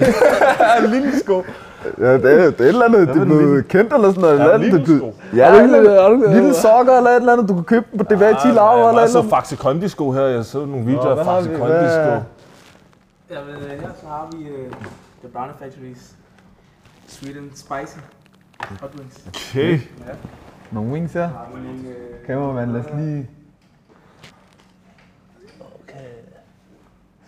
lille 0.94 1.18
sko. 1.18 1.42
Ja, 1.98 2.12
det 2.12 2.24
er, 2.24 2.50
det 2.50 2.60
er 2.60 2.64
et 2.64 2.68
eller 2.68 2.84
andet, 2.84 3.08
det 3.08 3.16
er 3.16 3.24
blevet 3.24 3.68
kendt 3.68 3.92
eller 3.92 4.08
sådan 4.08 4.20
noget. 4.20 4.38
Ja, 4.38 4.42
eller 4.42 4.54
andet, 4.54 4.70
lille 4.72 4.86
det- 4.86 4.98
sko. 4.98 5.14
Ja, 5.36 5.62
ikke- 5.62 6.32
lille 6.34 6.54
sokker 6.54 6.96
eller 6.96 7.10
et 7.10 7.16
eller 7.16 7.32
andet, 7.32 7.48
du 7.48 7.54
kan 7.54 7.64
købe 7.64 7.86
på 7.98 8.04
DVA 8.04 8.32
10 8.42 8.48
laver 8.48 8.88
eller 8.88 8.92
et 8.92 9.00
Jeg 9.00 9.08
så 9.10 9.18
andet. 9.18 9.30
Faxe 9.30 9.56
Kondi-sko 9.56 10.10
her. 10.12 10.22
Jeg 10.22 10.44
så 10.44 10.64
nogle 10.64 10.86
videoer 10.86 11.16
af 11.16 11.24
Faxe? 11.26 11.48
Kondi-sko. 11.58 12.02
Hvad- 12.02 12.20
Jamen, 13.30 13.54
øh, 13.54 13.80
her 13.80 13.88
så 14.00 14.06
har 14.06 14.28
vi 14.32 14.42
uh, 14.42 14.70
The 15.22 15.28
Brownie 15.32 15.54
Factories 15.58 16.14
Sweet 17.06 17.36
and 17.36 17.50
Spicy 17.54 17.98
Hot 18.80 18.90
Wings. 18.98 19.24
Okay. 19.28 19.72
Ja, 19.72 20.12
Nogle 20.70 20.92
wings 20.92 21.12
her. 21.12 21.28
så 21.28 21.34
har 21.34 21.46
vi 21.54 21.60
nogle... 21.66 21.78
Uh, 21.78 22.26
Kameraman, 22.26 22.72
lad 22.72 22.80
os 22.80 22.86
lige... 22.96 23.30
Okay. 25.82 26.04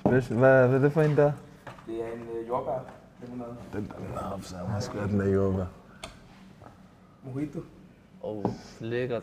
Special. 0.01 0.38
Hvad, 0.38 0.69
hvad 0.69 0.79
er 0.79 0.83
det 0.83 0.93
for 0.93 1.03
en 1.03 1.17
der? 1.17 1.33
Det 1.87 1.95
er 1.95 2.12
en 2.14 2.21
uh, 2.43 2.49
jordbær. 2.49 2.73
Den 3.73 3.87
der 3.87 4.35
er 4.35 4.39
så 4.43 4.57
meget 4.69 4.83
sgu 4.83 4.99
den 4.99 5.21
er 5.21 5.29
jo 5.29 5.51
med. 5.51 5.67
Mojito. 7.23 7.61
Åh, 8.23 8.37
oh, 8.37 8.45
lækkert. 8.81 9.23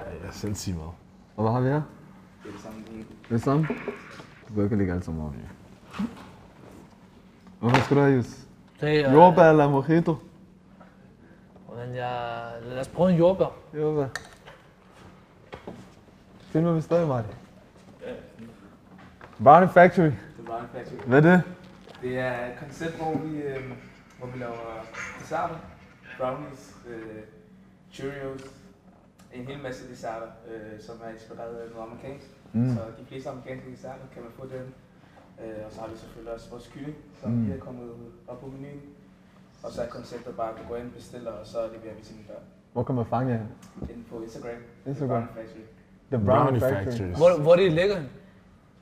Ja, 0.00 0.14
ja, 0.24 0.30
sindssygt 0.30 0.76
meget. 0.76 0.92
Og 1.36 1.42
hvad 1.42 1.52
har 1.52 1.60
vi 1.60 1.68
her? 1.68 1.82
Det 2.42 2.48
er 2.48 2.52
det 2.52 2.60
samme. 2.60 2.84
Det 3.28 3.34
er 3.34 3.38
samme? 3.38 3.66
Du 4.48 4.54
kan 4.54 4.64
ikke 4.64 4.76
lægge 4.76 4.92
alt 4.92 5.04
sammen 5.04 5.22
over. 5.22 5.32
Og 7.60 7.70
hvad 7.70 7.80
skal 7.80 7.96
du 7.96 8.02
have, 8.02 8.14
Jus? 8.14 8.46
Det 8.80 9.00
er, 9.00 9.12
Jordbær 9.12 9.50
eller 9.50 9.70
mojito? 9.70 10.16
Men 11.76 11.94
jeg, 11.94 12.52
lad 12.62 12.80
os 12.80 12.88
prøve 12.88 13.10
en 13.10 13.18
jordbær. 13.18 13.56
Jordbær. 13.74 14.08
Mig, 16.54 16.76
vi 16.76 16.80
stadig, 16.80 17.08
Martin. 17.08 17.43
Brownie 19.44 19.68
Factory. 19.68 20.10
The 20.38 20.44
Brownie 20.48 20.68
Factory. 20.74 20.98
Hvad 21.10 21.18
er 21.24 21.26
det? 21.30 21.42
Det 22.02 22.18
er 22.18 22.34
et 22.50 22.56
koncept, 22.62 22.94
hvor 23.00 23.12
vi, 23.24 23.30
øh, 23.36 23.60
hvor 24.18 24.28
vi 24.32 24.38
laver 24.38 24.62
desserter. 25.20 25.58
Brownies, 26.18 26.62
øh, 26.90 27.22
Cheerios, 27.92 28.42
en 29.34 29.44
hel 29.50 29.58
masse 29.62 29.90
desserter, 29.90 30.28
øh, 30.50 30.80
som 30.86 30.94
er 31.04 31.10
inspireret 31.16 31.54
af 31.62 31.66
noget 31.74 31.86
amerikansk. 31.88 32.26
Mm. 32.52 32.68
Så 32.74 32.80
de 33.00 33.04
fleste 33.08 33.28
amerikanske 33.30 33.70
desserter 33.70 34.06
kan 34.14 34.22
man 34.22 34.32
få 34.40 34.44
den. 34.54 34.66
Øh, 35.42 35.60
og 35.66 35.70
så 35.72 35.80
har 35.80 35.88
vi 35.92 35.96
selvfølgelig 36.02 36.32
også 36.36 36.50
vores 36.50 36.66
kylling, 36.74 36.96
som 37.20 37.30
Mm. 37.30 37.42
lige 37.44 37.54
er 37.56 37.60
kommet 37.60 37.88
op 38.28 38.40
på 38.40 38.46
menuen. 38.46 38.82
Og 39.64 39.72
så 39.72 39.82
er 39.82 39.86
konceptet 39.98 40.36
bare, 40.36 40.50
at 40.52 40.56
du 40.60 40.62
går 40.68 40.76
ind 40.76 40.86
og 40.86 40.92
bestiller, 41.00 41.30
og 41.40 41.46
så 41.46 41.58
leverer 41.74 41.94
vi 41.98 42.02
til 42.04 42.14
din 42.16 42.24
dør. 42.28 42.40
Hvor 42.72 42.82
kan 42.82 42.94
man 42.94 43.06
fange 43.06 43.32
jer? 43.34 43.40
Inde 43.92 44.04
på 44.10 44.22
Instagram. 44.22 44.60
Instagram. 44.86 45.22
Brown 45.22 45.28
Factory. 45.38 45.64
The 46.12 46.20
Brownie 46.26 46.60
Factory. 46.60 47.06
Hvor, 47.20 47.42
hvor 47.42 47.52
er 47.52 47.56
det 47.56 47.72
ligger? 47.72 47.96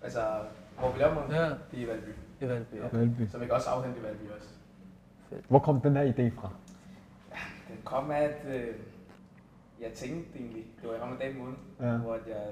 Altså, 0.02 0.40
hvor 0.78 0.92
vi 0.92 0.98
laver 0.98 1.22
dem, 1.22 1.30
Ja. 1.34 1.44
det 1.44 1.54
er 1.72 1.76
i 1.84 1.86
Valby. 1.86 2.10
I 2.40 2.48
Valby, 2.48 2.74
ja. 2.74 2.88
Valby. 2.92 3.28
Så 3.30 3.38
vi 3.38 3.44
kan 3.44 3.54
også 3.54 3.70
afhente 3.70 4.00
i 4.00 4.02
Valby 4.02 4.30
også. 4.36 4.48
Hvor 5.48 5.58
kom 5.58 5.80
den 5.80 5.96
her 5.96 6.12
idé 6.12 6.40
fra? 6.40 6.50
Den 7.68 7.78
kom 7.84 8.10
af, 8.10 8.22
at 8.22 8.46
øh, 8.54 8.74
jeg 9.80 9.92
tænkte 9.92 10.38
egentlig, 10.38 10.64
det 10.80 10.88
var 10.88 10.94
i 10.94 10.98
ramadan 11.00 11.38
måned, 11.38 11.54
Ja. 11.80 11.86
ja. 11.92 11.96
hvor, 11.98 12.14
at 12.14 12.26
jeg, 12.28 12.46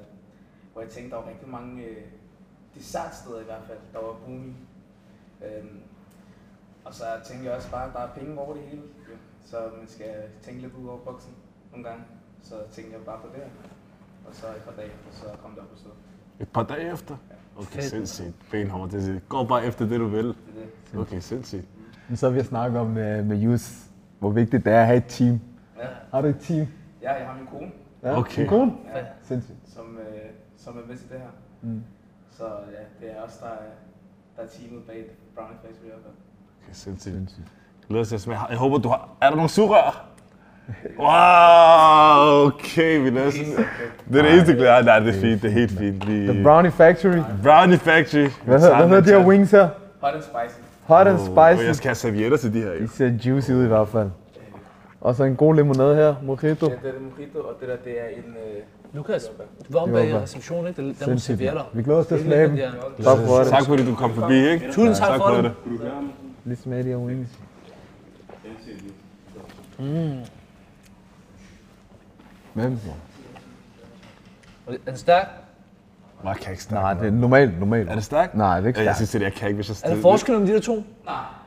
hvor 0.73 0.83
jeg 0.83 0.91
tænkte, 0.91 1.17
der 1.17 1.23
var 1.23 1.29
rigtig 1.31 1.49
mange 1.49 1.85
øh, 1.85 2.03
dessertsteder 2.75 3.41
i 3.41 3.45
hvert 3.45 3.63
fald, 3.67 3.79
der 3.93 3.99
var 3.99 4.13
booming. 4.25 4.69
Øhm, 5.45 5.81
og 6.85 6.95
så 6.95 7.05
tænkte 7.25 7.47
jeg 7.47 7.55
også 7.57 7.71
bare, 7.71 7.87
at 7.89 7.93
der 7.95 8.01
er 8.01 8.15
penge 8.15 8.39
over 8.41 8.55
det 8.55 8.63
hele, 8.63 8.83
jo. 9.11 9.17
så 9.45 9.57
man 9.79 9.89
skal 9.89 10.15
tænke 10.43 10.61
lidt 10.61 10.75
ud 10.75 10.89
over 10.89 10.99
boksen 10.99 11.33
nogle 11.73 11.89
gange. 11.89 12.05
Så 12.43 12.55
tænkte 12.73 12.97
jeg 12.97 13.05
bare 13.05 13.21
på 13.21 13.27
det 13.27 13.37
her. 13.37 13.51
Og 14.29 14.35
så 14.35 14.47
et 14.47 14.63
par 14.65 14.73
dage 14.73 14.87
efter, 14.89 15.13
så 15.13 15.37
kom 15.43 15.51
det 15.51 15.61
op 15.61 15.69
på 15.69 15.77
stå. 15.77 15.91
Et 16.41 16.49
par 16.49 16.63
dage 16.63 16.93
efter? 16.93 17.17
Okay, 17.57 17.67
Fedt. 17.67 17.85
sindssygt. 17.85 18.51
Benhård. 18.51 18.91
Det 18.91 19.03
siger, 19.03 19.21
gå 19.29 19.45
bare 19.45 19.65
efter 19.65 19.87
det, 19.89 20.01
du 20.01 20.07
vil. 20.07 20.35
Okay, 20.99 21.21
sindssygt. 21.21 21.65
Men 22.09 22.17
så 22.17 22.27
har 22.31 22.35
vi 22.35 22.43
snakket 22.43 22.81
om 22.81 22.87
med, 22.87 23.25
med 23.25 23.37
Jus, 23.37 23.85
hvor 24.19 24.31
vigtigt 24.31 24.65
det 24.65 24.73
er 24.73 24.81
at 24.81 24.87
have 24.87 24.97
et 24.97 25.05
team. 25.09 25.41
Ja. 25.79 25.87
Har 26.11 26.21
du 26.23 26.29
et 26.29 26.37
team? 26.41 26.67
ja, 27.03 27.13
jeg 27.13 27.27
har 27.27 27.37
min 27.39 27.47
kone, 27.47 27.71
Ja, 28.03 28.19
Okay. 28.19 28.41
Din 28.43 28.49
kone? 28.49 28.73
ja, 28.95 29.05
Sindssygt. 29.23 29.59
som, 29.67 29.99
øh, 29.99 30.31
som 30.57 30.77
er 30.79 30.87
med 30.89 30.97
til 30.97 31.09
det 31.09 31.19
her. 31.19 31.29
Mm. 31.63 31.83
Så 32.31 32.45
ja, 32.45 33.07
det 33.07 33.17
er 33.17 33.23
os, 33.23 33.37
der 33.37 33.47
er, 33.47 33.57
der 34.37 34.43
er 34.43 34.47
teamet 34.47 34.83
bag 34.87 35.05
Brownie 35.35 35.57
Factory 35.63 35.85
i 35.85 35.89
hvert 35.89 36.01
fald. 36.03 36.15
Okay, 36.63 36.73
sindssygt. 36.73 37.15
Sindssygt. 37.15 37.53
Glæder 37.89 38.05
til 38.05 38.15
at 38.15 38.21
smage. 38.21 38.41
Jeg 38.49 38.59
håber, 38.59 38.79
du 38.79 38.89
har... 38.89 39.09
Er 39.23 39.29
der 39.29 39.37
nogle 39.37 39.51
sugerør? 39.51 40.07
Wow, 40.99 42.47
okay, 42.47 42.99
vi 43.01 43.07
sådan... 43.09 43.67
Det 44.13 44.19
er 44.19 44.23
det 44.23 44.33
eneste 44.33 44.53
glæde. 44.53 44.85
Nej, 44.85 44.99
det 44.99 45.09
er 45.17 45.21
fint. 45.21 45.43
Det 45.43 45.49
er 45.49 45.55
helt 45.55 45.71
fint. 45.79 46.09
Vi... 46.09 46.27
The 46.27 46.43
Brownie 46.43 46.71
Factory. 46.71 47.19
Brownie 47.43 47.79
Factory. 47.79 48.29
Hvad 48.45 48.61
hedder, 48.61 48.77
hvad 48.77 48.89
hedder 48.89 49.03
de 49.03 49.21
her 49.21 49.27
wings 49.29 49.51
her? 49.51 49.69
Hot 50.01 50.15
and 50.15 50.23
spicy. 50.23 50.61
Hot 50.85 51.07
and 51.07 51.19
Oh, 51.19 51.37
og 51.37 51.49
jeg 51.49 51.57
spicy. 51.59 51.77
skal 51.77 51.89
have 51.89 51.95
servietter 51.95 52.37
til 52.39 52.55
de 52.55 52.61
her. 52.61 52.71
De 52.81 52.89
ser 52.89 53.13
juicy 53.27 53.51
ud 53.51 53.65
i 53.65 53.67
hvert 53.69 53.89
fald. 53.89 54.09
Og 55.01 55.15
så 55.15 55.25
en 55.25 55.37
god 55.37 55.55
limonade 55.55 55.97
her, 55.97 56.15
mojito. 56.23 56.47
Ja, 56.67 56.73
det 56.73 56.89
er 56.89 56.93
det 56.93 57.03
mojito, 57.03 57.39
og 57.39 57.55
det 57.61 57.69
der, 57.69 57.77
det 57.85 57.93
er 57.93 58.07
en... 58.17 58.25
Øh, 58.31 58.63
Lukas, 58.93 59.23
du 59.25 59.33
var 59.73 59.81
om 59.81 59.89
Det 59.89 59.95
bag 59.97 60.11
godt. 60.13 60.23
receptionen, 60.23 60.67
ikke? 60.69 60.77
Der, 60.83 60.87
der 60.87 60.93
må 61.01 61.05
Sindssygt. 61.05 61.23
servietter. 61.39 61.63
Vi 61.73 61.83
glæder 61.83 62.01
os 62.01 62.07
til 62.07 62.15
at 62.15 62.21
smage 62.21 62.49
dem. 62.49 62.57
Tak 63.05 63.19
for 63.27 63.39
det. 63.39 63.47
Tak 63.49 63.65
fordi 63.67 63.87
du 63.87 63.95
kom 63.95 64.15
forbi, 64.15 64.35
ikke? 64.49 64.67
Tusind 64.73 64.95
tak 64.95 65.17
for 65.17 65.29
det. 65.43 65.53
Lige 66.45 66.57
smage 66.59 66.83
de 66.83 66.89
her 66.89 66.97
wings. 66.97 67.31
Hvem 69.79 70.19
så? 72.55 72.91
Er 74.69 74.73
den 74.87 74.97
stærk? 74.97 75.27
Nej, 76.25 76.33
jeg 76.33 76.41
kan 76.43 76.51
ikke 76.53 76.63
stærk. 76.63 76.79
Nej, 76.83 76.95
det 76.95 77.07
er 77.07 77.11
normalt, 77.11 77.59
normalt. 77.61 77.91
Er 77.91 77.95
det 77.95 78.05
stærkt? 78.05 78.35
Nej, 78.35 78.57
det 78.57 78.65
er 78.65 78.69
ikke 78.69 78.81
Ja, 78.81 78.87
jeg 78.87 78.95
stærkt. 78.95 78.97
synes, 78.97 79.11
det 79.11 79.23
er, 79.23 79.25
jeg 79.27 79.33
kan 79.33 79.49
ikke, 79.49 79.57
hvis 79.57 79.69
jeg 79.85 79.91
Er 79.91 79.95
der 79.95 80.03
forskel 80.03 80.35
om 80.35 80.47
de 80.47 80.53
der 80.53 80.61
to? 80.61 80.85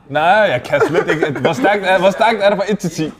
Nej, 0.08 0.22
jeg 0.22 0.62
kan 0.64 0.80
slet 0.88 1.08
ikke. 1.10 1.40
Hvor 1.40 1.52
stærkt 1.52 1.82
er, 1.86 1.98
hvor 1.98 2.10
stærkt 2.10 2.38
er 2.42 2.48
det 2.50 2.58
fra 2.58 2.64
1 2.68 2.78
til 2.78 2.90
10? 2.90 3.12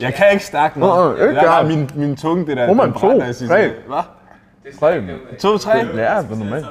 Jeg 0.00 0.14
kan 0.14 0.26
ikke 0.32 0.44
stærkt 0.44 0.76
Nå, 0.76 0.86
noget. 0.86 1.20
ikke 1.20 1.32
Nej, 1.34 1.44
nej, 1.44 1.52
stærkt. 1.68 1.68
min, 1.96 2.06
min 2.08 2.16
tunge, 2.16 2.46
det 2.46 2.56
der, 2.56 2.64
Hvor 2.64 2.74
man 2.74 2.92
to, 2.92 3.10
jeg 3.20 3.36
tre. 3.36 3.46
Hvad? 3.46 3.58
det 3.58 4.74
er 4.74 4.78
Tre. 4.78 5.02
stærkt. 5.02 5.38
To, 5.40 5.58
tre? 5.58 5.76
Ja, 5.78 5.82
det 5.84 5.98
er 6.00 6.36
normalt. 6.36 6.66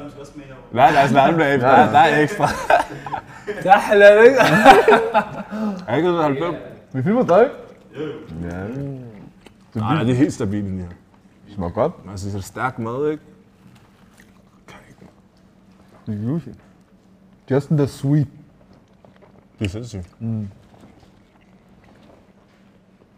Nej, 0.71 0.91
der 0.91 0.99
er 0.99 1.07
sådan 1.07 1.33
en 1.33 1.39
der, 1.39 1.57
der, 1.57 1.91
der 1.91 1.99
er 1.99 2.21
ekstra. 2.21 2.47
Der 3.63 3.71
er 3.71 3.77
halal, 3.77 4.25
ikke? 4.25 4.39
Er 5.87 5.95
ikke 5.95 6.11
noget, 6.11 6.37
der 6.39 6.53
Vi 6.93 7.03
filmer 7.03 7.23
stadig? 7.23 7.47
Ja. 8.43 8.57
Så 9.77 9.83
Nej, 9.83 10.03
det 10.03 10.11
er 10.11 10.15
helt 10.15 10.33
stabilt 10.33 10.65
den 10.65 10.79
her. 10.79 10.87
det 11.45 11.53
smager 11.55 11.71
godt. 11.71 11.93
Jeg 12.09 12.19
synes, 12.19 12.33
det 12.33 12.39
er 12.39 12.43
stærk 12.43 12.79
mad, 12.79 13.09
ikke? 13.11 13.23
Kan 14.67 14.77
ikke. 14.89 15.05
Det 16.07 16.15
er 16.15 16.23
juicy. 16.23 16.49
Just 17.51 17.67
the 17.69 17.87
sweet. 17.87 18.27
Det 19.59 19.65
er 19.65 19.69
sindssygt. 19.69 20.15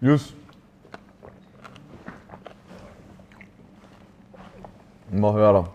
Jus. 0.01 0.35
Jeg 5.11 5.19
må 5.19 5.31
høre 5.31 5.53
dig. 5.57 5.65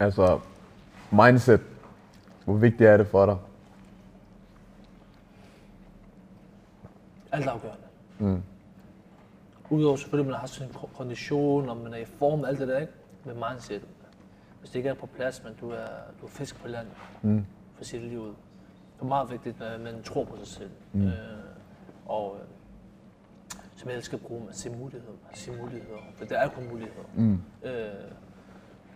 Altså, 0.00 0.40
mindset. 1.12 1.60
Hvor 2.44 2.54
vigtigt 2.54 2.88
er 2.90 2.96
det 2.96 3.06
for 3.06 3.26
dig? 3.26 3.36
Alt 7.32 7.46
afgørende. 7.46 7.82
Mm. 8.18 8.42
Udover 9.70 9.96
selvfølgelig, 9.96 10.26
at 10.26 10.30
man 10.30 10.40
har 10.40 10.46
sin 10.46 10.68
ko- 10.74 10.90
kondition, 10.96 11.68
og 11.68 11.76
man 11.76 11.94
er 11.94 11.98
i 11.98 12.04
form 12.04 12.40
og 12.40 12.48
alt 12.48 12.58
det 12.58 12.68
der, 12.68 12.78
ikke? 12.78 12.92
Med 13.24 13.34
mindset. 13.34 13.82
Hvis 14.60 14.70
det 14.70 14.76
ikke 14.76 14.88
er 14.88 14.94
på 14.94 15.06
plads, 15.06 15.42
men 15.44 15.52
du 15.60 15.70
er, 15.70 15.86
du 16.20 16.26
er 16.26 16.30
fisk 16.30 16.62
på 16.62 16.68
land 16.68 16.86
mm. 17.22 17.46
for 17.76 17.84
sit 17.84 18.02
liv. 18.02 18.26
Det 18.96 19.02
er 19.02 19.04
meget 19.04 19.30
vigtigt, 19.30 19.62
at 19.62 19.80
man 19.80 20.02
tror 20.02 20.24
på 20.24 20.36
sig 20.36 20.46
selv. 20.46 20.70
Mm. 20.92 21.06
Øh, 21.06 21.12
og 22.06 22.36
øh, 22.40 22.46
som 23.76 23.88
jeg 23.88 23.96
elsker 23.96 24.16
at 24.16 24.22
bruge, 24.22 24.44
man 24.44 24.54
ser 24.54 24.70
muligheder. 24.76 25.12
Man 25.26 25.34
ser 25.34 25.52
muligheder. 25.62 25.96
For 26.14 26.24
der 26.24 26.38
er 26.38 26.48
kun 26.48 26.68
muligheder. 26.68 27.04
Mm. 27.14 27.42
Øh, 27.64 27.88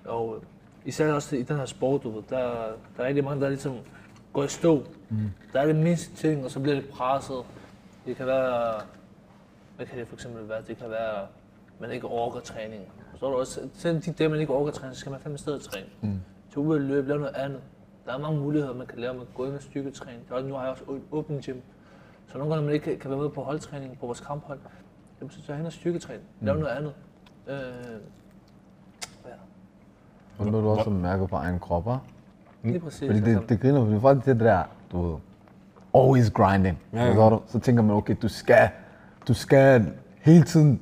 og 0.04 0.36
øh, 0.36 0.42
især 0.84 1.12
også 1.12 1.36
i 1.36 1.42
den 1.42 1.56
her 1.56 1.66
sport, 1.66 2.02
du 2.02 2.10
ved, 2.10 2.22
der, 2.30 2.38
der 2.96 3.02
er 3.02 3.06
rigtig 3.06 3.24
mange, 3.24 3.40
der 3.40 3.48
ligesom 3.48 3.76
går 4.32 4.44
i 4.44 4.48
stå. 4.48 4.84
Mm. 5.08 5.30
Der 5.52 5.60
er 5.60 5.66
det 5.66 5.76
mindste 5.76 6.14
ting, 6.14 6.44
og 6.44 6.50
så 6.50 6.60
bliver 6.60 6.74
det 6.80 6.88
presset. 6.88 7.36
Det 8.06 8.16
kan 8.16 8.26
være, 8.26 8.80
hvad 9.78 9.86
kan 9.86 9.98
det 9.98 10.08
for 10.08 10.14
eksempel 10.16 10.48
være? 10.48 10.62
Det 10.68 10.76
kan 10.78 10.90
være, 10.90 11.20
at 11.22 11.26
man 11.80 11.90
ikke 11.90 12.06
orker 12.06 12.40
træning. 12.40 12.82
Så 13.18 13.26
er 13.26 13.30
der 13.30 13.36
også, 13.36 13.60
selv 13.74 14.00
de 14.02 14.12
dage, 14.12 14.28
man 14.28 14.40
ikke 14.40 14.52
orker 14.52 14.72
træning, 14.72 14.94
så 14.94 15.00
skal 15.00 15.10
man 15.12 15.20
fandme 15.20 15.38
stedet 15.38 15.62
træne. 15.62 15.86
Mm. 16.00 16.20
Til 16.50 16.58
ud 16.58 16.78
løbe, 16.78 17.08
lave 17.08 17.20
noget 17.20 17.34
andet. 17.36 17.60
Der 18.06 18.14
er 18.14 18.18
mange 18.18 18.40
muligheder, 18.40 18.74
man 18.74 18.86
kan 18.86 18.98
lave. 18.98 19.12
Man 19.14 19.24
kan 19.26 19.34
gå 19.34 19.44
ind 19.46 19.54
og 19.54 19.62
styrketræne. 19.62 20.18
Der 20.28 20.36
er, 20.36 20.42
nu 20.42 20.54
har 20.54 20.62
jeg 20.62 20.70
også 20.70 20.84
et 20.92 21.02
åbent 21.12 21.44
gym. 21.44 21.56
Så 22.26 22.38
nogle 22.38 22.54
gange, 22.54 22.62
når 22.62 22.66
man 22.66 22.74
ikke 22.74 22.96
kan- 22.96 23.10
være 23.10 23.18
med 23.20 23.28
på 23.28 23.42
holdtræning, 23.42 23.98
på 24.00 24.06
vores 24.06 24.20
kamphold, 24.20 24.58
jamen, 25.20 25.30
så 25.30 25.36
tager 25.38 25.52
jeg 25.52 25.56
hen 25.56 25.66
og 25.66 25.72
styrketræne. 25.72 26.20
Lave 26.40 26.58
noget 26.60 26.72
andet. 26.76 26.92
Øh, 27.46 27.54
ja, 29.26 29.34
Og 30.38 30.46
nu 30.46 30.58
er 30.58 30.62
du 30.62 30.68
også 30.68 30.90
mærker 30.90 31.26
på 31.26 31.36
egen 31.36 31.58
krop, 31.58 31.86
hva'? 31.86 31.98
lige 32.64 32.80
præcis. 32.80 32.98
Fordi 33.00 33.18
altså. 33.18 33.40
det, 33.40 33.48
det 33.48 33.60
griner, 33.60 34.00
fordi 34.00 34.20
til 34.22 34.32
det 34.34 34.40
der, 34.40 34.62
du 34.92 35.02
ved, 35.02 35.16
always 35.94 36.30
grinding. 36.30 36.78
Ja, 36.92 37.04
Ja. 37.04 37.30
Du? 37.30 37.40
Så 37.46 37.58
tænker 37.60 37.82
man, 37.82 37.96
okay, 37.96 38.16
du 38.22 38.28
skal, 38.28 38.68
du 39.28 39.34
skal 39.34 39.92
hele 40.20 40.44
tiden 40.44 40.80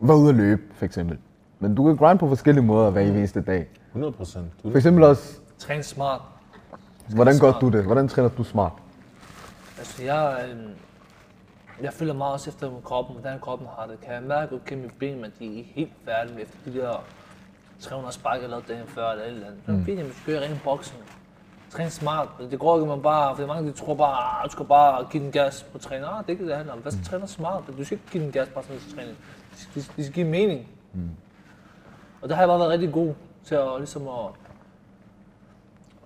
være 0.00 0.16
ude 0.16 0.28
at 0.28 0.34
løbe, 0.34 0.62
for 0.74 0.84
eksempel. 0.84 1.18
Men 1.58 1.74
du 1.74 1.84
kan 1.84 1.96
grinde 1.96 2.18
på 2.18 2.28
forskellige 2.28 2.64
måder 2.64 2.90
hver 2.90 3.00
eneste 3.00 3.40
dag. 3.40 3.66
100 3.88 4.12
procent. 4.12 4.46
For 4.62 4.76
eksempel 4.76 5.04
også, 5.04 5.38
Træn 5.58 5.82
smart. 5.82 6.20
hvordan 7.14 7.38
gør 7.38 7.50
smart. 7.50 7.60
du 7.60 7.68
det? 7.68 7.84
Hvordan 7.84 8.08
træner 8.08 8.28
du 8.28 8.44
smart? 8.44 8.72
Altså, 9.78 10.02
jeg, 10.02 10.44
øh, 10.48 10.70
jeg 11.82 11.92
følger 11.92 12.14
meget 12.14 12.32
også 12.32 12.50
efter 12.50 12.70
kroppen, 12.84 13.14
hvordan 13.16 13.40
kroppen 13.40 13.68
har 13.78 13.86
det. 13.86 14.00
Kan 14.00 14.14
jeg 14.14 14.22
mærke, 14.22 14.54
okay, 14.54 14.76
mine 14.76 14.90
ben, 14.98 15.20
men 15.20 15.32
de 15.38 15.60
er 15.60 15.64
helt 15.74 15.92
færdige 16.04 16.40
efter 16.40 16.56
de 16.64 16.74
der 16.78 17.04
300 17.80 18.14
spark, 18.14 18.40
jeg 18.40 18.48
lavede 18.50 18.64
dagen 18.68 18.86
før, 18.86 19.10
eller 19.10 19.24
et 19.24 19.30
eller 19.30 19.46
andet. 19.46 19.60
Det 19.66 19.84
fint, 19.84 20.14
skal 20.16 20.34
gøre 20.34 20.48
ren 20.48 20.60
boksning. 20.64 21.04
Træn 21.70 21.90
smart, 21.90 22.28
det 22.50 22.58
går 22.58 22.76
ikke, 22.76 22.82
at 22.82 22.88
man 22.88 23.02
bare, 23.02 23.36
for 23.36 23.46
mange 23.46 23.68
de 23.68 23.76
tror 23.76 23.94
bare, 23.94 24.44
at 24.44 24.46
du 24.46 24.52
skal 24.52 24.64
bare 24.64 25.06
give 25.10 25.22
den 25.22 25.32
gas 25.32 25.66
på 25.72 25.78
træning. 25.78 26.04
Ah, 26.04 26.18
det 26.18 26.26
er 26.26 26.30
ikke 26.30 26.42
det, 26.42 26.48
det 26.48 26.56
handler 26.56 26.72
om. 26.72 26.78
Hvad 26.78 26.92
skal 26.92 27.04
træne 27.04 27.28
smart? 27.28 27.62
Du 27.78 27.84
skal 27.84 27.98
ikke 27.98 28.10
give 28.12 28.24
den 28.24 28.32
gas 28.32 28.48
bare 28.48 28.64
sådan 28.64 28.80
til 28.80 28.96
træning. 28.96 29.16
Det 29.50 29.58
skal, 29.58 29.82
det 29.96 30.04
skal 30.04 30.14
give 30.14 30.26
mening. 30.26 30.68
Og 32.22 32.28
der 32.28 32.34
har 32.34 32.42
jeg 32.42 32.48
bare 32.48 32.58
været 32.58 32.70
rigtig 32.70 32.92
god 32.92 33.14
til 33.44 33.54
at, 33.54 33.68
ligesom 33.78 34.08
at, 34.08 34.26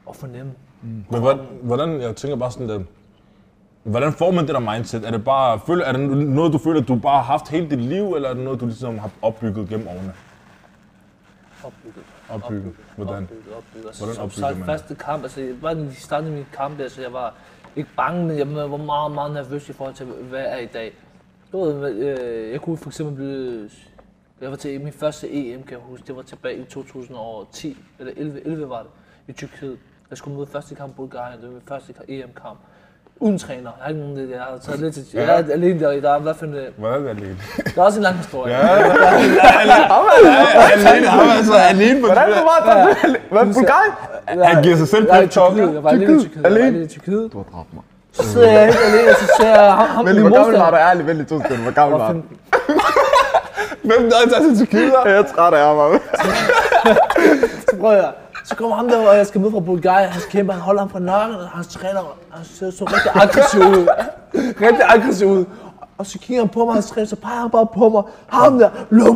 at 0.08 0.16
fornemme. 0.16 0.52
Men 0.82 1.20
hvordan, 1.20 1.46
hvordan, 1.62 2.00
jeg 2.00 2.16
tænker 2.16 2.36
bare 2.36 2.50
sådan, 2.50 2.68
der, 2.68 2.80
hvordan 3.82 4.12
får 4.12 4.30
man 4.30 4.46
det 4.46 4.54
der 4.54 4.72
mindset? 4.72 5.06
Er 5.06 5.10
det 5.10 5.24
bare, 5.24 5.60
føler, 5.66 5.84
er 5.84 5.92
det 5.92 6.00
noget, 6.10 6.52
du 6.52 6.58
føler, 6.58 6.80
du 6.80 6.94
bare 6.98 7.16
har 7.16 7.22
haft 7.22 7.48
hele 7.48 7.70
dit 7.70 7.80
liv, 7.80 8.14
eller 8.14 8.28
er 8.28 8.34
det 8.34 8.44
noget, 8.44 8.60
du 8.60 8.66
ligesom 8.66 8.98
har 8.98 9.10
opbygget 9.22 9.68
gennem 9.68 9.88
årene? 9.88 10.12
Opbygget. 11.64 12.04
Opbygget. 12.30 12.74
Hvordan? 12.96 13.22
Opbygget, 13.22 13.54
opbygget. 13.56 13.86
Altså, 13.86 14.04
Hvordan 14.04 14.22
opbygger 14.22 14.40
sagt, 14.40 14.58
man 14.58 14.66
faste 14.66 14.94
kamp, 14.94 15.22
altså 15.22 15.40
jeg- 15.40 15.60
bare 15.60 15.74
da 15.74 15.80
de 15.80 15.94
startede 15.94 16.32
min 16.32 16.46
kamp, 16.52 16.80
altså 16.80 17.02
jeg 17.02 17.12
var 17.12 17.34
ikke 17.76 17.90
bange, 17.96 18.24
men 18.26 18.36
jeg 18.38 18.70
var 18.70 18.76
meget, 18.76 19.12
meget 19.12 19.32
nervøs 19.32 19.68
i 19.68 19.72
forhold 19.72 19.94
til, 19.94 20.06
hvad 20.06 20.40
jeg 20.40 20.52
er 20.52 20.58
i 20.58 20.66
dag. 20.66 20.92
Du 21.52 21.58
ved, 21.64 21.94
øh, 21.94 22.50
jeg 22.52 22.60
kunne 22.60 22.76
for 22.76 22.88
eksempel 22.88 23.14
blive, 23.14 23.70
jeg 24.40 24.50
var 24.50 24.56
til 24.56 24.80
min 24.80 24.92
første 24.92 25.30
EM, 25.32 25.62
kan 25.62 25.70
jeg 25.72 25.80
huske, 25.80 26.06
det 26.06 26.16
var 26.16 26.22
tilbage 26.22 26.56
i 26.58 26.64
2010, 26.64 27.78
eller 27.98 28.12
11, 28.16 28.46
11 28.46 28.68
var 28.68 28.78
det, 28.82 28.90
i 29.28 29.32
Tyrkiet. 29.32 29.78
Jeg 30.10 30.18
skulle 30.18 30.36
møde 30.36 30.46
første 30.46 30.74
kamp 30.74 30.92
i 30.92 30.94
Bulgarien, 30.96 31.40
det 31.40 31.46
var 31.48 31.52
min 31.52 31.62
første 31.68 31.94
EM-kamp. 32.08 32.58
Uden 33.20 33.38
træner. 33.38 33.60
Jeg 33.62 33.70
har 33.80 33.88
ikke 33.88 34.00
nogen, 34.00 34.18
jeg 34.30 34.38
har 34.38 34.58
taget 34.66 34.80
lidt 34.80 34.94
til, 34.94 35.04
jeg 35.14 35.24
er 35.24 35.42
alene 35.52 35.80
der, 35.80 36.00
der 36.00 36.10
er 36.14 36.18
i 36.18 36.22
hvert 36.22 36.36
fald, 36.36 36.50
Hvordan 36.78 37.06
er 37.06 37.12
det 37.12 37.20
alene? 37.20 37.36
der 37.74 37.80
er 37.82 37.86
også 37.86 37.98
en 37.98 38.02
lang 38.02 38.16
historie. 38.16 38.52
Ja, 38.52 38.58
alene, 38.68 38.94
han 41.08 41.28
er 41.28 41.32
altså 41.36 41.54
alene 41.54 42.00
på 42.00 42.06
Hvordan 42.06 42.28
det. 42.28 42.36
var 42.36 42.62
der? 42.66 42.94
Hvad, 43.30 43.54
Bulgarien? 43.54 43.92
Han 44.44 44.62
giver 44.62 44.76
sig 44.76 44.88
selv 44.88 45.06
pep 45.12 45.30
talk. 45.30 45.56
Jeg 45.56 45.84
var 45.84 45.90
alene 45.90 46.14
i 46.14 46.18
Tyrkiet. 46.18 46.34
Jeg 46.34 46.42
var 46.42 46.48
Alene? 46.48 46.66
alene 46.66 46.84
i 46.84 46.88
Tyrkiet. 46.88 47.32
Du 47.32 47.38
har 47.38 47.44
dræbt 47.56 47.74
mig. 47.74 47.82
Så 48.12 48.32
sidder 48.32 48.50
jeg 48.50 48.64
helt 48.66 48.78
alene, 48.92 49.10
og 49.10 49.16
så 49.16 49.32
ser 49.40 49.48
jeg 49.62 49.72
ham, 49.72 49.86
ham 49.88 50.04
Men 50.04 50.14
min 50.14 50.26
hvor 50.26 50.36
gammel 50.36 50.58
var 50.58 50.70
du 50.70 50.76
ærligt? 50.76 51.06
Vent 51.06 51.16
lige 51.18 51.28
to 51.28 51.40
sekunder. 51.42 51.62
Hvor 51.62 51.72
gammel 51.72 51.98
var 52.00 52.12
du? 52.12 52.22
Hvem 53.82 54.10
der 54.10 54.16
er 54.36 54.40
til 54.42 54.56
Tyrkiet? 54.66 54.92
Jeg 55.04 55.12
er 55.18 55.22
træt 55.22 55.54
af 55.54 55.76
ham. 55.76 56.00
Så 57.70 57.76
prøver 57.80 57.92
jeg. 57.94 58.10
Så 58.44 58.56
kommer 58.56 58.76
ham 58.76 58.88
der, 58.88 59.08
og 59.08 59.16
jeg 59.16 59.26
skal 59.26 59.40
møde 59.40 59.52
fra 59.52 59.60
Bulgarien. 59.60 60.08
Han 60.08 60.22
kæmper, 60.30 60.52
han 60.52 60.62
holder 60.62 60.80
ham 60.80 60.90
fra 60.90 60.98
nakken, 60.98 61.36
og 61.36 61.48
hans 61.48 61.66
træner, 61.66 62.16
han 62.30 62.44
ser 62.44 62.70
så 62.70 62.84
rigtig 62.84 63.10
aggressiv 63.14 63.60
ud. 63.60 63.88
rigtig 64.34 64.84
aggressiv 64.88 65.28
ud. 65.28 65.44
Og 65.98 66.06
så 66.06 66.18
kigger 66.18 66.42
han 66.42 66.48
på 66.48 66.64
mig, 66.64 66.74
hans 66.74 66.86
træner, 66.86 67.06
så 67.06 67.16
peger 67.16 67.40
han 67.40 67.50
bare 67.50 67.66
på 67.66 67.88
mig. 67.88 68.02
Ham 68.28 68.58
der, 68.58 68.68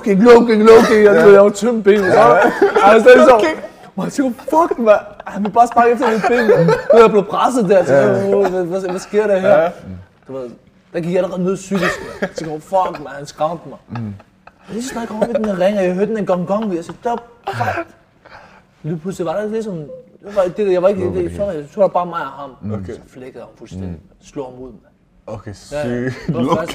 kick, 0.04 0.22
low 0.22 0.46
kick, 0.46 0.58
low 0.58 0.80
kick. 0.88 1.04
Jeg, 1.04 1.44
var 1.44 1.50
tynd 1.50 1.82
ben, 1.84 1.98
så 1.98 2.40
han 2.82 3.02
sagde 3.02 3.24
så, 3.24 3.40
og 3.96 4.04
jeg 4.04 4.12
tænker, 4.12 4.32
fuck, 4.40 4.78
man. 4.78 4.94
Han 5.26 5.44
vil 5.44 5.50
bare 5.50 5.66
sparke 5.66 5.90
efter 5.92 6.10
mit 6.12 6.22
ben. 6.28 6.48
mand. 6.48 6.66
Nu 6.66 6.98
er 6.98 7.00
jeg 7.00 7.10
blevet 7.10 7.28
presset 7.28 7.68
der. 7.68 7.84
Så, 7.84 7.92
hvad, 8.50 8.64
hvad, 8.64 8.80
hvad, 8.80 8.98
sker 8.98 9.26
der 9.26 9.38
her? 9.38 9.70
Du 10.28 10.32
ved, 10.32 10.50
der 10.92 11.00
gik 11.00 11.10
jeg 11.12 11.16
allerede 11.16 11.44
ned 11.44 11.56
psykisk. 11.56 12.00
mand. 12.00 12.18
Jeg 12.20 12.30
tænker, 12.30 12.60
fuck, 12.60 13.04
man, 13.04 13.12
han 13.16 13.26
skræmte 13.26 13.68
mig. 13.68 13.78
Og 14.68 14.74
lige 14.74 14.82
så 14.82 14.88
snart 14.88 15.02
jeg 15.02 15.08
kom 15.08 15.22
op 15.22 15.28
i 15.28 15.32
den 15.32 15.44
her 15.44 15.60
ring, 15.60 15.78
og 15.78 15.84
jeg 15.84 15.94
hørte 15.94 16.10
den 16.10 16.18
en 16.18 16.26
gong 16.26 16.46
gong, 16.46 16.74
jeg 16.74 16.84
sagde, 16.84 16.98
stop, 17.00 17.22
fuck. 17.54 17.86
Lige 18.82 18.98
pludselig 18.98 19.26
var 19.26 19.40
der 19.40 19.48
ligesom, 19.48 19.74
det 19.74 20.36
var 20.36 20.42
det, 20.56 20.72
jeg 20.72 20.82
var 20.82 20.88
ikke, 20.88 21.14
det, 21.14 21.36
sorry, 21.36 21.54
jeg 21.54 21.64
tror, 21.74 21.82
der 21.82 21.88
bare 21.88 22.06
mig 22.06 22.20
og 22.20 22.26
ham. 22.26 22.50
Okay. 22.72 22.92
Så 22.92 23.00
flækkede 23.06 23.44
han 23.44 23.52
fuldstændig, 23.58 23.96
slog 24.20 24.46
ham 24.52 24.62
ud, 24.62 24.68
mand. 24.68 24.82
Okay, 25.26 25.54
Ja, 25.72 25.88
ja. 25.88 26.10
var. 26.32 26.66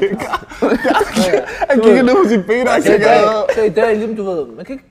Han 1.69 1.79
Du 1.79 1.87
ned 1.87 2.23
på 2.23 2.29
sit 2.29 2.45
ben, 2.45 2.67
og 2.67 2.73
Så 2.83 2.89
i 2.89 2.91
kigger 2.91 3.07
dag, 3.07 3.55
så 3.55 3.61
i 3.63 3.69
dag, 3.69 3.95
ligesom 3.95 4.15
du 4.15 4.23
ved, 4.23 4.47
man 4.47 4.65
kan 4.65 4.73
ikke, 4.73 4.85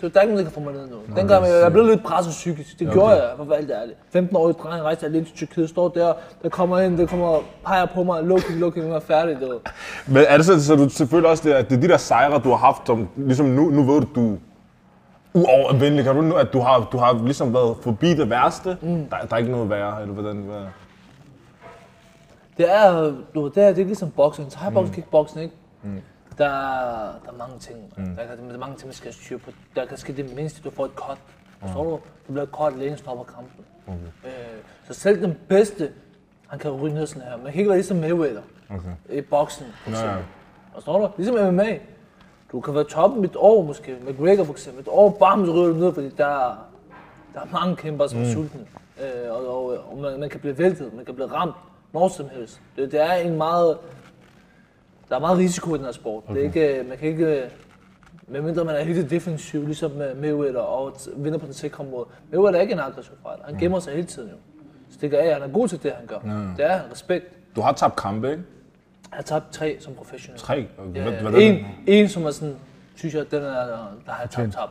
det 0.00 0.14
der 0.14 0.20
er 0.20 0.22
ikke 0.22 0.34
nogen, 0.34 0.46
der 0.46 0.52
kan 0.52 0.62
få 0.62 0.70
mig 0.70 0.72
ned 0.72 0.90
nu. 0.90 0.96
Dengang 1.16 1.46
jeg, 1.46 1.60
jeg 1.62 1.72
blev 1.72 1.86
lidt 1.86 2.04
presset 2.04 2.30
psykisk. 2.30 2.78
Det 2.78 2.92
gjorde 2.92 3.10
jeg, 3.10 3.30
for 3.36 3.42
at 3.42 3.50
være 3.50 3.58
helt 3.58 3.70
ærlig. 3.70 4.28
15-årig 4.28 4.54
dreng 4.62 4.82
rejste 4.82 5.06
alene 5.06 5.24
til 5.24 5.34
Tyrkiet, 5.34 5.68
står 5.68 5.88
der, 5.88 6.12
der 6.42 6.48
kommer 6.48 6.80
ind, 6.80 6.98
der 6.98 7.06
kommer 7.06 7.38
peger 7.64 7.86
på 7.86 8.02
mig, 8.02 8.22
low 8.22 8.38
kick, 8.38 8.56
nu 8.60 8.66
er 8.66 8.92
jeg 8.92 9.02
færdig, 9.02 9.36
du 9.40 9.48
ved. 9.48 9.58
Men 10.06 10.24
er 10.28 10.36
det 10.36 10.46
så, 10.46 10.64
så 10.64 10.76
du 10.76 10.88
selvfølgelig 10.88 11.30
også, 11.30 11.48
det, 11.48 11.54
at 11.54 11.70
det 11.70 11.76
er 11.76 11.80
de 11.80 11.88
der 11.88 11.96
sejre, 11.96 12.38
du 12.38 12.48
har 12.48 12.56
haft, 12.56 12.86
som 12.86 13.08
ligesom 13.16 13.46
nu, 13.46 13.70
nu 13.70 13.82
ved 13.82 14.00
du, 14.00 14.06
du 14.14 14.32
er 14.32 14.38
uovervindelig. 15.34 16.04
Kan 16.04 16.14
du 16.16 16.22
nu, 16.22 16.34
at 16.34 16.52
du 16.52 16.60
har, 16.60 16.88
du 16.92 16.98
har 16.98 17.22
ligesom 17.24 17.54
været 17.54 17.76
forbi 17.82 18.14
det 18.14 18.30
værste? 18.30 18.78
Mm. 18.82 19.06
Der, 19.08 19.16
der 19.18 19.34
er 19.34 19.36
ikke 19.36 19.50
noget 19.50 19.70
værre, 19.70 20.02
eller 20.02 20.14
hvordan? 20.14 20.36
Hvad? 20.36 20.60
Det 22.56 22.70
er, 22.74 23.14
du 23.34 23.48
det 23.48 23.62
er, 23.62 23.72
det 23.72 23.78
er 23.82 23.84
ligesom 23.86 24.10
boxing. 24.10 24.50
Thai 24.50 24.70
boxing, 24.72 24.88
mm. 24.88 24.94
kickboxing, 24.94 25.42
ikke? 25.42 25.54
Mm. 25.82 26.00
Der, 26.38 26.44
er- 26.44 27.12
der 27.24 27.32
er 27.32 27.36
mange 27.38 27.58
ting. 27.58 27.78
Mm. 27.96 28.04
Der, 28.04 28.26
kan, 28.26 28.48
der 28.48 28.54
er 28.54 28.58
mange 28.58 28.76
ting, 28.76 28.86
man 28.86 28.94
skal 28.94 29.12
styre 29.12 29.38
på. 29.38 29.50
Der 29.76 29.86
kan 29.86 29.96
ske 29.98 30.16
det 30.16 30.36
mindste, 30.36 30.62
du 30.62 30.70
får 30.70 30.84
et 30.84 30.90
cut. 30.94 31.18
Forstår 31.60 31.84
du? 31.84 31.90
Du 32.28 32.32
bliver 32.32 32.46
cut, 32.46 32.78
lægen 32.78 32.96
stopper 32.96 33.24
kampen. 33.24 33.64
Okay. 33.86 33.96
Øh, 34.24 34.30
så 34.88 34.94
selv 35.00 35.22
den 35.22 35.38
bedste, 35.48 35.90
han 36.48 36.58
kan 36.58 36.70
ryge 36.70 36.94
ned 36.94 37.06
sådan 37.06 37.22
her. 37.28 37.36
Man 37.36 37.46
kan 37.52 37.54
ikke 37.54 37.68
være 37.68 37.78
ligesom 37.78 37.96
Mayweather 37.96 38.42
Okay. 38.70 39.18
i 39.18 39.20
boxing, 39.20 39.70
for 39.82 39.90
eksempel. 39.90 40.24
Forstår 40.74 40.98
du? 40.98 41.08
Ligesom 41.16 41.54
MMA. 41.54 41.78
Du 42.52 42.60
kan 42.60 42.74
være 42.74 42.84
toppen 42.84 43.24
et 43.24 43.36
år 43.36 43.62
måske. 43.62 43.96
McGregor 44.08 44.44
for 44.44 44.52
eksempel. 44.52 44.80
Et 44.82 44.88
år, 44.90 45.10
bam, 45.10 45.46
så 45.46 45.52
ryger 45.52 45.66
du 45.68 45.74
ned, 45.74 45.94
fordi 45.94 46.08
der, 46.08 46.66
der 47.34 47.40
er 47.40 47.46
mange 47.52 47.76
kæmper, 47.76 48.06
som 48.06 48.20
er 48.22 48.32
sultne. 48.32 48.60
Øh, 49.00 49.30
og, 49.30 49.66
og, 49.66 49.66
og 49.90 49.98
man, 49.98 50.20
man, 50.20 50.28
kan 50.28 50.40
blive 50.40 50.58
væltet, 50.58 50.94
man 50.94 51.04
kan 51.04 51.14
blive 51.14 51.32
ramt 51.32 51.54
når 51.94 52.08
som 52.08 52.26
helst. 52.32 52.60
Det, 52.76 52.92
det 52.92 53.00
er 53.00 53.12
en 53.12 53.36
meget... 53.36 53.78
Der 55.08 55.16
er 55.16 55.20
meget 55.20 55.38
risiko 55.38 55.74
i 55.74 55.78
den 55.78 55.84
her 55.84 55.92
sport. 55.92 56.22
Okay. 56.28 56.34
Det 56.34 56.62
er 56.64 56.68
ikke, 56.68 56.88
man 56.88 56.98
kan 56.98 57.08
ikke... 57.08 57.50
Medmindre 58.28 58.64
man 58.64 58.76
er 58.76 58.82
helt 58.82 59.10
defensiv, 59.10 59.64
ligesom 59.66 59.90
med 59.90 60.14
Mayweather, 60.14 60.60
og 60.60 60.88
t- 60.88 61.10
vinder 61.22 61.38
på 61.38 61.46
den 61.46 61.54
sikre 61.54 61.84
måde. 61.84 62.06
Mayweather 62.30 62.58
er 62.58 62.62
ikke 62.62 62.72
en 62.72 62.80
aggressiv 62.80 63.12
fighter. 63.22 63.44
Han 63.44 63.58
gemmer 63.58 63.80
sig 63.80 63.92
hele 63.92 64.06
tiden 64.06 64.28
jo. 64.28 64.36
Stikker 64.90 65.18
af, 65.18 65.32
han 65.32 65.42
er 65.42 65.48
god 65.48 65.68
til 65.68 65.82
det, 65.82 65.92
han 65.92 66.06
gør. 66.06 66.18
Det 66.56 66.64
er 66.66 66.76
han. 66.76 66.90
Respekt. 66.92 67.24
Du 67.56 67.60
har 67.60 67.72
tabt 67.72 67.96
kampe, 67.96 68.30
ikke? 68.30 68.42
Jeg 69.14 69.18
har 69.18 69.22
tabt 69.22 69.52
tre 69.52 69.76
som 69.80 69.94
professionel. 69.94 70.40
Tre? 70.40 70.66
Okay. 70.78 70.94
Ja, 71.12 71.20
Hvad, 71.30 71.40
en, 71.42 71.66
en, 71.86 72.08
som 72.08 72.24
er 72.26 72.30
sådan, 72.30 72.56
synes 72.94 73.14
jeg, 73.14 73.30
den 73.30 73.42
er, 73.42 73.48
der 74.06 74.12
har 74.12 74.20
jeg 74.20 74.30
tabt 74.30 74.52
tabt. 74.52 74.70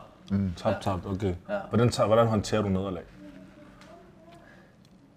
Tabt, 0.56 0.82
tabt, 0.82 1.06
okay. 1.06 1.34
Ja. 1.48 1.58
Hvordan, 1.68 1.88
tager- 1.88 2.06
hvordan 2.06 2.26
håndterer 2.26 2.62
du 2.62 2.68
nederlag? 2.68 3.02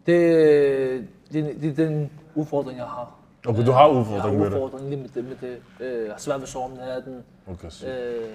Det, 0.05 1.07
det, 1.33 1.57
det 1.61 1.69
er 1.79 1.85
den 1.87 2.09
udfordring, 2.35 2.77
jeg 2.77 2.85
har. 2.87 3.13
Okay, 3.47 3.65
du 3.65 3.71
har 3.71 3.85
Jeg 3.87 3.93
har 3.93 3.99
udfordring 3.99 4.37
med 4.39 4.45
det. 4.45 4.53
udfordring 4.53 4.89
lige 4.89 5.01
med 5.01 5.09
det. 5.09 5.23
Med 5.25 5.35
det. 5.41 5.57
Øh, 5.79 6.03
jeg 6.05 6.11
har 6.11 6.19
svært 6.19 6.39
ved 6.39 6.47
sove 6.47 6.65
om 6.65 6.71
natten. 6.71 7.23
Okay, 7.51 7.69
så. 7.69 7.87
Øh, 7.87 8.29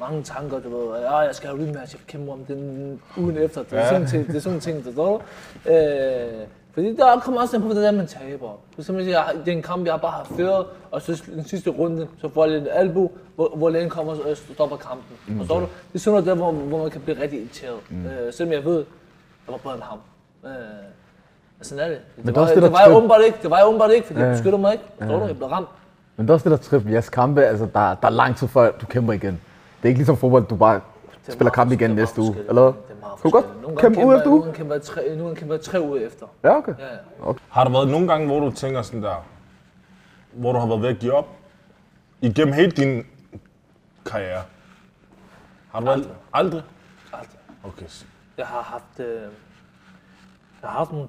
mange 0.00 0.22
tanker, 0.22 0.60
du 0.60 0.68
ved. 0.78 1.00
Ja, 1.00 1.16
jeg 1.16 1.34
skal 1.34 1.48
have 1.50 1.62
rematch, 1.68 1.94
jeg 1.94 2.00
kæmper 2.06 2.32
om 2.32 2.44
den 2.44 3.00
ugen 3.16 3.36
efter. 3.36 3.62
Det 3.62 3.72
er 3.72 3.76
Ja. 3.78 3.88
sådan 3.88 4.06
ting, 4.06 4.26
det 4.26 4.36
er 4.36 4.40
sådan 4.40 4.60
ting, 4.60 4.84
der 4.84 4.92
står. 4.92 5.22
Øh, 5.66 6.46
fordi 6.74 6.96
der 6.96 7.20
kommer 7.20 7.40
også 7.40 7.56
an 7.56 7.62
på, 7.62 7.68
hvordan 7.68 7.96
man 7.96 8.06
taber. 8.06 8.50
For 8.74 8.80
eksempel, 8.80 9.06
jeg, 9.06 9.24
det 9.44 9.52
er 9.52 9.56
en 9.56 9.62
kamp, 9.62 9.86
jeg 9.86 10.00
bare 10.00 10.10
har 10.10 10.26
ført, 10.36 10.66
og 10.90 11.02
så 11.02 11.22
den 11.34 11.44
sidste 11.44 11.70
runde, 11.70 12.08
så 12.20 12.28
får 12.28 12.44
jeg 12.44 12.54
lidt 12.60 12.68
albu, 12.72 13.10
hvor, 13.34 13.52
hvor 13.56 13.70
lægen 13.70 13.90
kommer 13.90 14.12
og 14.12 14.36
stopper 14.36 14.76
kampen. 14.76 15.16
Mm, 15.26 15.38
Forstår 15.38 15.60
du? 15.60 15.64
Det 15.64 15.94
er 15.94 15.98
sådan 15.98 16.12
noget 16.12 16.26
der, 16.26 16.34
hvor, 16.34 16.52
hvor 16.52 16.78
man 16.78 16.90
kan 16.90 17.00
blive 17.00 17.22
rigtig 17.22 17.38
irriteret. 17.38 17.76
Mm. 17.90 18.06
Øh, 18.06 18.32
selvom 18.32 18.52
jeg 18.52 18.64
ved, 18.64 18.76
jeg 18.76 19.52
var 19.52 19.56
bedre 19.56 19.74
end 19.74 19.82
ham. 19.82 19.98
Øh, 20.44 20.50
men 21.58 21.64
sådan 21.64 21.84
er 21.84 21.88
det. 21.88 21.98
Det, 22.16 22.28
er 22.28 22.40
var, 22.40 22.46
det, 22.46 22.54
det, 22.54 22.62
det 22.62 22.72
var 22.72 22.84
jeg 22.86 22.96
åbenbart 22.96 23.20
ikke, 23.26 23.38
det 23.42 23.50
var 23.50 23.56
jeg 23.56 23.66
åbenbart 23.66 23.90
ikke, 23.92 24.06
fordi 24.06 24.20
jeg 24.20 24.32
beskyttede 24.32 24.60
mig 24.60 24.72
ikke. 24.72 24.84
Forstår 24.98 25.18
du? 25.18 25.26
Jeg 25.26 25.36
blev 25.36 25.48
ramt. 25.48 25.68
Men 26.16 26.26
det 26.26 26.30
er 26.30 26.34
også 26.34 26.50
det 26.50 26.58
der 26.58 26.78
trip. 26.78 26.90
Jeres 26.92 27.08
kampe, 27.08 27.44
altså 27.44 27.66
der, 27.74 27.94
der 27.94 28.06
er 28.06 28.10
lang 28.10 28.36
tid 28.36 28.48
før 28.48 28.70
du 28.70 28.86
kæmper 28.86 29.12
igen. 29.12 29.40
Det 29.82 29.82
er 29.82 29.88
ikke 29.88 29.98
ligesom 29.98 30.16
fodbold, 30.16 30.46
du 30.46 30.56
bare 30.56 30.80
spiller 31.28 31.50
kamp 31.50 31.72
igen 31.72 31.90
næste 31.90 32.20
Det 32.20 32.28
er 32.28 32.30
uge, 32.30 32.34
meget 32.34 32.48
eller 32.48 32.62
hvad? 32.62 32.72
forskelligt. 32.72 32.88
Det 32.88 32.96
er 32.96 33.00
meget 33.00 33.20
Kan 33.22 33.30
du 33.30 33.68
godt 33.68 33.80
kæmpe 33.80 33.98
kæmper 33.98 34.16
efter 34.16 34.30
uge? 34.30 34.38
Nogle 34.38 34.44
gange 34.44 34.56
kæmper 34.56 34.74
jeg 34.74 34.82
tre, 34.82 35.34
kæmper 35.36 35.54
jeg 35.54 35.60
tre 35.60 35.80
uger 35.80 36.00
efter. 36.06 36.26
Ja, 36.44 36.56
okay. 36.56 36.74
Ja, 36.78 36.86
ja. 37.26 37.32
Har 37.48 37.64
der 37.64 37.70
været 37.70 37.88
nogle 37.88 38.08
gange, 38.08 38.26
hvor 38.26 38.40
du 38.40 38.50
tænker 38.50 38.82
sådan 38.82 39.02
der, 39.02 39.24
hvor 40.32 40.52
du 40.52 40.58
har 40.58 40.66
været 40.66 40.82
ved 40.82 40.88
at 40.88 40.98
give 40.98 41.12
op? 41.12 41.28
Igennem 42.20 42.54
hele 42.54 42.70
din 42.70 43.06
karriere? 44.06 44.42
Har 45.70 45.80
du 45.80 45.86
været... 45.86 46.10
Aldrig? 46.32 46.62
Aldrig. 47.12 47.38
Okay. 47.64 47.86
Jeg 48.38 48.46
har 48.46 48.62
haft, 48.62 49.00
øh, 49.00 49.22
jeg 50.62 50.70
har 50.70 50.78
haft 50.78 50.92
nogle, 50.92 51.08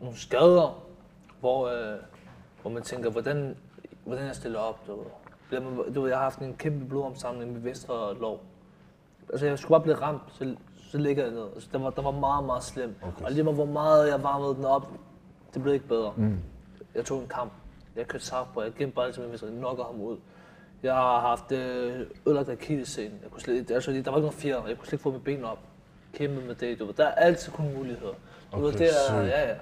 nogle 0.00 0.16
skader, 0.16 0.82
hvor, 1.40 1.68
øh, 1.68 1.98
hvor 2.62 2.70
man 2.70 2.82
tænker, 2.82 3.10
hvordan, 3.10 3.56
hvordan 4.04 4.26
jeg 4.26 4.34
stiller 4.34 4.58
op. 4.58 4.86
Du 4.86 4.96
ved. 4.96 5.92
Du 5.94 6.00
ved, 6.00 6.08
jeg 6.08 6.18
har 6.18 6.22
haft 6.24 6.38
en 6.38 6.54
kæmpe 6.56 6.84
blodomsamling 6.88 7.52
med 7.52 7.60
venstre 7.60 8.14
lov. 8.14 8.40
Altså, 9.30 9.46
jeg 9.46 9.58
skulle 9.58 9.70
bare 9.70 9.80
blive 9.80 9.96
ramt, 9.96 10.22
så, 10.32 10.54
så 10.90 10.98
ligger 10.98 11.22
jeg 11.24 11.32
ned. 11.32 11.44
Altså, 11.54 11.68
det, 11.72 11.82
var, 11.82 11.90
det 11.90 12.04
var 12.04 12.10
meget, 12.10 12.44
meget 12.44 12.62
slemt. 12.64 12.96
Okay. 13.02 13.24
Og 13.24 13.32
lige 13.32 13.42
meget, 13.42 13.56
hvor 13.56 13.64
meget 13.64 14.08
jeg 14.08 14.22
varmede 14.22 14.54
den 14.54 14.64
op, 14.64 14.86
det 15.54 15.62
blev 15.62 15.74
ikke 15.74 15.88
bedre. 15.88 16.12
Mm. 16.16 16.38
Jeg 16.94 17.04
tog 17.04 17.20
en 17.20 17.28
kamp. 17.28 17.52
Jeg 17.96 18.06
kørte 18.06 18.24
sagt 18.24 18.54
på, 18.54 18.62
jeg 18.62 18.72
gemte 18.78 18.94
bare 18.94 19.06
altid 19.06 19.20
med 19.22 19.28
venstre, 19.28 19.48
jeg 19.48 19.56
knocker 19.58 19.84
ham 19.84 20.00
ud. 20.00 20.16
Jeg 20.82 20.94
har 20.94 21.20
haft 21.20 21.52
øh, 21.52 22.00
ødelagt 22.26 22.48
akillescenen. 22.48 23.18
Jeg 23.22 23.30
kunne 23.30 23.40
slet, 23.40 23.70
altså, 23.70 23.90
der 23.90 23.96
var 23.96 24.00
ikke 24.00 24.10
nogen 24.10 24.32
fjer, 24.32 24.54
jeg 24.68 24.76
kunne 24.76 24.86
slet 24.86 24.92
ikke 24.92 25.02
få 25.02 25.10
mit 25.10 25.24
ben 25.24 25.44
op. 25.44 25.58
Kæmpe 26.18 26.46
med 26.46 26.54
det, 26.54 26.78
du 26.78 26.84
ved. 26.86 26.94
Der 26.94 27.04
er 27.04 27.10
altid 27.14 27.52
kun 27.52 27.64
muligheder. 27.76 28.12
Du 28.54 28.60
ved, 28.60 28.68
Okay, 28.68 28.78
det 28.78 28.86
er, 28.86 28.90
sygt. 29.08 29.16
ja, 29.16 29.48
ja. 29.48 29.54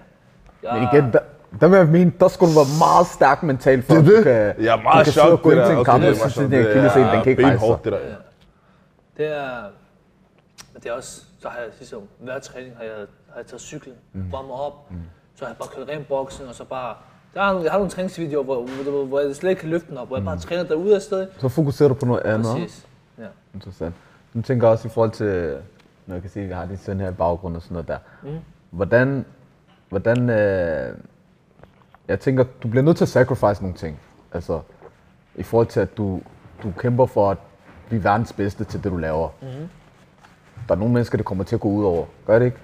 Jeg, 0.63 0.75
Men 0.81 0.89
igen, 0.93 1.13
der, 1.13 1.19
der 1.61 1.69
vil 1.69 1.77
jeg 1.77 1.87
mene, 1.87 2.13
der 2.21 2.29
skulle 2.29 2.53
du 2.55 2.59
være 2.59 2.73
meget 2.79 3.07
stærk 3.07 3.43
mentalt 3.43 3.85
for, 3.85 3.95
Det 3.95 4.01
at 4.01 4.07
du 4.07 4.17
det. 4.17 4.25
kan, 4.25 4.33
Jeg 4.33 4.73
er 4.73 4.77
du 4.77 4.83
meget 4.83 5.05
kan 5.05 5.13
sidde 5.13 5.33
og 5.33 5.43
gå 5.43 5.51
det 5.51 5.57
ind 5.57 5.65
til 5.65 5.71
der. 5.71 5.75
en 5.75 5.79
Okay, 5.81 5.91
kamp, 5.93 6.03
det 6.03 6.11
og 6.11 6.15
er 6.17 6.19
meget 6.21 6.33
synes, 6.33 6.35
chok. 6.35 6.45
at 6.45 6.51
din 6.51 6.67
akillescene, 6.67 7.05
den 7.13 7.23
kan 7.23 7.31
ikke 7.31 7.45
rejse 7.45 7.59
sig. 7.59 7.61
benhårdt, 7.61 7.85
det 7.85 7.93
der. 7.93 7.99
Det 9.17 9.27
er, 9.27 9.63
men 10.73 10.83
det 10.83 10.89
er 10.89 10.93
også, 10.93 11.23
så 11.39 11.49
har 11.49 11.59
jeg 11.59 11.69
ligesom, 11.79 12.03
hver 12.19 12.39
træning 12.39 12.77
har 12.77 12.85
jeg, 12.85 13.07
har 13.29 13.37
jeg 13.37 13.47
taget 13.47 13.61
cyklen, 13.61 13.95
mm. 14.13 14.33
varmet 14.33 14.53
op, 14.53 14.91
mm. 14.91 14.97
så 15.35 15.45
har 15.45 15.51
jeg 15.51 15.57
bare 15.57 15.69
kørt 15.77 15.89
ren 15.89 16.05
boksen, 16.09 16.47
og 16.47 16.55
så 16.55 16.65
bare, 16.65 16.97
der 17.35 17.41
er, 17.43 17.63
jeg 17.63 17.71
har 17.71 17.79
nogle 17.79 17.91
træningsvideoer, 17.91 18.45
hvor, 18.45 18.67
hvor, 18.67 19.05
hvor 19.05 19.21
jeg 19.21 19.37
slet 19.37 19.51
ikke 19.51 19.61
kan 19.61 19.71
løfte 19.71 19.91
den 19.91 19.99
op, 19.99 20.07
hvor 20.07 20.17
jeg 20.17 20.25
bare 20.25 20.39
træner 20.39 20.63
derude 20.65 20.95
af 20.95 21.03
sted. 21.03 21.29
Så 21.39 21.49
fokuserer 21.49 21.89
du 21.89 21.95
på 21.95 22.07
noget 22.07 22.23
andet. 22.23 22.57
Præcis. 22.57 22.87
Ja. 23.19 23.27
Interessant. 23.55 23.95
Nu 24.33 24.43
tænker 24.43 24.67
jeg 24.67 24.73
også 24.73 24.89
i 24.89 24.91
forhold 24.91 25.11
til, 25.11 25.59
når 26.07 26.15
jeg 26.15 26.23
kan 26.23 26.31
se, 26.31 26.41
at 26.41 26.49
jeg 26.49 26.57
har 26.57 26.67
din 26.67 26.79
søn 26.79 27.01
her 27.01 27.11
i 27.11 27.15
baggrund 27.15 27.57
og 27.57 27.63
sådan 27.63 27.73
noget 27.73 27.89
der. 27.89 27.99
Mm. 28.23 28.39
Hvordan, 28.71 29.25
hvordan 29.89 30.31
øh, 30.31 30.97
jeg 32.09 32.21
tænker, 32.21 32.45
du 32.63 32.69
bliver 32.69 32.83
nødt 32.83 32.97
til 32.97 33.05
at 33.05 33.09
sacrifice 33.09 33.63
nogle 33.63 33.77
ting. 33.77 34.01
Altså, 34.33 34.61
i 35.35 35.43
forhold 35.43 35.67
til, 35.67 35.81
at 35.81 35.97
du, 35.97 36.21
du 36.63 36.73
kæmper 36.79 37.07
for 37.07 37.31
at 37.31 37.39
blive 37.89 38.05
verdens 38.05 38.33
bedste 38.33 38.65
til 38.65 38.85
det, 38.85 38.93
du 38.93 38.97
laver. 38.97 39.29
Mm. 39.43 39.69
Der 40.69 40.75
er 40.75 40.79
nogle 40.79 40.95
mennesker, 40.95 41.17
det 41.17 41.27
kommer 41.27 41.45
til 41.45 41.55
at 41.55 41.61
gå 41.61 41.69
ud 41.69 41.85
over. 41.85 42.07
Gør 42.27 42.39
det 42.39 42.47
ikke? 42.47 42.59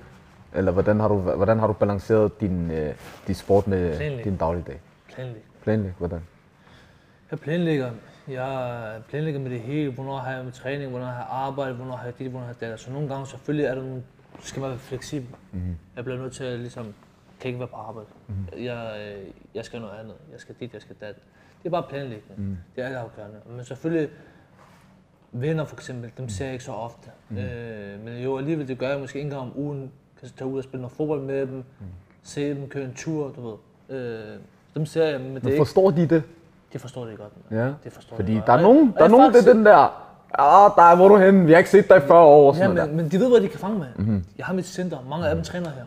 Eller 0.54 0.72
hvordan 0.72 1.00
har 1.00 1.08
du, 1.08 1.14
hvordan 1.18 1.58
har 1.58 1.66
du 1.66 1.72
balanceret 1.72 2.40
din, 2.40 2.70
øh, 2.70 2.94
din 3.26 3.34
sport 3.34 3.66
med 3.66 3.96
Planlæg. 3.96 4.24
din 4.24 4.36
dagligdag? 4.36 4.80
Planlæg. 5.14 5.42
Planlæg, 5.62 5.92
hvordan? 5.98 6.20
Jeg 7.30 7.40
planlægger. 7.40 7.90
Jeg 8.28 9.02
planlægger 9.08 9.40
med 9.40 9.50
det 9.50 9.60
hele. 9.60 9.92
Hvornår 9.92 10.18
har 10.18 10.32
jeg 10.32 10.44
med 10.44 10.52
træning, 10.52 10.90
hvornår 10.90 11.06
har 11.06 11.14
jeg 11.14 11.26
arbejde, 11.30 11.74
hvornår 11.74 11.96
har 11.96 12.04
jeg 12.04 12.18
dit, 12.18 12.30
hvornår 12.30 12.46
har 12.46 12.54
jeg 12.60 12.70
det. 12.70 12.80
Så 12.80 12.90
nogle 12.92 13.08
gange 13.08 13.26
selvfølgelig 13.26 13.66
er 13.66 13.74
der 13.74 13.82
nogle, 13.82 14.02
skal 14.40 14.60
man 14.60 14.70
være 14.70 14.78
fleksibel. 14.78 15.28
Mm. 15.52 15.76
Jeg 15.96 16.04
bliver 16.04 16.18
nødt 16.18 16.32
til 16.32 16.44
at 16.44 16.58
ligesom 16.58 16.94
kan 17.40 17.48
ikke 17.48 17.58
være 17.58 17.68
på 17.68 17.76
arbejde. 17.76 18.08
Mm. 18.28 18.64
Jeg, 18.64 19.14
øh, 19.16 19.26
jeg 19.54 19.64
skal 19.64 19.80
noget 19.80 19.94
andet. 20.00 20.14
Jeg 20.32 20.40
skal 20.40 20.54
dit, 20.60 20.72
jeg 20.74 20.82
skal 20.82 20.96
dat. 21.00 21.14
Det 21.62 21.66
er 21.66 21.70
bare 21.70 21.84
planlægning. 21.90 22.40
Mm. 22.40 22.56
Det 22.76 22.84
er 22.84 22.88
alt 22.88 22.96
afgørende. 22.96 23.36
Men 23.50 23.64
selvfølgelig, 23.64 24.08
venner 25.32 25.64
for 25.64 25.76
eksempel, 25.76 26.10
dem 26.18 26.28
ser 26.28 26.44
jeg 26.44 26.52
ikke 26.52 26.64
så 26.64 26.72
ofte. 26.72 27.08
Mm. 27.28 27.36
Øh, 27.36 27.44
men 28.04 28.22
jo, 28.24 28.38
alligevel, 28.38 28.68
det 28.68 28.78
gør 28.78 28.88
jeg 28.88 29.00
måske 29.00 29.20
en 29.20 29.30
gang 29.30 29.42
om 29.42 29.52
ugen. 29.56 29.90
Kan 30.20 30.28
så 30.28 30.34
tage 30.34 30.50
ud 30.50 30.58
og 30.58 30.64
spille 30.64 30.80
noget 30.82 30.96
fodbold 30.96 31.20
med 31.22 31.40
dem. 31.40 31.56
Mm. 31.56 31.86
Se 32.22 32.48
dem 32.54 32.68
køre 32.68 32.84
en 32.84 32.94
tur, 32.96 33.30
du 33.36 33.48
ved. 33.88 33.98
Øh, 34.00 34.18
dem 34.74 34.86
ser 34.86 35.04
jeg, 35.04 35.20
men 35.20 35.28
det 35.30 35.36
er 35.36 35.40
Men 35.42 35.52
ikke, 35.52 35.60
forstår 35.60 35.90
de 35.90 36.06
det? 36.06 36.22
det 36.72 36.80
forstår 36.80 37.04
de 37.04 37.16
godt. 37.16 37.32
Ja. 37.50 37.66
Det 37.84 37.92
forstår 37.92 38.16
Fordi 38.16 38.32
de 38.32 38.36
godt. 38.36 38.46
der 38.46 38.52
er 38.52 38.56
Og- 38.56 38.62
nogen, 38.62 38.88
og 38.88 38.94
der 38.98 39.04
er 39.04 39.08
nogen, 39.08 39.32
det 39.32 39.48
er 39.48 39.52
den 39.52 39.66
der, 39.66 39.76
ah, 40.38 40.70
der 40.76 40.82
er, 40.82 40.96
hvor 40.96 41.04
er 41.04 41.08
du 41.08 41.16
henne? 41.16 41.44
Vi 41.46 41.52
har 41.52 41.58
ikke 41.58 41.70
set 41.70 41.88
dig 41.88 41.96
i 41.96 42.00
40 42.00 42.18
år. 42.24 42.48
og 42.50 42.56
Ja, 42.56 42.62
Sådan 42.66 42.86
men, 42.88 42.96
men 42.96 43.08
de 43.08 43.18
ved, 43.20 43.30
hvad 43.30 43.40
de 43.40 43.48
kan 43.48 43.58
fange 43.60 43.78
med. 43.78 43.86
Mhm. 43.96 44.06
Mm-hmm. 44.06 44.24
Jeg 44.38 44.46
har 44.46 44.54
mit 44.54 44.66
center. 44.66 44.96
Mange 45.10 45.28
af 45.28 45.34
dem 45.34 45.44
træner 45.44 45.70
her. 45.70 45.82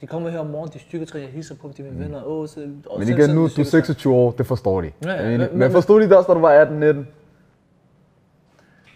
De 0.00 0.06
kommer 0.06 0.28
her 0.30 0.38
om 0.38 0.46
morgenen, 0.46 0.72
de 0.74 0.78
styrketræner, 0.78 1.24
jeg 1.26 1.32
hilser 1.34 1.54
på 1.54 1.66
dem, 1.66 1.74
de 1.74 1.82
er 1.82 1.86
mine 1.92 2.04
venner. 2.04 2.26
Åh, 2.26 2.48
så, 2.48 2.60
Mhm. 2.60 2.82
Men 2.98 3.08
igen, 3.08 3.30
nu 3.30 3.40
de 3.40 3.44
er 3.44 3.48
du 3.48 3.48
styrketræner. 3.48 3.64
26 3.64 4.14
år, 4.14 4.30
det 4.30 4.46
forstår 4.46 4.80
de. 4.80 4.90
Ja, 5.04 5.12
ja, 5.12 5.22
men, 5.22 5.30
men- 5.30 5.48
men, 5.50 5.58
men- 5.58 5.72
forstod 5.72 6.00
de 6.00 6.08
det 6.08 6.16
også, 6.16 6.28
da 6.28 6.34
du 6.34 6.40
var 6.40 6.52
18-19? 6.64 7.06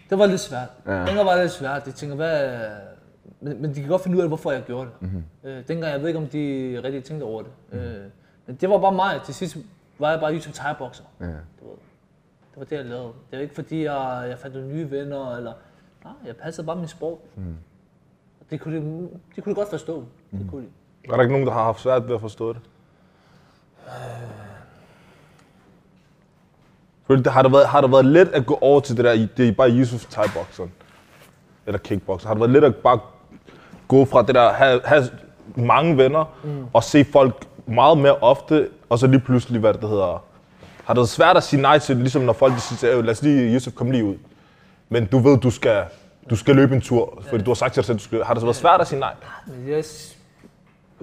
Det 0.09 0.19
var 0.19 0.25
lidt 0.25 0.41
svært. 0.41 0.69
Ja. 0.85 1.05
Dengang 1.05 1.25
var 1.25 1.33
det 1.33 1.41
lidt 1.43 1.51
svært. 1.51 1.85
De 1.85 1.91
tænker, 1.91 2.15
hvad... 2.15 2.59
Men, 3.41 3.61
men 3.61 3.75
de 3.75 3.79
kan 3.79 3.89
godt 3.89 4.01
finde 4.01 4.17
ud 4.17 4.21
af, 4.21 4.27
hvorfor 4.27 4.51
jeg 4.51 4.63
gjorde 4.63 4.85
det. 4.85 5.01
Mhm. 5.01 5.11
Mm-hmm. 5.11 5.49
Øh, 5.49 5.67
dengang, 5.67 5.91
jeg 5.91 6.01
ved 6.01 6.07
ikke, 6.07 6.19
om 6.19 6.27
de 6.27 6.81
rigtig 6.83 7.03
tænkte 7.03 7.23
over 7.23 7.41
det. 7.41 7.51
Mm-hmm. 7.71 7.87
Øh, 7.87 8.05
men 8.45 8.55
det 8.55 8.69
var 8.69 8.77
bare 8.77 8.91
mig. 8.91 9.21
Til 9.25 9.33
sidst 9.35 9.57
var 9.99 10.11
jeg 10.11 10.19
bare 10.19 10.33
YouTube 10.33 10.53
thai-bokser. 10.57 11.03
Ja. 11.19 11.25
Du 11.25 11.31
ved. 11.67 11.77
Det 12.51 12.57
var 12.57 12.63
det, 12.63 12.75
jeg 12.75 12.85
lavede. 12.85 13.07
Det 13.07 13.37
var 13.37 13.39
ikke 13.39 13.55
fordi, 13.55 13.83
jeg, 13.83 14.25
jeg 14.29 14.39
fandt 14.39 14.55
nogle 14.55 14.73
nye 14.73 14.91
venner, 14.91 15.35
eller... 15.35 15.53
Nej, 16.03 16.13
jeg 16.25 16.35
passede 16.35 16.67
bare 16.67 16.75
min 16.75 16.87
sport. 16.87 17.17
Mm. 17.35 17.55
Det 18.49 18.61
kunne 18.61 18.77
de, 18.77 19.09
de 19.35 19.41
kunne 19.41 19.55
de 19.55 19.55
godt 19.55 19.69
forstå. 19.69 20.05
Mm. 20.31 20.39
Det 20.39 20.47
kunne 20.49 20.61
de. 20.61 20.67
Er 21.11 21.15
der 21.15 21.21
ikke 21.21 21.33
nogen, 21.33 21.47
der 21.47 21.53
har 21.53 21.63
haft 21.63 21.79
svært 21.81 22.07
ved 22.07 22.15
at 22.15 22.21
forstå 22.21 22.53
det? 22.53 22.61
Fordi 23.83 23.91
det- 27.09 27.27
Har 27.27 27.41
det, 27.41 27.51
været, 27.51 27.67
har 27.67 27.81
det 27.81 27.91
været 27.91 28.05
let 28.05 28.27
at 28.27 28.45
gå 28.45 28.57
over 28.61 28.79
til 28.79 28.97
det 28.97 29.05
der, 29.05 29.27
det 29.37 29.47
er 29.47 29.51
bare 29.51 29.69
Yusuf 29.71 30.05
thai 30.05 30.25
boxeren 30.35 30.71
eller 31.65 31.79
kickboxer? 31.79 32.27
Har 32.27 32.33
det 32.35 32.41
været 32.41 32.51
let 32.51 32.63
at 32.63 32.75
bare 32.75 32.99
gå 33.87 34.05
fra 34.05 34.21
det 34.21 34.35
der, 34.35 34.49
have, 34.53 34.81
have 34.85 35.03
mange 35.55 35.97
venner, 35.97 36.23
mm. 36.43 36.65
og 36.73 36.83
se 36.83 37.05
folk 37.13 37.45
meget 37.65 37.97
mere 37.97 38.15
ofte, 38.15 38.69
og 38.89 38.99
så 38.99 39.07
lige 39.07 39.19
pludselig, 39.19 39.59
hvad 39.59 39.73
det 39.73 39.89
hedder, 39.89 40.23
har 40.85 40.93
det 40.93 40.97
været 40.97 41.09
svært 41.09 41.37
at 41.37 41.43
sige 41.43 41.61
nej 41.61 41.79
til, 41.79 41.97
ligesom 41.97 42.21
når 42.21 42.33
folk 42.33 42.53
siger, 42.59 42.97
"Øh, 42.97 43.03
lad 43.03 43.11
os 43.11 43.21
lige, 43.21 43.53
Yusuf, 43.55 43.73
kom 43.73 43.91
lige 43.91 44.05
ud. 44.05 44.15
Men 44.89 45.05
du 45.05 45.19
ved, 45.19 45.37
du 45.37 45.51
skal, 45.51 45.83
du 46.29 46.35
skal 46.35 46.55
løbe 46.55 46.75
en 46.75 46.81
tur, 46.81 47.21
fordi 47.29 47.43
du 47.43 47.49
har 47.49 47.55
sagt 47.55 47.73
til 47.73 47.81
dig 47.81 47.85
selv, 47.85 47.97
du 47.97 48.03
skal, 48.03 48.23
har 48.23 48.33
det 48.33 48.41
så 48.41 48.45
været 48.45 48.55
svært 48.55 48.81
at 48.81 48.87
sige 48.87 48.99
nej? 48.99 49.13
Men 49.47 49.69
jeg 49.71 49.85
s- 49.85 50.16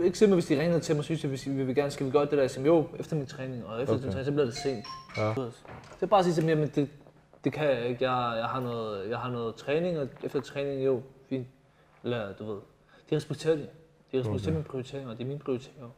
ikke 0.03 0.19
simpelthen, 0.19 0.35
hvis 0.35 0.47
de 0.47 0.63
ringede 0.63 0.81
til 0.81 0.95
mig 0.95 0.99
og 0.99 1.05
synes, 1.05 1.25
at 1.25 1.31
hvis 1.31 1.47
vi 1.49 1.65
vil 1.65 1.75
gerne, 1.75 1.91
skal 1.91 2.07
vi 2.07 2.11
gøre 2.11 2.23
det 2.25 2.33
der, 2.33 2.41
jeg 2.57 2.67
jo, 2.67 2.87
efter 2.99 3.17
min 3.17 3.27
træning, 3.27 3.67
og 3.67 3.83
efter 3.83 3.95
okay. 3.95 4.03
min 4.05 4.13
træning, 4.13 4.27
så 4.27 4.33
bliver 4.33 4.45
det 4.45 4.55
sent. 4.57 4.85
Ja. 5.17 5.29
Det 5.29 6.03
er 6.03 6.07
bare 6.07 6.25
sige 6.25 6.35
til 6.35 6.45
men 6.57 6.69
det, 6.75 6.89
det 7.45 7.53
kan 7.53 7.67
jeg 7.71 7.87
ikke. 7.89 8.11
Jeg, 8.11 8.37
jeg, 8.39 8.45
har 8.47 8.61
noget, 8.61 9.11
jeg 9.11 9.19
har 9.19 9.31
noget 9.31 9.55
træning, 9.55 9.99
og 9.99 10.09
efter 10.23 10.41
træning, 10.41 10.85
jo, 10.85 11.03
fint. 11.29 11.47
Eller, 12.05 12.33
du 12.39 12.53
ved, 12.53 12.61
de 13.11 13.17
respekterer 13.17 13.57
det. 13.57 13.69
De 14.13 14.19
respekterer 14.19 14.51
okay. 14.53 14.53
mine 14.53 14.65
prioriteringer, 14.65 15.11
og 15.11 15.19
det 15.19 15.25
er 15.25 15.29
mine 15.29 15.41
prioriteringer. 15.41 15.89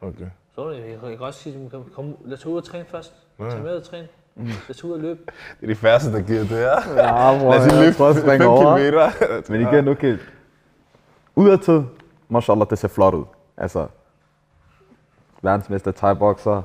Okay. 0.00 0.26
Så 0.54 0.60
er 0.64 0.70
jeg, 0.70 0.98
kan- 1.00 1.08
jeg 1.10 1.18
kan 1.18 1.26
også 1.26 1.40
sige, 1.40 1.64
at 1.64 1.70
kom, 1.70 1.84
kom, 1.94 2.16
lad 2.24 2.32
os 2.34 2.40
tage 2.42 2.52
ud 2.52 2.58
og 2.58 2.64
træne 2.64 2.84
først. 2.84 3.14
Tag 3.38 3.62
med 3.62 3.76
og 3.76 3.82
træne. 3.84 4.08
Lad 4.36 4.70
os 4.70 4.84
ud 4.84 4.92
og 4.92 5.00
løbe. 5.00 5.20
Det 5.60 5.62
er 5.62 5.66
de 5.66 5.74
færreste, 5.74 6.12
der 6.12 6.20
giver 6.20 6.38
det 6.40 6.48
her. 6.48 6.70
Ja, 6.96 7.38
bror, 7.38 7.50
Lad 7.50 7.60
os 7.60 7.72
jeg 7.72 7.86
at 7.88 7.94
5 7.94 8.24
springe 8.24 8.46
over. 8.46 8.76
kilometer. 8.78 9.10
Men 9.52 9.60
igen, 9.60 9.88
okay. 9.88 10.18
Udadtil, 11.36 11.84
mashallah, 12.28 12.66
det 12.70 12.78
ser 12.78 12.88
flot 12.88 13.14
ud. 13.14 13.24
Altså, 13.56 13.86
verdensmester 15.42 15.92
thai-bokser. 15.92 16.62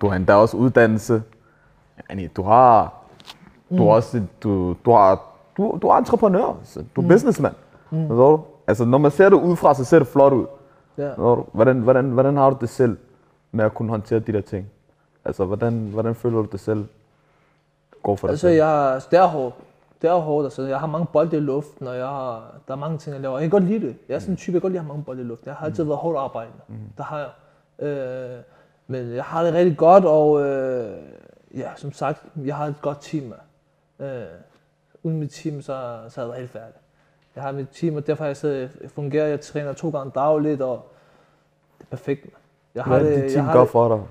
Du 0.00 0.08
har 0.08 0.16
endda 0.16 0.34
også 0.34 0.56
uddannelse. 0.56 1.22
Yani, 2.10 2.26
du 2.26 2.42
har, 2.42 2.94
du 3.70 3.84
har 3.84 3.94
også, 3.94 4.22
du, 4.42 4.76
du 4.84 4.90
har, 4.90 5.22
du, 5.56 5.78
du 5.82 5.88
er 5.88 5.94
entreprenør. 5.96 6.56
Så 6.64 6.84
du 6.96 7.02
er 7.02 7.08
businessman. 7.08 7.54
Mm. 7.90 8.08
Du? 8.08 8.40
Altså, 8.66 8.84
når 8.84 8.98
man 8.98 9.10
ser 9.10 9.28
det 9.28 9.36
udefra, 9.36 9.74
så 9.74 9.84
ser 9.84 9.98
det 9.98 10.08
flot 10.08 10.32
ud. 10.32 10.46
Forstår 10.96 11.34
du? 11.34 11.44
Hvordan, 11.52 11.80
hvordan, 11.80 12.04
hvordan 12.10 12.36
har 12.36 12.50
du 12.50 12.56
det 12.60 12.68
selv 12.68 12.96
med 13.52 13.64
at 13.64 13.74
kunne 13.74 13.90
håndtere 13.90 14.18
de 14.20 14.32
der 14.32 14.40
ting? 14.40 14.66
Altså, 15.24 15.44
hvordan, 15.44 15.88
hvordan 15.92 16.14
føler 16.14 16.42
du 16.42 16.48
det 16.52 16.60
selv 16.60 16.86
går 18.02 18.16
for 18.16 18.26
dig 18.26 18.32
Altså, 18.32 18.46
selv? 18.46 18.56
jeg, 18.56 19.00
det 19.10 19.18
er 19.18 19.26
hårdt. 19.26 19.54
Det 20.02 20.10
er 20.10 20.14
hårdt, 20.14 20.46
altså. 20.46 20.62
Jeg 20.62 20.80
har 20.80 20.86
mange 20.86 21.06
bolde 21.12 21.36
i 21.36 21.40
luften, 21.40 21.86
og 21.86 21.96
jeg 21.96 22.06
har, 22.06 22.54
der 22.68 22.74
er 22.74 22.78
mange 22.78 22.98
ting, 22.98 23.14
jeg 23.14 23.22
laver. 23.22 23.38
Jeg 23.38 23.42
kan 23.42 23.50
godt 23.50 23.64
lide 23.64 23.86
det. 23.86 23.96
Jeg 24.08 24.14
er 24.14 24.18
sådan 24.18 24.32
en 24.32 24.36
type, 24.36 24.54
jeg 24.54 24.60
kan 24.60 24.60
godt 24.60 24.72
lide 24.72 24.78
at 24.78 24.84
have 24.84 24.92
mange 24.92 25.04
bolde 25.04 25.22
i 25.22 25.24
luften. 25.24 25.48
Jeg 25.48 25.54
har 25.54 25.66
altid 25.66 25.84
været 25.84 25.98
hårdt 25.98 26.18
arbejdende. 26.18 26.58
Mm. 26.68 26.74
Det 26.96 27.04
har 27.04 27.18
jeg. 27.18 27.88
Øh, 27.88 28.38
men 28.86 29.14
jeg 29.14 29.24
har 29.24 29.44
det 29.44 29.54
rigtig 29.54 29.76
godt, 29.76 30.04
og 30.04 30.44
øh, 30.44 30.98
ja, 31.54 31.70
som 31.76 31.92
sagt, 31.92 32.22
jeg 32.44 32.56
har 32.56 32.66
et 32.66 32.80
godt 32.82 32.98
team. 33.00 33.32
Øh, 34.00 34.08
uden 35.02 35.18
mit 35.20 35.30
team, 35.30 35.62
så, 35.62 35.98
så 36.08 36.20
havde 36.20 36.26
jeg 36.26 36.28
været 36.28 36.38
helt 36.38 36.50
færdig. 36.50 36.74
Jeg 37.36 37.44
har 37.44 37.52
mit 37.52 37.68
team, 37.72 37.96
og 37.96 38.06
derfor 38.06 38.24
har 38.24 38.28
jeg 38.28 38.36
så 38.36 38.68
fungerer. 38.94 39.26
Jeg 39.26 39.40
træner 39.40 39.72
to 39.72 39.90
gange 39.90 40.12
dagligt, 40.14 40.62
og 40.62 40.88
det 41.78 41.84
er 41.84 41.90
perfekt. 41.90 42.26
Jeg 42.74 42.84
Hvad 42.84 42.98
er 42.98 43.02
det, 43.02 43.24
dit 43.24 43.32
team 43.32 43.44
har 43.44 43.52
gør 43.52 43.64
for 43.64 43.96
dig? 43.96 44.06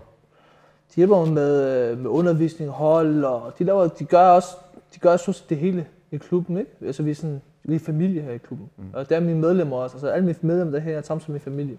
de 0.89 0.95
hjælper 0.95 1.25
mig 1.25 1.33
med, 1.33 1.89
øh, 1.91 1.97
med 1.97 2.09
undervisning, 2.09 2.71
hold, 2.71 3.23
og 3.23 3.53
de, 3.59 3.63
laver, 3.63 3.88
de 3.88 4.05
gør 4.05 4.27
også 4.27 4.55
de 4.95 4.99
gør 4.99 5.11
også 5.11 5.43
det 5.49 5.57
hele 5.57 5.85
i 6.11 6.17
klubben, 6.17 6.57
ikke? 6.57 6.71
Altså, 6.85 7.03
vi 7.03 7.11
er 7.11 7.15
sådan, 7.15 7.41
vi 7.63 7.75
er 7.75 7.79
familie 7.79 8.21
her 8.21 8.31
i 8.31 8.37
klubben. 8.37 8.69
Mm. 8.77 8.83
Og 8.93 9.09
det 9.09 9.15
er 9.15 9.19
mine 9.19 9.39
medlemmer 9.39 9.77
også. 9.77 9.95
Altså, 9.95 10.07
alle 10.09 10.25
mine 10.25 10.37
medlemmer 10.41 10.73
der 10.73 10.79
her 10.79 10.97
er 10.97 11.01
sammen 11.01 11.25
som 11.25 11.31
min 11.31 11.41
familie. 11.41 11.77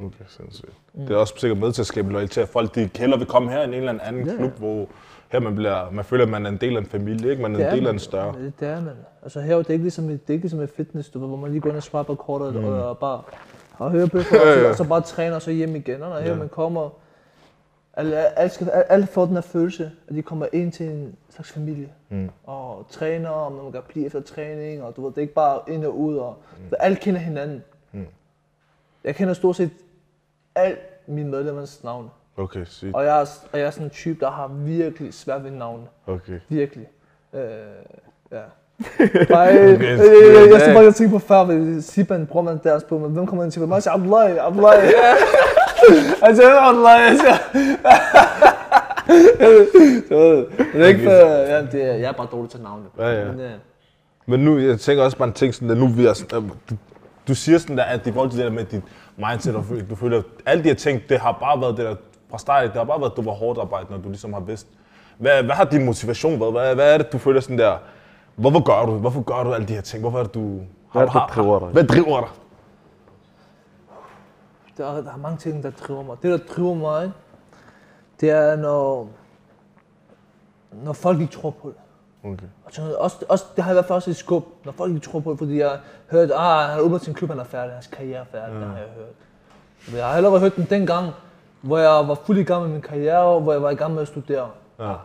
Okay, 0.00 0.24
sindssygt. 0.28 0.72
Mm. 0.94 1.00
Det 1.06 1.10
er 1.14 1.16
også 1.16 1.34
sikkert 1.36 1.58
med 1.58 1.72
til 1.72 1.82
at 1.82 1.86
skabe 1.86 2.12
loyalitet, 2.12 2.42
at 2.42 2.48
folk 2.48 2.74
de 2.74 2.90
hellere 2.96 3.18
vil 3.18 3.28
komme 3.28 3.50
her 3.50 3.62
end 3.62 3.72
en 3.74 3.78
eller 3.78 4.02
anden 4.02 4.26
Ja, 4.26 4.32
ja. 4.32 4.38
klub, 4.38 4.52
hvor 4.58 4.86
her 5.28 5.40
man, 5.40 5.54
bliver, 5.54 5.90
man 5.90 6.04
føler, 6.04 6.24
at 6.24 6.30
man 6.30 6.46
er 6.46 6.50
en 6.50 6.56
del 6.56 6.76
af 6.76 6.80
en 6.80 6.86
familie, 6.86 7.30
ikke? 7.30 7.42
Man 7.42 7.54
er 7.54 7.58
Det 7.58 7.68
en 7.68 7.74
del 7.78 7.86
af 7.86 7.92
en 7.92 7.98
større. 7.98 8.34
Det, 8.38 8.52
det 8.60 8.68
er 8.68 8.80
man. 8.80 8.94
Altså 9.22 9.40
her, 9.40 9.56
det 9.56 9.66
er 9.66 9.72
ikke 9.72 9.84
ligesom, 9.84 10.08
det 10.08 10.20
er 10.28 10.32
ikke 10.32 10.44
ligesom 10.44 10.60
et 10.60 10.70
fitness, 10.70 11.08
du 11.10 11.18
hvor 11.18 11.36
man 11.36 11.50
lige 11.50 11.60
går 11.60 11.68
ind 11.68 11.76
og 11.76 11.82
swiper 11.82 12.14
kortet 12.14 12.54
mm. 12.54 12.64
og, 12.64 12.88
og 12.88 12.98
bare 12.98 13.22
og 13.78 13.90
hører 13.90 14.06
bøffer, 14.06 14.36
Ja, 14.36 14.60
ja. 14.60 14.68
og 14.68 14.74
så 14.76 14.84
bare 14.84 15.00
træner 15.00 15.34
og 15.34 15.42
så 15.42 15.50
hjem 15.50 15.76
igen. 15.76 16.02
Og 16.02 16.22
her 16.22 16.30
Ja. 16.30 16.36
man 16.38 16.48
kommer, 16.48 16.90
alle, 17.98 18.38
alle, 18.38 18.50
skal, 18.50 18.68
alle, 18.68 19.06
får 19.06 19.26
den 19.26 19.34
her 19.34 19.40
følelse, 19.40 19.90
at 20.08 20.14
de 20.14 20.22
kommer 20.22 20.46
ind 20.52 20.72
til 20.72 20.86
en 20.86 21.16
slags 21.30 21.52
familie. 21.52 21.88
Mm. 22.08 22.30
Og 22.44 22.86
træner, 22.90 23.28
og 23.28 23.52
man 23.52 23.72
kan 23.72 23.80
blive 23.88 24.06
efter 24.06 24.20
træning, 24.20 24.82
og 24.82 24.96
du 24.96 25.02
ved, 25.02 25.10
det 25.10 25.18
er 25.18 25.22
ikke 25.22 25.34
bare 25.34 25.60
ind 25.68 25.84
og 25.84 25.98
ud, 25.98 26.16
og 26.16 26.36
mm. 26.58 26.72
alle 26.80 26.96
kender 26.96 27.20
hinanden. 27.20 27.64
Mm. 27.92 28.06
Jeg 29.04 29.14
kender 29.14 29.34
stort 29.34 29.56
set 29.56 29.70
alle 30.54 30.76
mine 31.06 31.30
medlemmers 31.30 31.84
navne. 31.84 32.08
Okay, 32.36 32.64
sygt. 32.64 32.94
Og 32.94 33.04
jeg 33.04 33.20
er, 33.20 33.26
og 33.52 33.58
jeg 33.58 33.66
er 33.66 33.70
sådan 33.70 33.86
en 33.86 33.90
type, 33.90 34.20
der 34.20 34.30
har 34.30 34.48
virkelig 34.48 35.14
svært 35.14 35.44
ved 35.44 35.50
navne. 35.50 35.84
Okay. 36.06 36.40
Virkelig. 36.48 36.86
Øh, 37.32 37.40
ja. 38.32 38.42
Bare, 39.30 39.58
øh, 39.58 39.74
Okay, 39.74 39.92
øh, 39.92 40.00
øh, 40.00 40.50
jeg 40.52 40.60
skal 40.60 40.74
bare 40.74 40.92
tænke 40.92 41.12
på 41.12 41.18
før, 41.18 41.44
hvis 41.44 41.84
Siban 41.84 42.26
bruger 42.26 42.44
man 42.44 42.60
deres 42.64 42.84
på, 42.84 42.98
men 42.98 43.10
hvem 43.10 43.26
kommer 43.26 43.44
ind 43.44 43.52
til 43.52 43.62
mig? 43.62 43.74
Jeg 43.74 43.82
siger, 43.82 43.94
Abdullahi, 43.94 44.36
Abdullahi. 44.36 44.92
Siger. 47.16 47.36
Du 50.10 50.18
ved, 50.18 50.46
det 50.72 50.82
er 50.82 50.86
ikke 50.86 51.04
for, 51.04 51.10
ja, 51.10 51.62
det 51.62 51.82
er, 51.84 51.94
jeg 51.94 52.08
er 52.08 52.12
bare 52.12 52.26
dårlig 52.32 52.50
til 52.50 52.60
navne. 52.60 52.84
Ja, 52.98 53.08
ja. 53.20 53.24
Men, 53.32 53.40
øh, 53.40 53.50
Men 54.26 54.40
nu, 54.40 54.58
jeg 54.58 54.80
tænker 54.80 55.04
også 55.04 55.16
bare 55.16 55.28
en 55.28 55.34
ting 55.34 55.54
sådan, 55.54 55.70
at 55.70 55.76
nu 55.76 55.86
vi 55.88 56.06
er, 56.06 56.24
du, 56.70 56.76
du 57.28 57.34
siger 57.34 57.58
sådan 57.58 57.78
der, 57.78 57.84
at 57.84 58.06
i 58.06 58.12
forhold 58.12 58.30
til 58.30 58.38
det 58.38 58.46
der 58.46 58.52
med 58.52 58.64
dit 58.64 58.82
mindset, 59.16 59.56
og 59.56 59.64
du 59.90 59.96
føler, 59.96 60.18
at 60.18 60.24
alle 60.46 60.62
de 60.64 60.68
her 60.68 60.74
ting, 60.74 61.02
det 61.08 61.20
har 61.20 61.32
bare 61.32 61.60
været 61.60 61.76
det 61.76 61.86
der, 61.86 61.94
fra 62.30 62.38
start, 62.38 62.64
det 62.64 62.72
har 62.72 62.84
bare 62.84 63.00
været, 63.00 63.10
at 63.10 63.16
du 63.16 63.22
var 63.22 63.32
hårdt 63.32 63.58
arbejde, 63.58 63.86
når 63.90 63.98
du 63.98 64.08
ligesom 64.08 64.32
har 64.32 64.40
vidst. 64.40 64.66
Hvad, 65.18 65.42
hvad 65.42 65.54
har 65.54 65.64
din 65.64 65.84
motivation 65.84 66.40
været? 66.40 66.52
Hvad, 66.52 66.74
hvad 66.74 66.94
er 66.94 66.98
det, 66.98 67.12
du 67.12 67.18
føler 67.18 67.40
sådan 67.40 67.58
der, 67.58 67.72
hvorfor 68.36 68.60
gør 68.60 68.86
du 68.86 68.92
det? 68.92 69.00
Hvorfor 69.00 69.22
gør 69.22 69.42
du 69.44 69.52
alle 69.54 69.66
de 69.66 69.74
her 69.74 69.80
ting? 69.80 70.00
Hvorfor 70.00 70.18
er 70.18 70.22
det, 70.22 70.34
du... 70.34 70.60
Hvad 70.92 71.02
er 71.02 71.06
det, 71.06 71.14
der 71.14 71.26
driver 71.34 71.58
dig? 71.58 71.68
Hvad 71.68 71.84
driver 71.84 72.20
dig? 72.20 72.28
Der, 74.78 74.86
er, 74.86 75.02
der 75.02 75.12
er 75.12 75.16
mange 75.16 75.38
ting, 75.38 75.62
der 75.62 75.70
driver 75.70 76.02
mig. 76.02 76.16
Det, 76.22 76.40
der 76.40 76.54
driver 76.54 76.74
mig, 76.74 77.12
det 78.20 78.30
er, 78.30 78.56
når, 78.56 79.08
når 80.72 80.92
folk 80.92 81.20
ikke 81.20 81.32
tror 81.32 81.50
på 81.50 81.68
det. 81.68 81.76
Okay. 82.30 82.46
Og 82.64 82.72
sådan 82.72 82.84
noget. 82.84 82.98
Også, 82.98 83.24
også, 83.28 83.44
det 83.56 83.64
har 83.64 83.70
i 83.70 83.74
hvert 83.74 83.84
fald 83.84 83.96
også 83.96 84.10
et 84.10 84.16
skub, 84.16 84.44
når 84.64 84.72
folk 84.72 84.94
ikke 84.94 85.06
tror 85.06 85.20
på 85.20 85.30
det, 85.30 85.38
fordi 85.38 85.58
jeg 85.58 85.68
har 85.68 85.80
hørt, 86.10 86.30
ah, 86.34 86.70
han 86.70 86.80
åbnet 86.80 87.00
sin 87.00 87.14
klub, 87.14 87.30
han 87.30 87.38
er 87.38 87.44
færdig, 87.44 87.74
hans 87.74 87.86
karriere 87.86 88.20
er 88.20 88.24
færdig, 88.24 88.54
mm. 88.54 88.60
det 88.60 88.68
har 88.68 88.76
jeg 88.76 88.88
hørt. 88.96 89.14
Men 89.86 89.96
jeg 89.96 90.06
har 90.06 90.12
allerede 90.12 90.40
hørt 90.40 90.56
den 90.56 90.66
dengang, 90.70 91.10
hvor 91.60 91.78
jeg 91.78 92.08
var 92.08 92.14
fuld 92.14 92.38
i 92.38 92.42
gang 92.42 92.62
med 92.62 92.70
min 92.70 92.82
karriere, 92.82 93.40
hvor 93.40 93.52
jeg 93.52 93.62
var 93.62 93.70
i 93.70 93.74
gang 93.74 93.94
med 93.94 94.02
at 94.02 94.08
studere. 94.08 94.50
Ja. 94.78 94.90
Ah, 94.90 94.98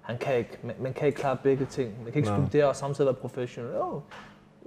han 0.00 0.18
kan 0.18 0.36
ikke, 0.36 0.58
man, 0.62 0.74
man 0.80 0.92
kan 0.92 1.06
ikke 1.06 1.20
klare 1.20 1.36
begge 1.42 1.64
ting. 1.64 1.94
Man 2.02 2.12
kan 2.12 2.16
ikke 2.16 2.28
Nej. 2.28 2.46
studere 2.46 2.68
og 2.68 2.76
samtidig 2.76 3.06
være 3.06 3.14
professionel. 3.14 3.72
Jo. 3.74 4.00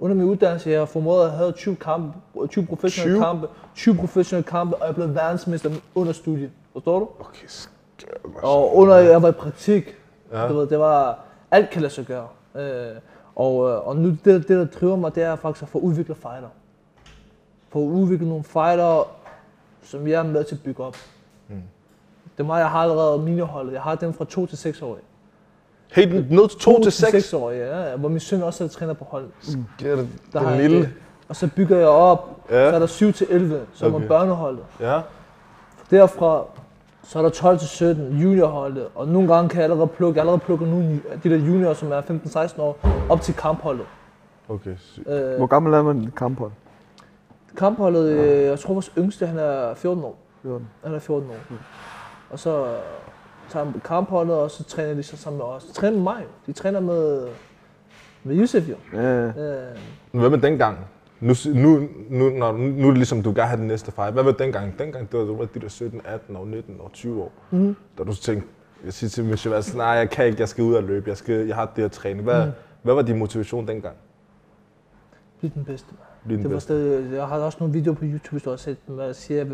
Under 0.00 0.16
min 0.16 0.24
uddannelse, 0.26 0.70
jeg 0.70 0.78
har 0.78 0.86
formået 0.86 1.24
at 1.26 1.32
have 1.32 1.52
20, 1.52 1.76
kampe, 1.76 2.18
20 2.48 2.66
professionelle 2.66 3.16
20? 3.18 3.24
kampe, 3.24 3.48
20 3.74 3.94
professionelle 3.96 4.48
kampe, 4.48 4.76
og 4.76 4.86
jeg 4.86 4.94
blevet 4.94 5.14
verdensmester 5.14 5.70
under 5.94 6.12
studiet. 6.12 6.50
Forstår 6.72 6.98
du? 6.98 7.08
Okay, 7.20 7.46
skørt, 7.46 8.18
Og 8.42 8.76
under 8.76 8.94
jeg 8.96 9.22
var 9.22 9.28
i 9.28 9.32
praktik, 9.32 9.94
Ja. 10.32 10.48
du 10.48 10.54
ved, 10.54 10.66
det 10.66 10.78
var, 10.78 11.18
alt 11.50 11.70
kan 11.70 11.82
lade 11.82 11.92
sig 11.92 12.04
gøre. 12.06 12.26
Øh, 12.54 12.96
og, 13.36 13.70
øh, 13.70 13.86
og 13.88 13.96
nu 13.96 14.08
det, 14.08 14.24
det, 14.24 14.48
der 14.48 14.64
driver 14.64 14.96
mig, 14.96 15.14
det 15.14 15.22
er 15.22 15.36
faktisk 15.36 15.62
at 15.62 15.68
få 15.68 15.78
udviklet 15.78 16.16
fighter. 16.16 16.48
Få 17.68 17.78
udviklet 17.78 18.28
nogle 18.28 18.44
fighter, 18.44 19.08
som 19.82 20.06
jeg 20.08 20.18
er 20.18 20.22
med 20.22 20.44
til 20.44 20.54
at 20.54 20.62
bygge 20.62 20.84
op. 20.84 20.96
Mm. 21.48 21.62
Det 22.36 22.42
er 22.42 22.46
mig, 22.46 22.58
jeg 22.58 22.70
har 22.70 22.78
allerede 22.82 23.18
miniholdet. 23.18 23.72
Jeg 23.72 23.82
har 23.82 23.94
dem 23.94 24.12
fra 24.12 24.24
2 24.24 24.46
til 24.46 24.58
6 24.58 24.82
år. 24.82 24.98
Helt 25.92 26.30
ned 26.30 26.48
til 26.48 26.58
2 26.58 26.82
til 26.82 26.92
6. 26.92 27.10
6 27.10 27.32
år, 27.32 27.50
ja. 27.50 27.96
Hvor 27.96 28.08
min 28.08 28.20
søn 28.20 28.42
også 28.42 28.64
er 28.64 28.68
træner 28.68 28.92
på 28.92 29.04
hold. 29.04 29.24
Ja, 29.82 29.90
det, 29.96 30.08
Der 30.32 30.48
den 30.50 30.58
lille. 30.60 30.78
det. 30.80 30.88
Og 31.28 31.36
så 31.36 31.48
bygger 31.56 31.76
jeg 31.78 31.88
op. 31.88 32.30
Ja. 32.50 32.70
Så 32.70 32.74
er 32.74 32.78
der 32.78 32.86
7 32.86 33.12
til 33.12 33.26
11, 33.30 33.60
som 33.74 33.94
Okay. 33.94 34.04
er 34.04 34.08
børneholdet. 34.08 34.64
Ja. 34.80 35.00
Derfra, 35.90 36.44
så 37.04 37.18
er 37.18 37.22
der 37.22 37.28
12 37.30 37.58
til 37.58 37.68
17, 37.68 38.18
juniorholdet. 38.18 38.86
Og 38.94 39.08
nogle 39.08 39.34
gange 39.34 39.48
kan 39.48 39.56
jeg 39.56 39.64
allerede 39.64 39.86
plukke, 39.88 40.16
jeg 40.16 40.22
allerede 40.22 40.38
plukket 40.40 40.68
nogle 40.68 41.00
af 41.10 41.20
de 41.20 41.30
der 41.30 41.36
juniorer, 41.36 41.74
som 41.74 41.92
er 41.92 42.00
15-16 42.00 42.60
år, 42.60 42.78
op 43.08 43.20
til 43.20 43.34
kampholdet. 43.34 43.86
Okay, 44.48 44.70
sygt. 44.78 45.08
Øh, 45.08 45.36
Hvor 45.36 45.46
gammel 45.46 45.74
er 45.74 45.82
man 45.82 46.02
i 46.02 46.08
kamphold? 46.16 46.50
kampholdet, 47.56 48.08
øh, 48.10 48.44
jeg 48.44 48.58
tror 48.58 48.72
vores 48.74 48.92
yngste, 48.98 49.26
han 49.26 49.38
er 49.38 49.74
14 49.74 50.04
år. 50.04 50.16
14. 50.42 50.68
Han 50.84 50.94
er 50.94 50.98
14 50.98 51.30
år. 51.30 51.34
Og 52.30 52.38
så 52.38 52.66
tager 53.50 53.72
på 53.72 53.78
kampholdet, 53.78 54.36
og 54.36 54.50
så 54.50 54.64
træner 54.64 54.94
de 54.94 55.02
så 55.02 55.16
sammen 55.16 55.38
med 55.38 55.46
os. 55.46 55.64
De 55.64 55.72
træner 55.72 55.96
med 55.96 56.02
mig. 56.02 56.26
De 56.46 56.52
træner 56.52 56.80
med, 56.80 57.28
med 58.24 58.36
Yusuf 58.36 58.68
jo. 58.68 58.74
Ja. 58.92 59.26
Øh, 59.26 59.76
Hvad 60.12 60.30
med 60.30 60.38
dengang? 60.38 60.78
Nu, 61.20 61.34
nu, 61.54 61.88
nu, 62.10 62.28
når, 62.30 62.52
nu 62.52 62.86
er 62.86 62.90
det 62.90 62.98
ligesom, 62.98 63.22
du 63.22 63.30
gerne 63.30 63.48
have 63.48 63.58
den 63.60 63.66
næste 63.66 63.92
fight. 63.92 64.12
Hvad 64.12 64.24
med 64.24 64.32
dengang? 64.32 64.78
Dengang, 64.78 65.12
det 65.12 65.20
var, 65.20 65.26
det 65.26 65.38
var 65.38 65.44
de 65.44 65.60
der 65.60 65.68
17, 65.68 66.00
18 66.04 66.36
år, 66.36 66.44
19 66.44 66.76
år, 66.80 66.90
20 66.92 67.22
år. 67.22 67.32
Mm. 67.50 67.76
Da 67.98 68.04
du 68.04 68.14
tænkte, 68.14 68.48
jeg 68.84 68.92
siger 68.92 69.10
til 69.10 69.24
mig, 69.24 69.38
sådan, 69.38 69.78
nej, 69.78 69.86
jeg 69.86 70.10
kan 70.10 70.26
ikke, 70.26 70.40
jeg 70.40 70.48
skal 70.48 70.64
ud 70.64 70.74
og 70.74 70.82
løbe, 70.82 71.08
jeg, 71.08 71.16
skal, 71.16 71.46
jeg 71.46 71.56
har 71.56 71.72
det 71.76 71.84
her 71.84 71.88
træning. 71.88 72.22
Hvad, 72.24 72.46
mm. 72.46 72.52
hvad 72.82 72.94
var 72.94 73.02
din 73.02 73.18
motivation 73.18 73.68
dengang? 73.68 73.96
bliv 75.38 75.50
den 75.50 75.64
bedste, 75.64 75.86
mand. 75.92 76.07
Den 76.28 76.42
Det 76.42 76.52
var 76.52 76.58
stadig, 76.58 77.12
jeg 77.14 77.26
har 77.26 77.38
også 77.38 77.58
nogle 77.60 77.74
videoer 77.74 77.94
på 77.96 78.04
YouTube, 78.04 78.58
set 78.58 78.76
dem, 78.86 78.94
hvor 78.94 79.04
jeg 79.04 79.14
siger, 79.14 79.44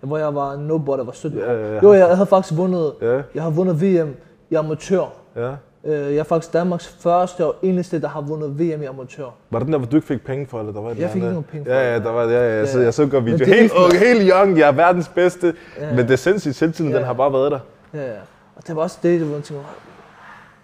hvor 0.00 0.18
jeg 0.18 0.34
var 0.34 0.56
nobody, 0.56 0.98
var 1.06 1.12
17 1.12 1.38
Ja, 1.38 1.52
ja, 1.52 1.74
ja. 1.74 1.80
Jo, 1.82 1.92
jeg 1.92 2.14
havde 2.16 2.26
faktisk 2.26 2.56
vundet, 2.58 2.92
Ja, 3.02 3.22
jeg 3.34 3.42
har 3.42 3.50
vundet 3.50 3.82
VM 3.82 4.14
i 4.50 4.54
amatør. 4.54 5.12
ja. 5.36 5.50
Øh, 5.84 5.92
Jeg 6.14 6.16
er 6.16 6.22
faktisk 6.24 6.52
Danmarks 6.52 6.88
første 6.88 7.44
og 7.46 7.54
eneste, 7.62 8.00
der 8.00 8.08
har 8.08 8.20
vundet 8.20 8.58
VM 8.60 8.82
i 8.82 8.84
amatør. 8.84 9.24
Var 9.50 9.58
det 9.58 9.66
den 9.66 9.72
der, 9.72 9.78
hvor 9.78 9.88
du 9.88 9.96
ikke 9.96 10.08
fik 10.08 10.24
penge 10.24 10.46
for, 10.46 10.58
eller 10.60 10.72
der 10.72 10.80
var 10.80 10.88
Jeg 10.88 11.10
fik 11.10 11.14
ikke 11.22 11.28
nogen 11.28 11.44
penge 11.44 11.64
for 11.66 11.72
Ja, 11.72 11.92
ja, 11.94 11.98
der 12.00 12.10
var, 12.10 12.22
ja, 12.22 12.30
ja, 12.30 12.58
jeg, 12.58 12.68
så, 12.68 12.78
Ja. 12.78 12.84
jeg 12.84 12.94
så 12.94 13.06
godt 13.06 13.24
video. 13.24 13.46
Helt, 13.46 13.72
ung, 13.72 13.92
helt 13.92 14.30
young, 14.32 14.58
jeg 14.58 14.68
er 14.68 14.72
verdens 14.72 15.08
bedste. 15.08 15.54
Ja. 15.80 15.90
Men 15.94 15.98
det 15.98 16.10
er 16.10 16.16
sindssygt, 16.16 16.54
selvtiden, 16.56 16.90
Ja. 16.90 16.96
den 16.96 17.04
har 17.04 17.12
bare 17.12 17.32
været 17.32 17.52
der. 17.52 17.58
Ja, 17.94 18.06
ja. 18.12 18.18
Og 18.56 18.66
det 18.66 18.76
var 18.76 18.82
også 18.82 18.98
det, 19.02 19.20
hvor 19.20 19.32
man 19.32 19.42
tænker, 19.42 19.62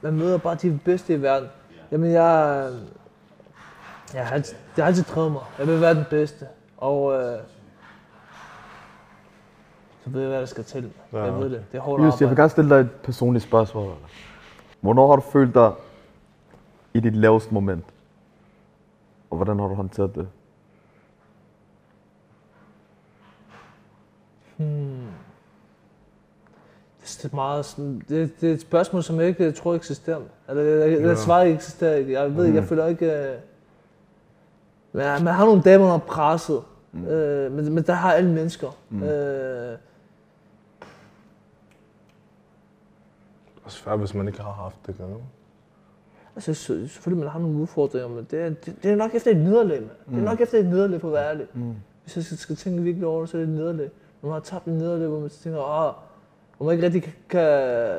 man 0.02 0.12
møder 0.12 0.38
bare 0.38 0.54
de 0.62 0.78
bedste 0.84 1.14
i 1.14 1.22
verden. 1.22 1.48
Jamen, 1.92 2.12
jeg, 2.12 2.66
jeg, 4.14 4.26
har, 4.26 4.34
altid, 4.34 4.56
det 4.76 4.84
har 4.84 4.86
altid 4.88 5.02
drevet 5.04 5.32
mig. 5.32 5.42
Jeg 5.58 5.66
vil 5.66 5.80
være 5.80 5.94
den 5.94 6.04
bedste. 6.10 6.46
Og 6.76 7.12
øh, 7.14 7.38
så 10.04 10.10
ved 10.10 10.20
jeg, 10.20 10.28
hvad 10.30 10.40
der 10.40 10.46
skal 10.46 10.64
til. 10.64 10.92
Ja, 11.12 11.24
Jeg 11.24 11.34
ved 11.34 11.50
det. 11.50 11.64
Det 11.72 11.78
er 11.78 11.82
hårdt 11.82 12.04
Just, 12.04 12.20
jeg 12.20 12.28
vil 12.28 12.32
arbejde. 12.34 12.40
gerne 12.42 12.50
stille 12.50 12.70
dig 12.74 12.80
et 12.80 12.90
personligt 12.90 13.44
spørgsmål. 13.44 13.92
Hvornår 14.80 15.08
har 15.08 15.16
du 15.16 15.22
følt 15.22 15.54
dig 15.54 15.72
i 16.94 17.00
dit 17.00 17.16
laveste 17.16 17.54
moment? 17.54 17.84
Og 19.30 19.36
hvordan 19.36 19.58
har 19.58 19.68
du 19.68 19.74
håndteret 19.74 20.14
det? 20.14 20.28
Det 27.22 27.30
er 27.32 27.34
meget 27.34 27.64
sådan, 27.64 28.02
det, 28.08 28.40
det 28.40 28.50
er 28.50 28.54
et 28.54 28.60
spørgsmål, 28.60 29.02
som 29.02 29.20
jeg 29.20 29.28
ikke 29.28 29.52
tror 29.52 29.74
eksisterer. 29.74 30.20
Eller, 30.48 30.62
jeg, 30.62 30.90
jeg, 31.00 31.16
Ja. 31.28 31.40
ikke 31.42 31.54
eksisterer 31.56 31.94
ikke. 31.96 32.12
Jeg 32.12 32.36
ved 32.36 32.44
ikke, 32.46 32.58
jeg 32.58 32.64
føler 32.64 32.86
ikke... 32.86 33.06
øh, 33.12 33.36
Men 34.92 35.24
man 35.24 35.34
har 35.34 35.44
nogle 35.46 35.62
dage, 35.62 35.78
man 35.78 35.88
har 35.88 35.98
presset. 35.98 36.62
Mm. 36.92 37.06
Øh, 37.06 37.52
men, 37.52 37.72
men 37.74 37.82
der 37.84 37.92
har 37.92 38.12
alle 38.12 38.30
mennesker. 38.32 38.76
Mm. 38.90 39.02
Øh, 39.02 39.78
Også 43.64 43.78
svært, 43.78 43.98
hvis 43.98 44.14
man 44.14 44.26
ikke 44.28 44.40
har 44.40 44.52
haft 44.52 44.76
det. 44.86 44.96
Kan 44.96 45.04
altså, 46.36 46.54
så- 46.54 46.88
selvfølgelig, 46.88 47.24
man 47.24 47.32
har 47.32 47.38
nogle 47.40 47.56
udfordringer, 47.56 48.08
men 48.08 48.26
det 48.30 48.40
er, 48.40 48.48
det, 48.48 48.76
det 48.82 48.90
er 48.90 48.96
nok 48.96 49.14
efter 49.14 49.30
et 49.30 49.36
nederlag, 49.36 49.80
man. 49.80 49.90
Mm. 50.06 50.12
Det 50.14 50.20
er 50.20 50.24
nok 50.30 50.40
efter 50.40 50.58
et 50.58 50.66
nederlag, 50.66 51.00
for 51.00 51.08
at 51.08 51.14
være 51.14 51.28
ærlig. 51.28 51.46
Mm. 51.54 51.74
Hvis 52.04 52.16
jeg 52.16 52.24
skal, 52.24 52.38
skal 52.38 52.56
tænke 52.56 52.82
virkelig 52.82 53.06
over 53.06 53.20
det, 53.20 53.28
så 53.30 53.36
er 53.36 53.40
det 53.40 53.48
et 53.48 53.54
nederlag. 53.54 53.90
Når 54.22 54.28
man 54.28 54.32
har 54.34 54.40
tabt 54.40 54.66
et 54.66 54.72
nederlag, 54.74 55.08
hvor 55.08 55.20
man 55.20 55.30
tænker, 55.30 55.60
ah, 55.88 55.94
hvor 56.56 56.66
man 56.66 56.74
ikke 56.74 56.86
rigtig 56.86 57.02
kan, 57.02 57.12
kan, 57.28 57.98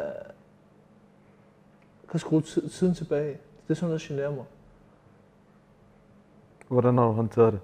kan 2.10 2.20
skrue 2.20 2.42
ti- 2.42 2.70
tiden 2.70 2.94
tilbage. 2.94 3.30
Det 3.68 3.70
er 3.70 3.74
sådan, 3.74 3.94
der 3.94 4.00
generer 4.02 4.32
mig. 4.36 4.46
Hvordan 6.74 6.98
har 6.98 7.06
du 7.06 7.12
håndteret 7.12 7.54
det? 7.54 7.60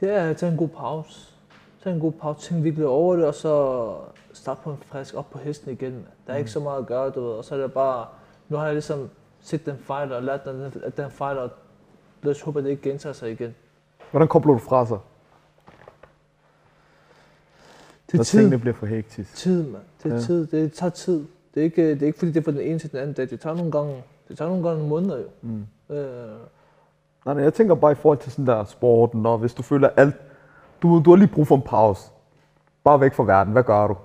Det 0.00 0.10
er 0.10 0.30
at 0.30 0.36
tage 0.36 0.52
en 0.52 0.58
god 0.58 0.68
pause. 0.68 1.34
Tage 1.82 1.94
en 1.94 2.00
god 2.00 2.12
pause, 2.12 2.40
tænke 2.48 2.62
virkelig 2.62 2.86
over 2.86 3.16
det, 3.16 3.24
og 3.26 3.34
så 3.34 3.94
starte 4.32 4.60
på 4.64 4.70
en 4.70 4.76
frisk 4.86 5.14
op 5.14 5.30
på 5.30 5.38
hesten 5.38 5.70
igen. 5.72 6.06
Der 6.26 6.32
er 6.32 6.36
ikke 6.36 6.50
så 6.50 6.60
meget 6.60 6.78
at 6.78 6.86
gøre, 6.86 7.10
du 7.10 7.20
ved. 7.20 7.30
Og 7.30 7.44
så 7.44 7.54
er 7.54 7.58
det 7.60 7.72
bare, 7.72 8.06
nu 8.48 8.56
har 8.56 8.64
jeg 8.64 8.74
ligesom 8.74 9.08
set 9.40 9.66
den 9.66 9.76
fejl 9.78 10.12
og 10.12 10.22
lært 10.22 10.44
den, 10.44 10.72
at 10.84 10.96
den 10.96 11.10
fejl, 11.10 11.38
og 11.38 11.50
lad 12.22 12.30
os 12.30 12.40
håbe, 12.40 12.58
at 12.58 12.64
det 12.64 12.70
ikke 12.70 12.82
gentager 12.82 13.12
sig 13.12 13.30
igen. 13.30 13.54
Hvordan 14.10 14.28
kobler 14.28 14.52
du 14.52 14.58
fra 14.58 14.86
sig, 14.86 14.98
Det 18.12 18.20
er 18.20 18.24
tid. 18.24 18.38
tingene 18.38 18.58
bliver 18.58 18.74
for 18.74 18.86
hektisk? 18.86 19.34
Tid, 19.34 19.62
mand. 19.70 19.82
Det 20.02 20.10
er 20.12 20.14
Ja. 20.14 20.20
tid. 20.20 20.46
Det 20.46 20.72
tager 20.72 20.90
tid. 20.90 21.26
Det 21.54 21.60
er, 21.60 21.64
ikke, 21.64 21.90
det 21.90 22.02
er 22.02 22.06
ikke 22.06 22.18
fordi, 22.18 22.32
det 22.32 22.40
er 22.40 22.44
fra 22.44 22.52
den 22.52 22.60
ene 22.60 22.78
til 22.78 22.90
den 22.92 22.98
anden 22.98 23.12
dag. 23.14 23.30
Det 23.30 23.40
tager 23.40 23.56
nogle 23.56 23.72
gange, 23.72 24.02
det 24.28 24.38
tager 24.38 24.48
nogle 24.48 24.62
gange 24.68 24.76
nogle 24.78 24.88
måneder 24.88 25.18
jo. 25.18 25.28
Mm. 25.42 25.66
Øh, 25.90 25.98
Nej, 27.26 27.34
nej, 27.34 27.44
jeg 27.44 27.54
tænker 27.54 27.74
bare 27.74 27.92
i 27.92 27.94
forhold 27.94 28.18
til 28.18 28.32
sådan 28.32 28.46
der 28.46 28.64
sporten, 28.64 29.26
og 29.26 29.38
hvis 29.38 29.54
du 29.54 29.62
føler 29.62 29.88
alt, 29.96 30.14
du, 30.82 31.02
du 31.04 31.10
har 31.10 31.16
lige 31.16 31.28
brug 31.34 31.46
for 31.46 31.56
en 31.56 31.62
pause. 31.62 32.02
Bare 32.84 33.00
væk 33.00 33.14
fra 33.14 33.24
verden, 33.24 33.52
hvad 33.52 33.62
gør 33.62 33.86
du? 33.86 33.96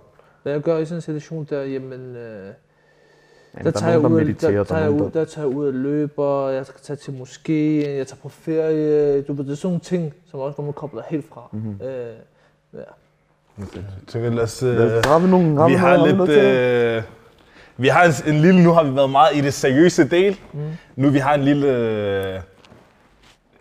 hvad 0.44 0.54
jeg 0.54 0.62
gør 0.62 0.78
i 0.78 0.86
sådan 0.86 0.98
en 0.98 1.02
situation 1.02 1.48
der, 1.50 1.62
jamen, 1.64 2.16
øh, 2.16 2.54
Jamen, 3.54 3.66
der, 3.66 3.72
tager 3.72 3.92
jeg 3.92 4.02
nogen, 4.02 4.14
ud, 4.14 4.20
der 4.20 4.26
mediterer, 4.26 4.52
der, 4.52 4.58
der 4.58 4.64
tager 4.64 4.80
er 4.80 4.84
jeg 4.84 4.92
nogen, 4.92 5.06
ud, 5.06 5.12
der 5.12 5.26
tager 5.26 5.48
jeg 5.48 5.58
ud 5.58 5.68
og 5.68 5.74
løber, 5.74 6.50
jeg 6.50 6.66
skal 6.66 6.82
tage 6.82 6.98
til 6.98 7.14
moskeen, 7.14 7.98
jeg 7.98 8.08
tager 8.08 8.20
på 8.22 8.30
ferie, 8.30 9.22
du 9.22 9.34
ved, 9.34 9.46
det 9.46 9.52
er 9.52 9.56
sådan 9.56 9.68
nogle 9.68 9.80
ting, 9.80 10.14
som 10.26 10.40
også 10.40 10.56
hvor 10.56 10.64
man 10.64 10.74
kobler 10.74 11.02
helt 11.08 11.26
fra. 11.30 11.50
Mhm. 11.52 11.62
Mm-hmm. 11.62 11.88
Øh, 11.88 12.14
ja. 12.74 12.80
Okay. 13.64 13.76
Jeg 13.78 13.84
tænker, 14.08 14.30
lad 14.30 14.44
os... 14.44 14.64
Øh, 14.64 14.76
Lad 14.78 14.98
os- 15.00 15.06
Har 15.06 15.20
vi 15.20 15.28
nogle, 15.30 15.58
har 15.58 15.68
vi 15.68 15.72
vi 15.74 15.78
har 15.78 15.98
noget, 15.98 16.08
lidt... 16.08 16.18
noget 16.18 16.98
Øh, 16.98 17.04
vi 17.78 17.88
har 17.88 18.04
en, 18.04 18.36
en 18.36 18.42
lille... 18.42 18.64
Nu 18.64 18.72
har 18.74 18.84
vi 18.84 18.96
været 18.96 19.10
meget 19.10 19.36
i 19.36 19.42
det 19.42 19.54
seriøse 19.54 20.10
del. 20.10 20.40
Mm. 20.54 20.60
Nu 20.96 21.10
vi 21.10 21.18
har 21.20 21.34
en 21.34 21.44
lille... 21.44 21.68
Øh, 21.68 22.40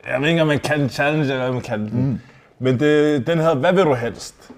jeg 0.09 0.21
ved 0.21 0.29
ikke, 0.29 0.41
om 0.43 0.49
man 0.49 0.59
kan 0.59 0.81
en 0.81 0.89
challenge, 0.89 1.23
eller 1.25 1.39
hvad 1.43 1.53
man 1.53 1.61
kan 1.63 1.81
den. 1.81 2.07
Mm. 2.11 2.21
Men 2.59 2.81
det, 2.81 3.27
den 3.27 3.39
hedder, 3.39 3.55
hvad 3.55 3.73
vil 3.73 3.85
du 3.85 3.95
helst? 3.95 4.51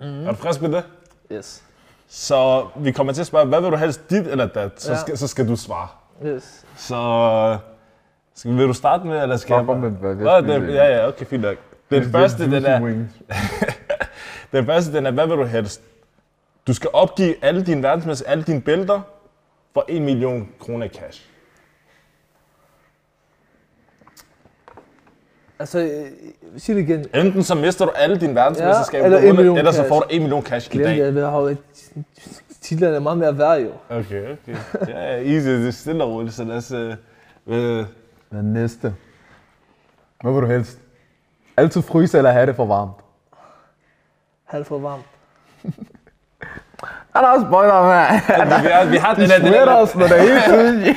Mm. 0.00 0.26
Er 0.26 0.30
du 0.30 0.36
frisk 0.36 0.60
med 0.62 0.72
det? 0.72 0.84
Yes. 1.32 1.62
Så 2.08 2.66
vi 2.76 2.90
kommer 2.92 3.12
til 3.12 3.20
at 3.20 3.26
spørge, 3.26 3.46
hvad 3.46 3.60
vil 3.60 3.70
du 3.70 3.76
helst, 3.76 4.10
dit 4.10 4.26
eller 4.26 4.46
dat? 4.46 4.70
Så, 4.76 4.92
Ja. 4.92 4.98
skal, 4.98 5.18
så 5.18 5.26
skal 5.28 5.48
du 5.48 5.56
svare. 5.56 5.88
Yes. 6.26 6.64
Så 6.76 7.56
skal, 8.34 8.56
vil 8.56 8.66
du 8.68 8.72
starte 8.72 9.06
med, 9.06 9.22
eller 9.22 9.36
skal 9.36 9.48
Bare 9.52 9.58
jeg 9.58 9.66
bare? 9.66 9.78
med, 9.78 9.90
hvad- 9.90 10.42
Nå, 10.42 10.52
den, 10.52 10.70
ja, 10.70 10.96
ja, 10.96 11.08
okay, 11.08 11.26
fint 11.26 11.42
nok. 11.42 11.56
Den 11.90 12.10
første, 12.12 12.44
den 12.50 12.64
er, 12.64 12.78
den 14.52 14.66
første, 14.66 14.92
den 14.92 15.06
er, 15.06 15.10
hvad 15.10 15.26
vil 15.26 15.36
du 15.36 15.44
helst? 15.44 15.80
Du 16.66 16.74
skal 16.74 16.90
opgive 16.92 17.34
alle 17.44 17.66
dine 17.66 17.82
verdensmester, 17.82 18.30
alle 18.30 18.44
dine 18.44 18.60
bælter, 18.60 19.00
for 19.74 19.84
1 19.88 20.02
million 20.02 20.48
kroner 20.60 20.86
i 20.86 20.88
cash. 20.88 21.26
Altså, 25.58 25.78
øh, 25.78 26.06
sig 26.60 26.74
det 26.76 26.82
igen. 26.82 27.06
Enten 27.14 27.42
så 27.42 27.54
mister 27.54 27.84
du 27.84 27.90
alle 27.90 28.20
dine 28.20 28.34
verdensmesterskaber, 28.34 28.98
Ja, 28.98 29.04
eller 29.06 29.20
har 29.20 29.28
1 29.28 29.34
million 29.36 29.58
eller 29.58 29.70
så 29.72 29.76
cash. 29.78 29.88
får 29.88 30.00
du 30.00 30.06
1 30.10 30.20
million 30.22 30.42
cash 30.42 30.70
i 30.70 30.72
Glem 30.72 30.84
dag. 30.86 31.06
det, 31.06 31.20
jeg 31.20 31.30
har 31.30 31.38
jo 31.40 31.56
titlerne 32.60 32.96
er 32.96 33.00
meget 33.00 33.18
mere 33.18 33.38
værd 33.38 33.60
jo. 33.60 33.72
Okay, 33.90 34.32
okay. 34.32 34.56
Ja, 34.88 35.14
ja, 35.16 35.34
easy, 35.34 35.46
det 35.48 35.66
er 35.66 35.70
stille 35.70 36.04
og 36.04 36.10
roligt, 36.10 36.34
så 36.34 36.44
lad 36.44 36.56
os... 36.56 36.72
Øh, 36.72 36.94
øh, 37.46 37.84
Den 38.30 38.52
næste. 38.52 38.94
Hvad 40.20 40.32
vil 40.32 40.42
du 40.42 40.46
helst? 40.46 40.78
Altid 41.56 41.82
fryse 41.82 42.18
eller 42.18 42.30
have 42.30 42.46
det 42.46 42.56
for 42.56 42.66
varmt? 42.66 42.92
Halv 44.44 44.64
for 44.64 44.78
varmt. 44.78 45.04
Han 47.16 47.24
også 47.24 47.46
spoiler, 47.50 47.82
mand. 47.82 48.62
vi, 48.62 48.68
har, 48.68 48.84
vi 48.84 48.96
har 48.96 49.14
den 49.14 49.26
her, 49.30 49.38
den 49.38 49.48
her, 49.48 49.66
os, 49.66 49.96
når 49.96 50.06
det 50.06 50.18
er 50.18 50.22
helt 50.22 50.44
tiden. 50.44 50.96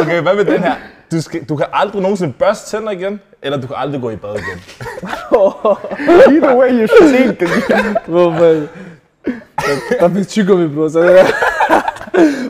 Okay, 0.00 0.22
hvad 0.22 0.34
med 0.34 0.44
den 0.44 0.62
her? 0.62 0.74
Du, 1.12 1.22
skal, 1.22 1.44
du 1.44 1.56
kan 1.56 1.66
aldrig 1.72 2.02
nogensinde 2.02 2.32
børste 2.32 2.76
tænder 2.76 2.90
igen, 2.90 3.20
eller 3.42 3.60
du 3.60 3.66
kan 3.66 3.76
aldrig 3.78 4.00
gå 4.00 4.10
i 4.10 4.16
bad 4.16 4.34
igen. 4.34 4.58
Either 6.34 6.56
way, 6.56 6.70
you 6.80 6.86
should 6.86 7.14
think. 7.14 7.50
Hvor 8.06 8.30
man... 8.30 8.68
Der, 9.58 10.08
der 10.08 10.14
fik 10.14 10.28
tyggegummi 10.28 10.74
på, 10.74 10.88
så 10.88 11.02
det 11.02 11.18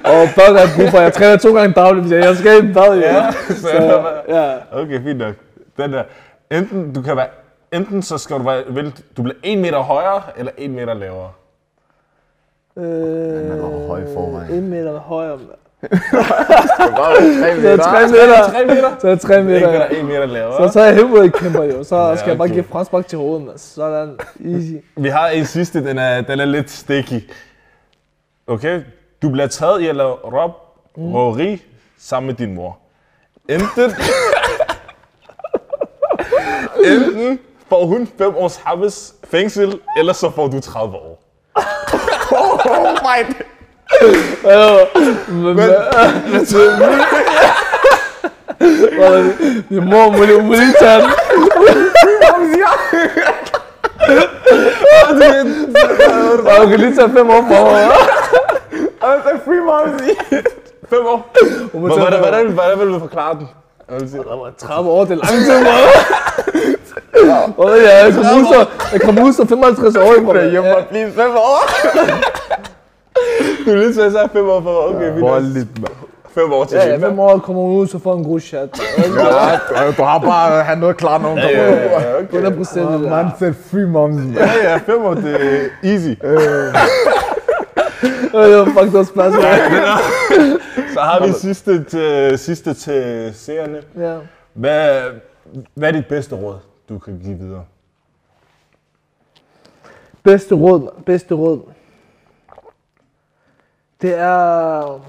Og 0.05 0.29
bad 0.37 0.57
er 0.57 0.67
brug 0.77 0.91
for. 0.91 0.99
Jeg 0.99 1.13
træner 1.13 1.37
to 1.37 1.55
gange 1.55 1.73
dagligt, 1.75 2.11
jeg, 2.11 2.25
jeg 2.25 2.37
skal 2.37 2.71
i 2.71 2.73
bad. 2.73 2.99
Ja, 2.99 3.31
så, 3.33 3.55
Så, 3.55 4.03
ja. 4.29 4.55
Okay, 4.73 5.03
fint 5.03 5.19
nok. 5.19 5.35
Den 5.77 5.93
der. 5.93 6.03
Enten, 6.51 6.93
du 6.93 7.03
kan 7.03 7.17
være, 7.17 7.27
enten 7.73 8.03
så 8.03 8.19
skal 8.19 8.37
du 8.37 8.43
være, 8.43 8.63
vel, 8.69 8.93
du 9.17 9.23
bliver 9.23 9.37
1 9.43 9.59
meter 9.59 9.79
højere, 9.79 10.23
eller 10.37 10.53
1 10.59 10.71
meter 10.71 10.95
lavere. 10.95 11.31
Øh, 12.79 12.85
er 12.85 13.57
nok 13.57 13.87
høj 13.87 14.03
forvejen. 14.15 14.55
En 14.55 14.69
meter 14.69 14.99
højere. 14.99 15.39
Det 15.81 15.91
er 15.91 16.97
bare 16.97 17.77
tre 17.77 17.79
Så 17.81 17.87
er 17.97 18.07
det 18.07 18.21
meter. 18.27 18.51
3 18.51 18.65
meter. 18.75 18.97
Så 19.01 19.07
er 19.07 19.11
det 19.11 19.21
3 19.21 19.43
meter. 19.43 19.57
Ikke 19.57 19.69
ja. 19.69 19.75
der 19.75 19.81
er 19.81 19.89
en 19.89 20.07
meter 20.07 20.27
lavere. 20.27 20.69
Så 20.69 20.73
tager 20.73 20.87
jeg 20.87 20.95
heavyweight 20.95 21.35
kæmper 21.35 21.63
jo. 21.65 21.85
Så 21.85 21.97
Ja, 22.09 22.17
skal 22.17 22.29
jeg 22.29 22.39
bare 22.39 22.49
give 22.49 22.65
fremspark 22.65 23.07
til 23.07 23.19
hovedet. 23.19 23.61
Sådan. 23.61 24.19
Easy. 24.45 24.73
Vi 24.97 25.09
har 25.09 25.29
en 25.29 25.45
sidste, 25.47 25.85
den 25.85 25.99
er, 25.99 26.21
den 26.21 26.41
er 26.41 26.45
lidt 26.45 26.71
sticky. 26.71 27.31
Okay? 28.47 28.83
Du 29.23 29.31
bliver 29.31 29.47
taget 29.47 29.81
i 29.81 29.87
at 29.87 29.97
lave 29.97 30.13
rob, 30.13 30.51
røveri 30.97 31.63
sammen 31.99 32.27
med 32.27 32.35
din 32.35 32.55
mor. 32.55 32.79
Enten... 33.49 33.91
Enten 36.85 37.39
får 37.69 37.87
hun 37.87 38.09
5 38.19 38.37
års 38.37 38.57
habes 38.57 39.15
fængsel, 39.25 39.81
eller 39.99 40.13
så 40.13 40.31
får 40.31 40.47
du 40.49 40.61
30 40.61 40.95
år. 40.97 41.23
Oh 42.33 42.97
my... 43.03 43.19
Men, 45.29 45.57
men, 45.57 45.71
Min 49.69 49.85
mor 49.91 50.11
må 50.11 50.25
lige, 50.25 50.43
må 50.43 50.53
lige 50.53 50.75
tage 50.81 51.03
den. 51.03 51.11
Og 56.47 56.63
du 56.63 56.69
kan 56.69 56.81
lige 56.81 56.95
tage 56.97 57.11
fem 57.11 57.31
år 57.31 57.45
for 57.49 57.71
mig. 57.71 57.91
Altså, 59.03 59.31
free 59.45 59.61
momsy. 59.61 60.13
5 60.91 61.07
år. 61.07 61.35
Hun 61.73 61.81
må 61.81 61.87
Hvordan, 61.89 62.13
tage 62.13 62.47
hvordan, 62.47 63.49
vil? 63.89 63.95
Jeg 63.95 64.01
vil 64.01 64.11
sige, 64.11 64.23
30 64.59 64.91
år, 64.91 65.05
det 65.05 65.11
er 65.13 65.17
lang 65.17 65.45
tid, 65.45 65.61
mor. 65.65 65.89
Og 67.65 67.71
ja, 67.79 68.05
jeg 68.05 68.15
kommer 68.15 68.35
ud 68.39 68.45
så, 68.55 68.67
jeg 68.93 69.01
kommer 69.01 69.25
ud 69.25 69.33
så 69.33 69.47
55 69.47 69.97
år 69.97 70.21
mig. 70.21 70.53
Jeg 70.53 70.63
må 70.63 70.75
blive 70.91 71.13
5 71.13 71.31
år. 71.31 71.61
du 73.67 73.71
er 73.71 73.77
lige 73.77 73.93
til 73.93 74.01
at 74.01 74.13
sige 74.13 74.29
5 74.33 74.49
år 74.49 74.61
for, 74.61 74.89
okay, 74.89 75.13
vi 75.13 75.21
er 75.21 75.21
Voldeligt, 75.21 75.79
mand. 75.81 75.93
5 76.35 76.53
år 76.53 76.65
til 76.65 76.77
Ja, 76.77 76.87
ja, 76.87 76.93
Zimba. 76.93 77.09
fem 77.09 77.19
år 77.19 77.39
kommer 77.39 77.63
hun 77.63 77.77
ud, 77.77 77.87
så 77.87 77.99
får 77.99 78.15
en 78.15 78.25
god 78.25 78.41
chat. 78.41 78.69
Ja, 79.77 79.91
du 79.97 80.03
har 80.03 80.19
bare 80.19 80.63
han 80.63 80.79
noget 80.79 80.97
klar 80.97 81.19
nogen. 81.19 81.39
Ja, 81.39 81.49
ja, 81.49 81.75
ja, 81.75 82.15
okay. 82.19 82.27
100 82.33 82.57
procent. 82.57 82.91
det 82.91 83.01
der. 83.01 83.11
Man 83.11 83.27
said 83.39 83.55
free 83.71 83.87
moms. 83.87 84.37
Ja, 84.37 84.51
ja, 84.71 84.77
5 84.77 85.05
år, 85.05 85.15
det 85.15 85.35
er 85.35 85.91
easy. 85.91 86.15
Fuck, 88.31 88.85
det 88.85 88.93
var 88.93 89.05
splads. 89.05 89.35
Så 90.95 91.01
har 91.01 91.27
vi 91.27 91.33
sidste 91.33 91.85
til, 91.85 92.39
sidste 92.39 92.75
til 92.75 93.31
seerne. 93.35 93.83
Ja. 93.97 94.19
Hvad, 94.53 95.03
hvad 95.75 95.89
er 95.89 95.93
dit 95.93 96.07
bedste 96.07 96.35
råd, 96.37 96.59
du 96.89 96.99
kan 96.99 97.19
give 97.19 97.39
videre? 97.39 97.65
Bedste 100.23 100.55
råd, 100.55 101.03
bedste 101.07 101.35
råd. 101.35 101.61
Det 104.03 104.19
er... 104.19 105.01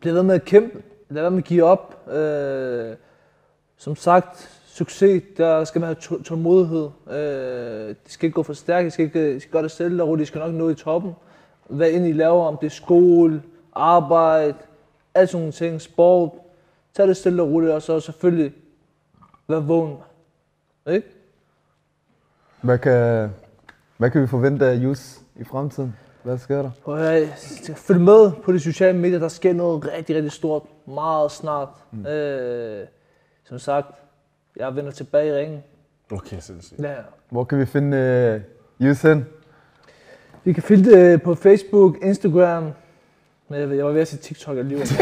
Bliv 0.00 0.14
ved 0.14 0.22
med 0.22 0.34
at 0.34 0.44
kæmpe. 0.44 0.82
Lad 1.08 1.22
være 1.22 1.30
med 1.30 1.38
at 1.38 1.44
give 1.44 1.64
op. 1.64 2.08
Øh, 2.12 2.94
som 3.76 3.96
sagt, 3.96 4.50
succes, 4.66 5.22
der 5.36 5.64
skal 5.64 5.80
man 5.80 5.86
have 5.86 5.94
tå- 6.00 6.22
tålmodighed. 6.22 6.88
Øh, 7.10 7.88
det 7.88 7.96
skal 8.06 8.26
ikke 8.26 8.34
gå 8.34 8.42
for 8.42 8.52
stærkt, 8.52 8.84
det 8.84 8.92
skal, 8.92 9.04
ikke, 9.04 9.40
skal 9.40 9.52
gøre 9.52 9.62
det 9.62 9.70
selv 9.70 10.02
og 10.02 10.18
det 10.18 10.26
skal 10.26 10.38
nok 10.38 10.52
nå 10.52 10.68
i 10.68 10.74
toppen. 10.74 11.12
Hvad 11.70 11.90
end 11.90 12.06
I 12.06 12.12
laver, 12.12 12.44
om 12.44 12.56
det 12.56 12.66
er 12.66 12.70
skole, 12.70 13.42
arbejde, 13.72 14.54
alle 15.14 15.26
sådan 15.26 15.40
nogle 15.40 15.52
ting, 15.52 15.80
sport. 15.80 16.30
Tag 16.94 17.08
det 17.08 17.16
stille 17.16 17.42
og 17.42 17.48
roligt, 17.48 17.72
og 17.72 17.82
så 17.82 18.00
selvfølgelig 18.00 18.52
vær 19.48 19.60
vågen. 19.60 19.96
Ikke? 20.88 21.08
Hvad 22.62 22.78
kan, 22.78 23.30
hvad 23.96 24.10
kan 24.10 24.22
vi 24.22 24.26
forvente 24.26 24.66
af 24.66 24.74
Jus 24.74 25.20
i 25.36 25.44
fremtiden? 25.44 25.96
Hvad 26.22 26.38
sker 26.38 26.62
der? 26.62 26.70
Og 26.84 27.04
jeg 27.04 27.28
følge 27.76 28.00
med 28.00 28.32
på 28.44 28.52
de 28.52 28.60
sociale 28.60 28.98
medier. 28.98 29.18
Der 29.18 29.28
sker 29.28 29.52
noget 29.52 29.92
rigtig, 29.92 30.16
rigtig 30.16 30.32
stort 30.32 30.62
meget 30.86 31.30
snart. 31.30 31.68
Mm. 31.90 32.06
Øh, 32.06 32.86
som 33.44 33.58
sagt, 33.58 33.86
jeg 34.56 34.76
vender 34.76 34.90
tilbage 34.90 35.28
i 35.28 35.32
ringen. 35.32 35.62
Okay, 36.12 36.36
sindssygt. 36.40 36.80
Ja. 36.80 36.94
Hvor 37.30 37.44
kan 37.44 37.58
vi 37.58 37.66
finde 37.66 38.42
uh, 38.80 38.86
Jus 38.86 39.02
hen? 39.02 39.26
Vi 40.44 40.52
kan 40.52 40.62
finde 40.62 40.90
det 40.90 41.22
på 41.22 41.34
Facebook, 41.34 41.96
Instagram. 42.02 42.64
Men 43.48 43.60
jeg, 43.60 43.70
ved, 43.70 43.76
jeg 43.76 43.86
var 43.86 43.92
ved 43.92 44.00
at 44.00 44.08
sige 44.08 44.20
TikTok 44.20 44.58
alligevel. 44.58 44.88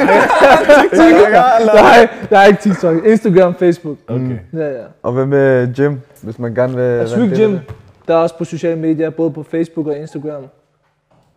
Nej, 1.75 2.09
jeg 2.31 2.43
er 2.43 2.45
ikke 2.45 2.63
TikTok. 2.63 3.07
Instagram, 3.07 3.55
Facebook. 3.55 3.99
Okay. 4.09 4.39
Ja, 4.53 4.69
ja. 4.69 4.85
Og 5.03 5.13
hvad 5.13 5.27
med 5.27 5.69
Jim, 5.75 6.01
hvis 6.23 6.39
man 6.39 6.55
gerne 6.55 6.75
vil... 6.77 6.83
af 6.83 7.07
Gym. 7.09 7.29
det? 7.31 7.63
Der 8.09 8.15
er 8.15 8.19
også 8.19 8.39
på 8.39 8.45
sociale 8.45 8.81
medier, 8.81 9.11
både 9.11 9.31
på 9.31 9.43
Facebook 9.43 9.87
og 9.87 9.97
Instagram. 9.99 10.43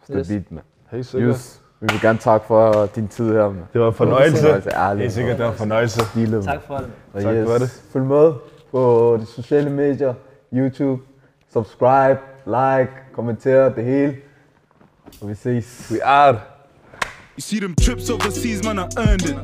Stabilt, 0.04 0.52
mand. 0.52 0.66
Helt 0.92 1.06
sikkert. 1.06 1.60
Vi 1.80 1.88
vil 1.92 2.02
gerne 2.02 2.20
takke 2.20 2.46
for 2.48 2.90
din 2.96 3.08
tid 3.08 3.32
her, 3.32 3.50
mand. 3.50 3.64
Det 3.74 3.82
var 3.82 3.88
en 3.88 3.94
fornøjelse. 3.94 4.48
Helt 4.98 5.12
sikkert, 5.12 5.38
det 5.38 5.46
var 5.46 5.52
en 5.52 5.58
fornøjelse. 5.58 6.02
Stilet, 6.06 6.44
Tak 6.44 6.62
for 6.68 6.78
det. 6.78 7.24
Tak 7.24 7.48
for 7.48 7.54
det. 7.54 7.84
Følg 7.94 8.06
med 8.06 8.34
på 8.72 9.18
de 9.22 9.26
sociale 9.26 9.70
medier, 9.70 10.14
YouTube, 10.54 11.02
subscribe, 11.54 12.20
like, 12.46 12.92
kommenter, 13.14 13.70
det 13.76 13.84
hele. 13.84 14.16
Og 15.22 15.30
vi 15.30 15.36
ses. 15.36 15.88
We 15.92 16.04
are. 16.04 16.34
You 17.38 17.42
see 17.42 17.60
them 17.60 17.76
trips 17.76 18.10
overseas, 18.10 18.64
man, 18.64 18.80
I 18.80 18.88
earned 18.98 19.22
it. 19.22 19.38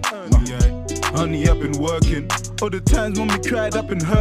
Honey, 1.16 1.48
I've 1.48 1.60
been 1.60 1.78
working. 1.80 2.30
All 2.62 2.70
the 2.70 2.82
times 2.82 3.20
when 3.20 3.28
we 3.30 3.40
cried, 3.50 3.76
I've 3.76 3.88
been 3.88 4.02
hurt. 4.02 4.18